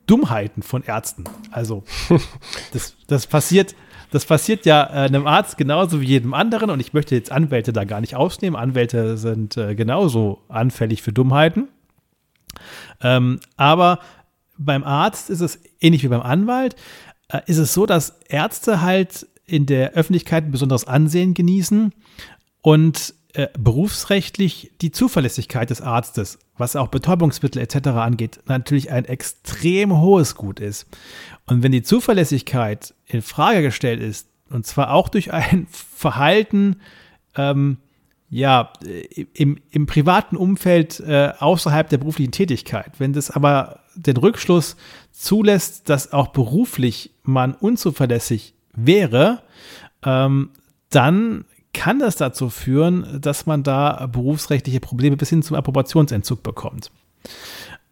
Dummheiten 0.08 0.64
von 0.64 0.84
Ärzten. 0.84 1.26
Also, 1.52 1.84
das, 2.74 2.96
das 3.08 3.28
passiert. 3.28 3.76
Das 4.12 4.26
passiert 4.26 4.66
ja 4.66 4.84
äh, 4.86 5.06
einem 5.06 5.28
Arzt 5.28 5.56
genauso 5.58 6.02
wie 6.02 6.08
jedem 6.08 6.34
anderen 6.34 6.72
und 6.72 6.80
ich 6.80 6.94
möchte 6.94 7.14
jetzt 7.14 7.32
Anwälte 7.32 7.74
da 7.74 7.84
gar 7.84 8.02
nicht 8.02 8.16
ausnehmen. 8.16 8.60
Anwälte 8.60 9.18
sind 9.18 9.56
äh, 9.56 9.76
genauso 9.76 10.42
anfällig 10.48 11.04
für 11.04 11.14
Dummheiten. 11.14 11.68
Ähm, 13.02 13.40
aber 13.56 14.00
beim 14.58 14.84
Arzt 14.84 15.30
ist 15.30 15.42
es 15.42 15.60
ähnlich 15.80 16.04
wie 16.04 16.08
beim 16.08 16.24
Anwalt. 16.24 16.76
Äh, 17.28 17.42
ist 17.46 17.60
es 17.60 17.76
so, 17.76 17.86
dass 17.86 18.20
Ärzte 18.28 18.82
halt 18.82 19.28
in 19.46 19.68
der 19.68 19.94
Öffentlichkeit 19.94 20.46
ein 20.46 20.52
besonderes 20.52 20.86
Ansehen 20.86 21.36
genießen 21.36 21.94
und 22.62 23.14
äh, 23.34 23.48
berufsrechtlich 23.58 24.72
die 24.82 24.92
Zuverlässigkeit 24.92 25.70
des 25.70 25.82
Arztes, 25.82 26.40
was 26.58 26.76
auch 26.76 26.88
Betäubungsmittel 26.88 27.62
etc. 27.62 27.90
angeht, 27.90 28.40
natürlich 28.48 28.92
ein 28.92 29.06
extrem 29.06 30.00
hohes 30.02 30.36
Gut 30.36 30.60
ist. 30.60 30.88
Und 31.46 31.62
wenn 31.62 31.72
die 31.72 31.84
Zuverlässigkeit 31.84 32.94
in 33.06 33.22
Frage 33.22 33.62
gestellt 33.62 34.02
ist, 34.02 34.30
und 34.50 34.66
zwar 34.66 34.94
auch 34.94 35.10
durch 35.10 35.32
ein 35.32 35.68
Verhalten, 35.96 36.78
ähm, 37.36 37.78
ja, 38.32 38.74
im, 39.34 39.60
im 39.70 39.86
privaten 39.86 40.36
Umfeld 40.36 41.00
äh, 41.00 41.32
außerhalb 41.38 41.90
der 41.90 41.98
beruflichen 41.98 42.32
Tätigkeit, 42.32 42.94
wenn 43.00 43.14
das 43.14 43.32
aber 43.32 43.82
den 43.96 44.18
Rückschluss 44.18 44.76
zulässt, 45.12 45.90
dass 45.90 46.14
auch 46.14 46.28
beruflich 46.28 47.12
man 47.24 47.54
unzuverlässig 47.54 48.54
wäre, 48.74 49.42
ähm, 50.04 50.52
dann 50.90 51.46
kann 51.74 52.00
das 52.00 52.16
dazu 52.16 52.50
führen, 52.50 53.22
dass 53.22 53.46
man 53.46 53.64
da 53.64 54.08
berufsrechtliche 54.08 54.80
Probleme 54.80 55.18
bis 55.18 55.30
hin 55.30 55.44
zum 55.44 55.56
Approbationsentzug 55.56 56.44
bekommt. 56.44 56.92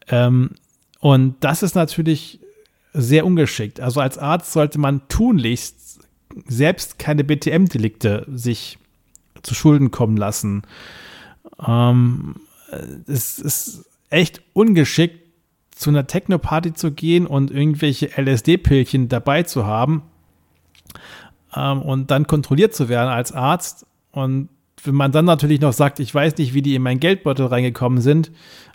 Ähm, 0.07 0.51
und 0.99 1.35
das 1.41 1.63
ist 1.63 1.75
natürlich 1.75 2.39
sehr 2.93 3.25
ungeschickt. 3.25 3.79
Also 3.79 3.99
als 3.99 4.17
Arzt 4.17 4.51
sollte 4.51 4.79
man 4.79 5.07
tunlichst 5.07 5.99
selbst 6.47 6.99
keine 6.99 7.23
BTM-Delikte 7.23 8.25
sich 8.29 8.79
zu 9.43 9.53
Schulden 9.53 9.91
kommen 9.91 10.17
lassen. 10.17 10.63
Ähm, 11.65 12.35
es 13.07 13.39
ist 13.39 13.85
echt 14.09 14.41
ungeschickt, 14.53 15.25
zu 15.71 15.91
einer 15.91 16.07
Techno-Party 16.07 16.73
zu 16.73 16.91
gehen 16.91 17.27
und 17.27 17.51
irgendwelche 17.51 18.09
LSD-Pillchen 18.19 19.09
dabei 19.09 19.43
zu 19.43 19.67
haben 19.67 20.01
ähm, 21.57 21.81
und 21.81 22.11
dann 22.11 22.27
kontrolliert 22.27 22.73
zu 22.73 22.89
werden 22.89 23.09
als 23.09 23.31
Arzt. 23.31 23.85
Und 24.11 24.49
wenn 24.83 24.95
man 24.95 25.11
dann 25.11 25.25
natürlich 25.25 25.61
noch 25.61 25.73
sagt, 25.73 25.99
ich 25.99 26.13
weiß 26.13 26.37
nicht, 26.37 26.53
wie 26.53 26.61
die 26.61 26.75
in 26.75 26.81
meinen 26.81 26.99
Geldbeutel 26.99 27.47
reingekommen 27.47 28.01
sind, 28.01 28.31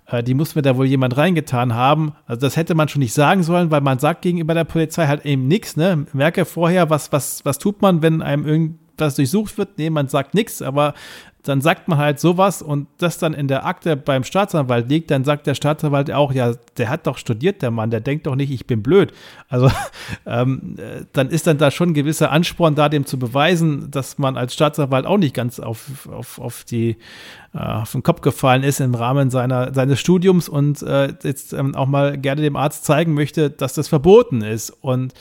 äh, 0.07 0.23
die 0.23 0.35
muss 0.35 0.55
mir 0.55 0.63
da 0.63 0.77
wohl 0.77 0.87
jemand 0.87 1.17
reingetan 1.17 1.75
haben. 1.75 2.13
Also 2.27 2.41
das 2.41 2.57
hätte 2.57 2.75
man 2.75 2.89
schon 2.89 3.01
nicht 3.01 3.15
sagen 3.15 3.43
sollen, 3.43 3.71
weil 3.71 3.81
man 3.81 3.99
sagt 3.99 4.23
gegenüber 4.23 4.55
der 4.55 4.65
Polizei 4.65 5.07
halt 5.07 5.25
eben 5.25 5.47
nichts. 5.47 5.77
Ne? 5.77 6.07
Merke 6.13 6.45
vorher, 6.45 6.91
was, 6.91 7.13
was, 7.13 7.45
was 7.45 7.59
tut 7.59 7.83
man, 7.83 8.03
wenn 8.03 8.23
einem 8.23 8.79
irgendwas 8.93 9.17
durchsucht 9.17 9.59
wird? 9.59 9.79
Nee, 9.79 9.91
man 9.91 10.09
sagt 10.09 10.35
nichts, 10.35 10.63
aber 10.63 10.95
dann 11.43 11.61
sagt 11.61 11.89
man 11.89 11.99
halt 11.99 12.21
sowas 12.21 12.63
und 12.63 12.87
das 12.99 13.19
dann 13.19 13.35
in 13.35 13.49
der 13.49 13.67
Akte 13.67 13.97
beim 13.97 14.23
Staatsanwalt 14.23 14.89
liegt, 14.89 15.11
dann 15.11 15.25
sagt 15.25 15.49
der 15.49 15.57
Staatsanwalt 15.57 16.13
auch, 16.13 16.33
ja, 16.33 16.53
der 16.77 16.89
hat 16.89 17.09
doch 17.09 17.19
studiert, 17.19 17.63
der 17.63 17.73
Mann, 17.73 17.91
der 17.91 18.01
denkt 18.01 18.29
doch 18.29 18.37
nicht, 18.37 18.53
ich 18.53 18.67
bin 18.67 18.83
blöd. 18.83 19.13
Also 19.49 19.69
ähm, 20.27 20.77
dann 21.13 21.31
ist 21.31 21.49
dann 21.49 21.59
da 21.59 21.73
schon 21.73 21.91
ein 21.91 21.95
gewisser 21.95 22.31
Ansporn 22.31 22.77
da, 22.77 22.89
dem 22.89 23.07
zu 23.07 23.19
beweisen, 23.19 23.91
dass 23.91 24.19
man 24.19 24.37
als 24.37 24.55
Staatsanwalt 24.55 25.05
auch 25.05 25.19
nicht 25.19 25.35
ganz 25.35 25.59
auf, 25.59 26.09
auf, 26.09 26.39
auf, 26.39 26.63
die, 26.63 26.97
äh, 27.55 27.59
auf 27.59 27.91
den 27.91 28.05
Kopf 28.05 28.21
gefallen 28.21 28.63
ist 28.63 28.79
im 28.79 28.95
Rahmen 28.95 29.31
seiner, 29.31 29.75
seines 29.75 29.99
Studiums 29.99 30.49
und 30.49 30.81
äh, 30.83 31.13
jetzt 31.25 31.55
ähm, 31.55 31.75
auch 31.75 31.87
mal 31.87 32.19
gerne 32.19 32.43
dem 32.43 32.55
Arzt 32.55 32.85
zeigen 32.85 33.15
möchte, 33.15 33.51
dass 33.51 33.75
das 33.75 33.89
verboten 33.89 34.43
ist. 34.43 34.71
Und 34.81 35.13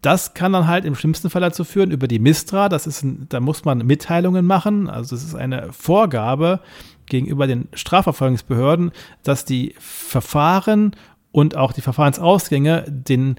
das 0.00 0.32
kann 0.32 0.52
dann 0.54 0.66
halt 0.66 0.84
im 0.86 0.94
schlimmsten 0.94 1.28
Fall 1.28 1.42
dazu 1.42 1.64
führen, 1.64 1.90
über 1.90 2.08
die 2.08 2.18
Mistra, 2.18 2.68
das 2.68 2.86
ist 2.86 3.02
ein, 3.02 3.26
da 3.28 3.40
muss 3.40 3.64
man 3.64 3.78
Mitteilungen 3.86 4.46
machen, 4.46 4.88
also 4.88 5.14
es 5.14 5.24
ist 5.24 5.34
eine 5.34 5.72
Vorgabe 5.72 6.60
gegenüber 7.06 7.46
den 7.46 7.68
Strafverfolgungsbehörden, 7.74 8.92
dass 9.22 9.44
die 9.44 9.74
Verfahren 9.78 10.96
und 11.32 11.56
auch 11.56 11.72
die 11.72 11.82
Verfahrensausgänge 11.82 12.84
den, 12.88 13.36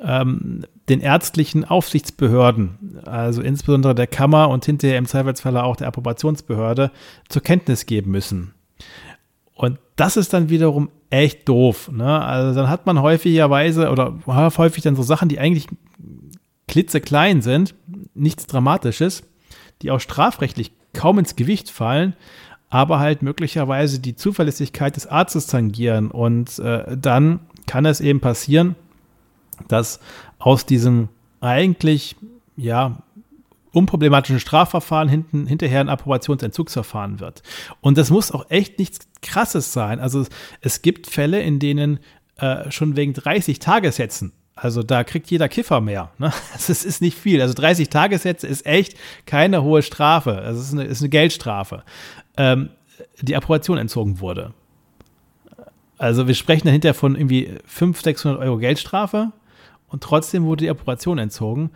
ähm, 0.00 0.66
den 0.88 1.00
ärztlichen 1.00 1.64
Aufsichtsbehörden, 1.64 2.98
also 3.04 3.40
insbesondere 3.40 3.94
der 3.94 4.08
Kammer 4.08 4.48
und 4.48 4.64
hinterher 4.64 4.98
im 4.98 5.06
Zweifelsfall 5.06 5.56
auch 5.58 5.76
der 5.76 5.86
Approbationsbehörde, 5.86 6.90
zur 7.28 7.42
Kenntnis 7.42 7.86
geben 7.86 8.10
müssen. 8.10 8.54
Und 9.62 9.78
das 9.94 10.16
ist 10.16 10.32
dann 10.32 10.48
wiederum 10.48 10.90
echt 11.08 11.48
doof. 11.48 11.88
Ne? 11.92 12.20
Also 12.20 12.52
dann 12.52 12.68
hat 12.68 12.84
man 12.84 13.00
häufigerweise 13.00 13.90
oder 13.90 14.18
häufig 14.26 14.82
dann 14.82 14.96
so 14.96 15.04
Sachen, 15.04 15.28
die 15.28 15.38
eigentlich 15.38 15.68
klitzeklein 16.66 17.42
sind, 17.42 17.76
nichts 18.12 18.48
Dramatisches, 18.48 19.22
die 19.80 19.92
auch 19.92 20.00
strafrechtlich 20.00 20.72
kaum 20.92 21.20
ins 21.20 21.36
Gewicht 21.36 21.70
fallen, 21.70 22.16
aber 22.70 22.98
halt 22.98 23.22
möglicherweise 23.22 24.00
die 24.00 24.16
Zuverlässigkeit 24.16 24.96
des 24.96 25.06
Arztes 25.06 25.46
tangieren. 25.46 26.10
Und 26.10 26.58
äh, 26.58 26.96
dann 26.96 27.38
kann 27.68 27.86
es 27.86 28.00
eben 28.00 28.18
passieren, 28.18 28.74
dass 29.68 30.00
aus 30.40 30.66
diesem 30.66 31.08
eigentlich, 31.40 32.16
ja, 32.56 33.00
unproblematischen 33.70 34.40
Strafverfahren 34.40 35.08
hinten, 35.08 35.46
hinterher 35.46 35.80
ein 35.80 35.88
Approbationsentzugsverfahren 35.88 37.20
wird. 37.20 37.44
Und 37.80 37.96
das 37.96 38.10
muss 38.10 38.32
auch 38.32 38.50
echt 38.50 38.80
nichts 38.80 39.11
Krasses 39.22 39.72
sein. 39.72 40.00
Also 40.00 40.26
es 40.60 40.82
gibt 40.82 41.06
Fälle, 41.06 41.40
in 41.40 41.58
denen 41.58 42.00
äh, 42.36 42.70
schon 42.70 42.96
wegen 42.96 43.14
30 43.14 43.58
Tagessätzen 43.58 44.32
also 44.54 44.82
da 44.82 45.02
kriegt 45.02 45.30
jeder 45.30 45.48
Kiffer 45.48 45.80
mehr. 45.80 46.10
Ne? 46.18 46.32
Das 46.52 46.68
ist 46.68 47.00
nicht 47.00 47.18
viel. 47.18 47.40
Also 47.40 47.54
30 47.54 47.88
Tagessätze 47.88 48.46
ist 48.46 48.66
echt 48.66 48.96
keine 49.26 49.62
hohe 49.62 49.82
Strafe. 49.82 50.40
Das 50.44 50.58
ist 50.58 50.72
eine, 50.72 50.84
ist 50.84 51.00
eine 51.00 51.08
Geldstrafe. 51.08 51.82
Ähm, 52.36 52.70
die 53.20 53.34
Approbation 53.34 53.78
entzogen 53.78 54.20
wurde. 54.20 54.52
Also 55.98 56.26
wir 56.26 56.34
sprechen 56.34 56.66
dahinter 56.66 56.94
von 56.94 57.14
irgendwie 57.14 57.54
500, 57.66 58.04
600 58.04 58.40
Euro 58.40 58.58
Geldstrafe 58.58 59.32
und 59.88 60.02
trotzdem 60.02 60.44
wurde 60.44 60.64
die 60.64 60.70
Approbation 60.70 61.18
entzogen. 61.18 61.70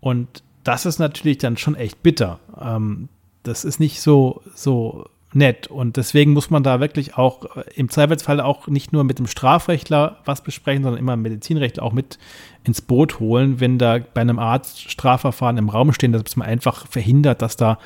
Und 0.00 0.42
das 0.64 0.86
ist 0.86 0.98
natürlich 0.98 1.38
dann 1.38 1.56
schon 1.56 1.74
echt 1.74 2.02
bitter. 2.02 2.38
Ähm, 2.60 3.08
das 3.42 3.64
ist 3.64 3.80
nicht 3.80 4.00
so, 4.00 4.42
so 4.54 5.06
nett. 5.32 5.66
Und 5.66 5.96
deswegen 5.96 6.32
muss 6.32 6.50
man 6.50 6.62
da 6.62 6.80
wirklich 6.80 7.16
auch 7.16 7.56
äh, 7.56 7.64
im 7.74 7.88
Zweifelsfall 7.88 8.40
auch 8.40 8.66
nicht 8.68 8.92
nur 8.92 9.04
mit 9.04 9.18
dem 9.18 9.26
Strafrechtler 9.26 10.18
was 10.24 10.42
besprechen, 10.42 10.82
sondern 10.82 11.00
immer 11.00 11.16
Medizinrechtler 11.16 11.82
auch 11.82 11.92
mit 11.92 12.18
ins 12.64 12.80
Boot 12.80 13.18
holen, 13.20 13.60
wenn 13.60 13.78
da 13.78 13.98
bei 13.98 14.20
einem 14.20 14.38
Arzt 14.38 14.90
Strafverfahren 14.90 15.58
im 15.58 15.68
Raum 15.68 15.92
stehen, 15.92 16.12
dass 16.12 16.36
man 16.36 16.46
einfach 16.46 16.86
verhindert, 16.86 17.42
dass 17.42 17.56
da 17.56 17.78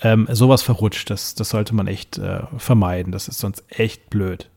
ähm, 0.00 0.26
sowas 0.30 0.62
verrutscht. 0.62 1.10
Das, 1.10 1.34
das 1.34 1.50
sollte 1.50 1.74
man 1.74 1.86
echt 1.86 2.18
äh, 2.18 2.40
vermeiden. 2.56 3.12
Das 3.12 3.28
ist 3.28 3.40
sonst 3.40 3.64
echt 3.68 4.10
blöd. 4.10 4.48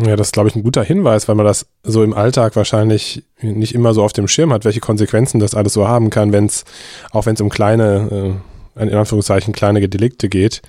Ja, 0.00 0.14
das 0.14 0.28
ist, 0.28 0.32
glaube 0.32 0.48
ich, 0.48 0.54
ein 0.54 0.62
guter 0.62 0.84
Hinweis, 0.84 1.26
weil 1.26 1.34
man 1.34 1.44
das 1.44 1.66
so 1.82 2.04
im 2.04 2.14
Alltag 2.14 2.54
wahrscheinlich 2.54 3.24
nicht 3.40 3.74
immer 3.74 3.94
so 3.94 4.04
auf 4.04 4.12
dem 4.12 4.28
Schirm 4.28 4.52
hat, 4.52 4.64
welche 4.64 4.80
Konsequenzen 4.80 5.40
das 5.40 5.54
alles 5.54 5.72
so 5.72 5.88
haben 5.88 6.08
kann, 6.08 6.32
wenn 6.32 6.46
es, 6.46 6.64
auch 7.10 7.26
wenn 7.26 7.34
es 7.34 7.40
um 7.40 7.48
kleine, 7.48 8.08
äh, 8.10 8.57
in 8.78 8.94
Anführungszeichen, 8.94 9.52
kleine 9.52 9.88
Delikte 9.88 10.28
geht. 10.28 10.62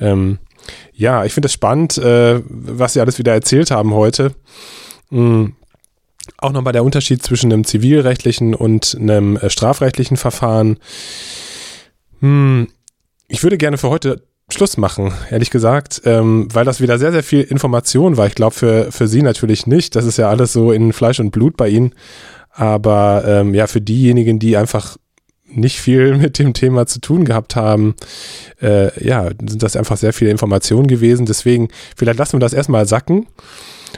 Ähm, 0.00 0.38
ja, 0.92 1.24
ich 1.24 1.32
finde 1.32 1.46
es 1.46 1.52
spannend, 1.52 1.98
äh, 1.98 2.40
was 2.48 2.92
Sie 2.92 3.00
alles 3.00 3.18
wieder 3.18 3.32
erzählt 3.32 3.70
haben 3.70 3.94
heute. 3.94 4.34
Mhm. 5.10 5.54
Auch 6.36 6.52
nochmal 6.52 6.74
der 6.74 6.84
Unterschied 6.84 7.22
zwischen 7.22 7.52
einem 7.52 7.64
zivilrechtlichen 7.64 8.54
und 8.54 8.96
einem 9.00 9.36
äh, 9.36 9.48
strafrechtlichen 9.48 10.16
Verfahren. 10.16 10.78
Hm, 12.20 12.68
ich 13.28 13.42
würde 13.42 13.58
gerne 13.58 13.78
für 13.78 13.88
heute 13.88 14.22
Schluss 14.50 14.76
machen, 14.76 15.12
ehrlich 15.30 15.50
gesagt, 15.50 16.02
ähm, 16.04 16.48
weil 16.52 16.64
das 16.64 16.80
wieder 16.80 16.98
sehr, 16.98 17.12
sehr 17.12 17.22
viel 17.22 17.42
Information 17.42 18.16
war. 18.16 18.26
Ich 18.26 18.34
glaube, 18.34 18.54
für, 18.54 18.92
für 18.92 19.06
Sie 19.06 19.22
natürlich 19.22 19.66
nicht. 19.66 19.94
Das 19.94 20.04
ist 20.04 20.16
ja 20.16 20.28
alles 20.28 20.52
so 20.52 20.72
in 20.72 20.92
Fleisch 20.92 21.20
und 21.20 21.30
Blut 21.30 21.56
bei 21.56 21.68
Ihnen. 21.68 21.94
Aber 22.50 23.24
ähm, 23.26 23.54
ja, 23.54 23.66
für 23.66 23.80
diejenigen, 23.80 24.38
die 24.38 24.56
einfach 24.56 24.96
nicht 25.50 25.80
viel 25.80 26.16
mit 26.18 26.38
dem 26.38 26.54
Thema 26.54 26.86
zu 26.86 27.00
tun 27.00 27.24
gehabt 27.24 27.56
haben, 27.56 27.94
äh, 28.60 29.04
ja, 29.04 29.28
sind 29.28 29.62
das 29.62 29.76
einfach 29.76 29.96
sehr 29.96 30.12
viele 30.12 30.30
Informationen 30.30 30.86
gewesen. 30.86 31.26
Deswegen, 31.26 31.68
vielleicht 31.96 32.18
lassen 32.18 32.34
wir 32.34 32.40
das 32.40 32.52
erstmal 32.52 32.86
sacken. 32.86 33.26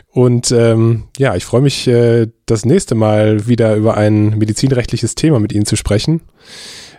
Und 0.08 0.50
ähm, 0.52 1.04
ja, 1.18 1.36
ich 1.36 1.44
freue 1.44 1.62
mich, 1.62 1.86
äh, 1.86 2.28
das 2.46 2.64
nächste 2.64 2.94
Mal 2.94 3.46
wieder 3.46 3.76
über 3.76 3.96
ein 3.96 4.38
medizinrechtliches 4.38 5.14
Thema 5.14 5.40
mit 5.40 5.52
Ihnen 5.52 5.66
zu 5.66 5.76
sprechen. 5.76 6.20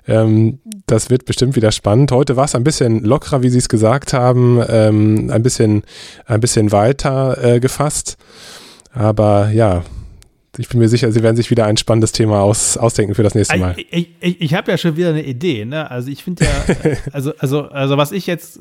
Ähm, 0.07 0.59
das 0.87 1.09
wird 1.09 1.25
bestimmt 1.25 1.55
wieder 1.55 1.71
spannend. 1.71 2.11
Heute 2.11 2.35
war 2.35 2.45
es 2.45 2.55
ein 2.55 2.63
bisschen 2.63 3.03
lockerer, 3.03 3.43
wie 3.43 3.49
Sie 3.49 3.57
es 3.57 3.69
gesagt 3.69 4.13
haben, 4.13 4.61
ähm, 4.67 5.29
ein 5.31 5.43
bisschen, 5.43 5.83
ein 6.25 6.39
bisschen 6.39 6.71
weiter 6.71 7.37
äh, 7.43 7.59
gefasst. 7.59 8.17
Aber 8.93 9.49
ja, 9.51 9.83
ich 10.57 10.67
bin 10.67 10.79
mir 10.79 10.89
sicher, 10.89 11.11
Sie 11.11 11.23
werden 11.23 11.35
sich 11.35 11.49
wieder 11.49 11.65
ein 11.65 11.77
spannendes 11.77 12.11
Thema 12.11 12.41
aus, 12.41 12.77
ausdenken 12.77 13.15
für 13.15 13.23
das 13.23 13.35
nächste 13.35 13.57
Mal. 13.57 13.75
Ich, 13.77 13.87
ich, 13.91 14.09
ich, 14.19 14.41
ich 14.41 14.53
habe 14.53 14.71
ja 14.71 14.77
schon 14.77 14.97
wieder 14.97 15.09
eine 15.09 15.23
Idee. 15.23 15.63
Ne? 15.65 15.89
Also 15.89 16.09
ich 16.09 16.23
finde 16.23 16.45
ja, 16.45 16.95
also, 17.13 17.33
also, 17.37 17.69
also 17.69 17.97
was 17.97 18.11
ich 18.11 18.27
jetzt, 18.27 18.59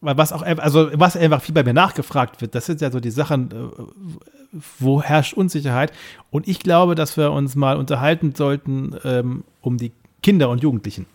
was 0.00 0.32
auch, 0.32 0.42
also 0.42 0.90
was 0.94 1.16
einfach 1.16 1.42
viel 1.42 1.54
bei 1.54 1.64
mir 1.64 1.74
nachgefragt 1.74 2.40
wird, 2.40 2.54
das 2.54 2.66
sind 2.66 2.80
ja 2.80 2.90
so 2.90 3.00
die 3.00 3.10
Sachen, 3.10 3.50
äh, 3.50 4.58
wo 4.78 5.02
herrscht 5.02 5.34
Unsicherheit. 5.34 5.92
Und 6.30 6.46
ich 6.46 6.60
glaube, 6.60 6.94
dass 6.94 7.16
wir 7.16 7.32
uns 7.32 7.56
mal 7.56 7.76
unterhalten 7.76 8.34
sollten 8.34 8.94
ähm, 9.04 9.44
um 9.60 9.78
die 9.78 9.92
Kinder 10.22 10.48
und 10.48 10.62
Jugendlichen. 10.62 11.06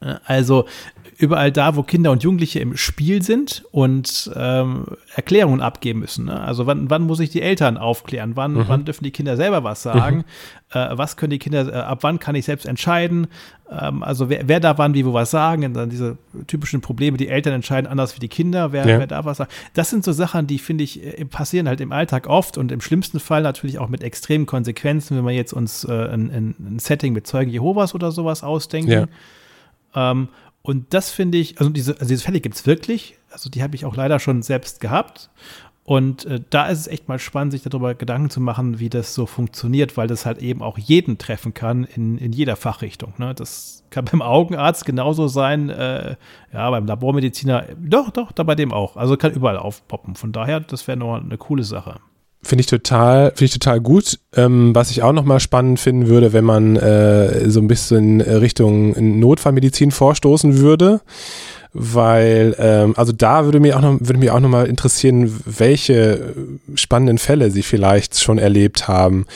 Äh, 0.00 0.16
also 0.24 0.66
überall 1.20 1.52
da, 1.52 1.76
wo 1.76 1.82
Kinder 1.82 2.10
und 2.10 2.22
Jugendliche 2.22 2.60
im 2.60 2.76
Spiel 2.76 3.22
sind 3.22 3.64
und 3.72 4.30
ähm, 4.34 4.86
Erklärungen 5.14 5.60
abgeben 5.60 6.00
müssen. 6.00 6.24
Ne? 6.26 6.40
Also 6.40 6.66
wann, 6.66 6.88
wann 6.88 7.02
muss 7.02 7.20
ich 7.20 7.28
die 7.28 7.42
Eltern 7.42 7.76
aufklären? 7.76 8.36
Wann, 8.36 8.54
mhm. 8.54 8.64
wann 8.68 8.84
dürfen 8.86 9.04
die 9.04 9.10
Kinder 9.10 9.36
selber 9.36 9.62
was 9.62 9.82
sagen? 9.82 10.18
Mhm. 10.18 10.24
Äh, 10.78 10.96
was 10.96 11.18
können 11.18 11.30
die 11.30 11.38
Kinder, 11.38 11.68
äh, 11.68 11.76
ab 11.76 11.98
wann 12.02 12.20
kann 12.20 12.34
ich 12.36 12.46
selbst 12.46 12.64
entscheiden? 12.64 13.26
Ähm, 13.70 14.02
also 14.02 14.30
wer, 14.30 14.48
wer 14.48 14.60
darf 14.60 14.78
wann 14.78 14.94
wie 14.94 15.04
wo 15.04 15.12
was 15.12 15.30
sagen? 15.30 15.64
Und 15.66 15.74
dann 15.74 15.90
diese 15.90 16.16
typischen 16.46 16.80
Probleme, 16.80 17.18
die 17.18 17.28
Eltern 17.28 17.52
entscheiden 17.52 17.86
anders 17.86 18.16
wie 18.16 18.20
die 18.20 18.28
Kinder, 18.28 18.72
wer, 18.72 18.88
ja. 18.88 18.98
wer 18.98 19.06
darf 19.06 19.26
was 19.26 19.36
sagen? 19.36 19.50
Das 19.74 19.90
sind 19.90 20.04
so 20.04 20.12
Sachen, 20.12 20.46
die, 20.46 20.58
finde 20.58 20.84
ich, 20.84 21.04
äh, 21.04 21.24
passieren 21.26 21.68
halt 21.68 21.82
im 21.82 21.92
Alltag 21.92 22.28
oft 22.28 22.56
und 22.56 22.72
im 22.72 22.80
schlimmsten 22.80 23.20
Fall 23.20 23.42
natürlich 23.42 23.78
auch 23.78 23.88
mit 23.88 24.02
extremen 24.02 24.46
Konsequenzen, 24.46 25.18
wenn 25.18 25.26
wir 25.26 25.32
jetzt 25.32 25.52
uns 25.52 25.84
äh, 25.84 25.92
ein, 25.92 26.56
ein, 26.58 26.78
Setting 26.78 27.12
mit 27.12 27.26
Zeugen 27.26 27.50
Jehovas 27.50 27.94
oder 27.94 28.10
sowas 28.10 28.42
ausdenken. 28.42 28.90
Ja. 28.90 29.06
Ähm, 29.94 30.28
und 30.62 30.92
das 30.92 31.10
finde 31.10 31.38
ich, 31.38 31.58
also 31.58 31.70
diese, 31.70 31.94
also 31.94 32.08
diese 32.08 32.24
Fälle 32.24 32.40
gibt 32.40 32.56
es 32.56 32.66
wirklich. 32.66 33.18
Also 33.30 33.48
die 33.48 33.62
habe 33.62 33.74
ich 33.74 33.84
auch 33.84 33.96
leider 33.96 34.18
schon 34.18 34.42
selbst 34.42 34.80
gehabt. 34.80 35.30
Und 35.84 36.24
äh, 36.26 36.40
da 36.50 36.66
ist 36.66 36.80
es 36.80 36.86
echt 36.86 37.08
mal 37.08 37.18
spannend, 37.18 37.52
sich 37.52 37.62
darüber 37.62 37.94
Gedanken 37.94 38.30
zu 38.30 38.40
machen, 38.40 38.78
wie 38.78 38.90
das 38.90 39.14
so 39.14 39.26
funktioniert, 39.26 39.96
weil 39.96 40.06
das 40.06 40.26
halt 40.26 40.38
eben 40.38 40.62
auch 40.62 40.78
jeden 40.78 41.18
treffen 41.18 41.54
kann 41.54 41.84
in, 41.84 42.18
in 42.18 42.32
jeder 42.32 42.54
Fachrichtung. 42.56 43.14
Ne? 43.18 43.34
Das 43.34 43.82
kann 43.90 44.04
beim 44.04 44.22
Augenarzt 44.22 44.84
genauso 44.84 45.26
sein, 45.26 45.68
äh, 45.68 46.16
ja, 46.52 46.70
beim 46.70 46.86
Labormediziner, 46.86 47.64
doch, 47.76 48.10
doch, 48.10 48.30
da 48.30 48.42
bei 48.44 48.54
dem 48.54 48.72
auch. 48.72 48.96
Also 48.96 49.16
kann 49.16 49.32
überall 49.32 49.56
aufpoppen. 49.56 50.14
Von 50.14 50.32
daher, 50.32 50.60
das 50.60 50.86
wäre 50.86 50.98
noch 50.98 51.16
eine 51.16 51.38
coole 51.38 51.64
Sache. 51.64 51.98
Finde 52.42 52.62
ich 52.62 52.66
total, 52.66 53.30
finde 53.30 53.44
ich 53.44 53.52
total 53.52 53.80
gut. 53.80 54.18
Ähm, 54.34 54.74
was 54.74 54.90
ich 54.90 55.02
auch 55.02 55.12
nochmal 55.12 55.40
spannend 55.40 55.78
finden 55.78 56.08
würde, 56.08 56.32
wenn 56.32 56.44
man 56.44 56.76
äh, 56.76 57.50
so 57.50 57.60
ein 57.60 57.68
bisschen 57.68 58.20
Richtung 58.20 58.94
Notfallmedizin 59.20 59.90
vorstoßen 59.90 60.56
würde. 60.58 61.00
Weil, 61.72 62.56
ähm, 62.58 62.94
also 62.96 63.12
da 63.12 63.44
würde 63.44 63.60
mir 63.60 63.76
auch 63.76 63.82
noch, 63.82 63.98
würde 64.00 64.18
mich 64.18 64.30
auch 64.30 64.40
nochmal 64.40 64.66
interessieren, 64.66 65.40
welche 65.44 66.34
spannenden 66.74 67.18
Fälle 67.18 67.50
Sie 67.50 67.62
vielleicht 67.62 68.18
schon 68.18 68.38
erlebt 68.38 68.88
haben. 68.88 69.26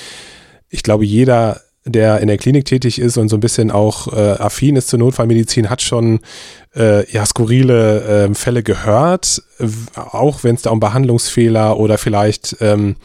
Ich 0.69 0.83
glaube, 0.83 1.05
jeder 1.05 1.61
der 1.85 2.21
in 2.21 2.29
der 2.29 2.39
Klinik 2.39 2.65
tätig 2.65 2.99
ist 2.99 3.19
und 3.19 3.29
so 3.29 3.37
ein 3.37 3.41
bisschen 3.41 3.71
auch 3.71 4.13
äh, 4.13 4.37
affin 4.39 4.77
ist 4.77 4.89
zur 4.89 4.99
Notfallmedizin, 4.99 5.69
hat 5.69 5.83
schon 5.83 6.21
äh, 6.75 7.11
ja, 7.11 7.27
skurrile 7.27 8.29
äh, 8.31 8.35
Fälle 8.35 8.63
gehört, 8.63 9.43
auch 9.95 10.45
wenn 10.45 10.55
es 10.55 10.63
da 10.63 10.71
um 10.71 10.81
Behandlungsfehler 10.81 11.79
oder 11.79 11.99
vielleicht, 11.99 12.57
ähm, 12.61 12.97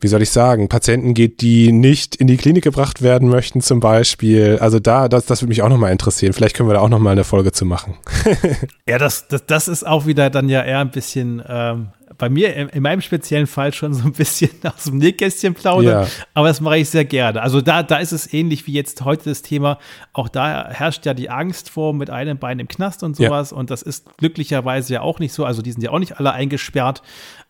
wie 0.00 0.08
soll 0.08 0.22
ich 0.22 0.30
sagen, 0.30 0.68
Patienten 0.68 1.14
geht, 1.14 1.42
die 1.42 1.72
nicht 1.72 2.16
in 2.16 2.26
die 2.26 2.38
Klinik 2.38 2.64
gebracht 2.64 3.02
werden 3.02 3.28
möchten 3.28 3.60
zum 3.60 3.80
Beispiel. 3.80 4.58
Also 4.60 4.80
da, 4.80 5.08
das, 5.08 5.26
das 5.26 5.42
würde 5.42 5.50
mich 5.50 5.62
auch 5.62 5.68
nochmal 5.68 5.92
interessieren. 5.92 6.32
Vielleicht 6.32 6.56
können 6.56 6.68
wir 6.68 6.74
da 6.74 6.80
auch 6.80 6.88
nochmal 6.88 7.12
eine 7.12 7.24
Folge 7.24 7.52
zu 7.52 7.66
machen. 7.66 7.98
ja, 8.88 8.98
das, 8.98 9.28
das, 9.28 9.44
das 9.46 9.68
ist 9.68 9.86
auch 9.86 10.06
wieder 10.06 10.30
dann 10.30 10.48
ja 10.48 10.62
eher 10.62 10.80
ein 10.80 10.90
bisschen 10.90 11.42
ähm, 11.46 11.88
bei 12.20 12.28
mir 12.28 12.54
in 12.54 12.82
meinem 12.82 13.00
speziellen 13.00 13.46
Fall 13.46 13.72
schon 13.72 13.94
so 13.94 14.04
ein 14.04 14.12
bisschen 14.12 14.50
aus 14.62 14.84
dem 14.84 14.98
Nähkästchen 14.98 15.54
plaudern, 15.54 16.04
ja. 16.04 16.10
aber 16.34 16.48
das 16.48 16.60
mache 16.60 16.76
ich 16.76 16.90
sehr 16.90 17.06
gerne. 17.06 17.40
Also 17.40 17.62
da, 17.62 17.82
da 17.82 17.96
ist 17.96 18.12
es 18.12 18.32
ähnlich 18.32 18.66
wie 18.66 18.74
jetzt 18.74 19.04
heute 19.06 19.30
das 19.30 19.40
Thema. 19.40 19.78
Auch 20.12 20.28
da 20.28 20.68
herrscht 20.68 21.06
ja 21.06 21.14
die 21.14 21.30
Angst 21.30 21.70
vor 21.70 21.94
mit 21.94 22.10
einem 22.10 22.38
Bein 22.38 22.58
im 22.58 22.68
Knast 22.68 23.02
und 23.02 23.16
sowas. 23.16 23.52
Ja. 23.52 23.56
Und 23.56 23.70
das 23.70 23.80
ist 23.80 24.18
glücklicherweise 24.18 24.92
ja 24.92 25.00
auch 25.00 25.18
nicht 25.18 25.32
so. 25.32 25.46
Also 25.46 25.62
die 25.62 25.72
sind 25.72 25.82
ja 25.82 25.90
auch 25.90 25.98
nicht 25.98 26.18
alle 26.18 26.32
eingesperrt, 26.32 27.02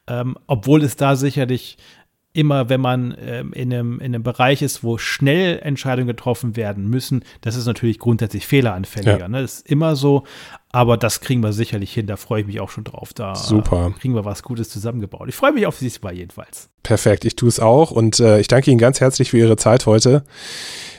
ähm, 0.07 0.39
obwohl 0.47 0.85
es 0.85 0.95
da 0.95 1.17
sicherlich 1.17 1.77
immer, 2.33 2.69
wenn 2.69 2.81
man 2.81 3.17
ähm, 3.21 3.53
in, 3.53 3.73
einem, 3.73 3.99
in 3.99 4.15
einem 4.15 4.23
Bereich 4.23 4.63
ist, 4.63 4.85
wo 4.85 4.99
schnell 4.99 5.59
Entscheidungen 5.59 6.07
getroffen 6.07 6.55
werden 6.55 6.89
müssen, 6.89 7.25
das 7.41 7.57
ist 7.57 7.67
natürlich 7.67 7.99
grundsätzlich 7.99 8.47
fehleranfälliger. 8.47 9.19
Ja. 9.19 9.29
Ne? 9.29 9.43
Das 9.43 9.55
ist 9.55 9.69
immer 9.69 9.97
so, 9.97 10.23
aber 10.71 10.97
das 10.97 11.21
kriegen 11.21 11.43
wir 11.43 11.53
sicherlich 11.53 11.93
hin. 11.93 12.07
Da 12.07 12.17
freue 12.17 12.43
ich 12.43 12.47
mich 12.47 12.61
auch 12.61 12.71
schon 12.71 12.85
drauf. 12.85 13.13
Da 13.13 13.35
Super. 13.35 13.93
kriegen 13.99 14.15
wir 14.15 14.25
was 14.25 14.43
Gutes 14.43 14.71
zusammengebaut. 14.71 15.29
Ich 15.29 15.35
freue 15.35 15.53
mich 15.53 15.67
auf 15.67 15.79
dieses 15.79 16.01
Mal 16.03 16.15
jedenfalls. 16.15 16.69
Perfekt, 16.83 17.25
ich 17.25 17.37
tue 17.37 17.49
es 17.49 17.61
auch 17.61 17.91
und 17.91 18.21
äh, 18.21 18.41
ich 18.41 18.49
danke 18.49 18.71
Ihnen 18.71 18.79
ganz 18.79 19.01
herzlich 19.01 19.31
für 19.31 19.39
Ihre 19.39 19.57
Zeit 19.57 19.87
heute. 19.87 20.25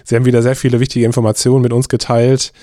Sie 0.04 0.16
haben 0.16 0.26
wieder 0.26 0.42
sehr 0.42 0.56
viele 0.56 0.80
wichtige 0.80 1.06
Informationen 1.06 1.62
mit 1.62 1.74
uns 1.74 1.90
geteilt 1.90 2.54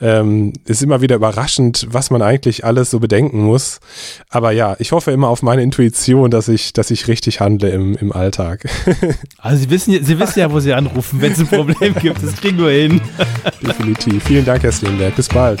ähm, 0.00 0.52
ist 0.64 0.82
immer 0.82 1.00
wieder 1.00 1.16
überraschend, 1.16 1.86
was 1.90 2.10
man 2.10 2.22
eigentlich 2.22 2.64
alles 2.64 2.90
so 2.90 3.00
bedenken 3.00 3.42
muss. 3.42 3.80
Aber 4.28 4.52
ja, 4.52 4.76
ich 4.78 4.92
hoffe 4.92 5.10
immer 5.10 5.28
auf 5.28 5.42
meine 5.42 5.62
Intuition, 5.62 6.30
dass 6.30 6.48
ich, 6.48 6.72
dass 6.72 6.90
ich 6.90 7.08
richtig 7.08 7.40
handle 7.40 7.70
im, 7.70 7.96
im 7.96 8.12
Alltag. 8.12 8.68
Also 9.38 9.62
Sie 9.62 9.70
wissen, 9.70 10.04
Sie 10.04 10.18
wissen 10.18 10.40
ja, 10.40 10.50
wo 10.50 10.60
Sie 10.60 10.72
anrufen, 10.72 11.20
wenn 11.20 11.32
es 11.32 11.38
ein 11.38 11.46
Problem 11.46 11.94
gibt. 11.94 12.22
Das 12.22 12.34
kriegen 12.36 12.58
wir 12.58 12.70
hin. 12.70 13.00
Definitiv. 13.62 14.22
Vielen 14.24 14.44
Dank, 14.44 14.62
Herr 14.62 14.72
Steenberg. 14.72 15.14
Bis 15.14 15.28
bald. 15.28 15.60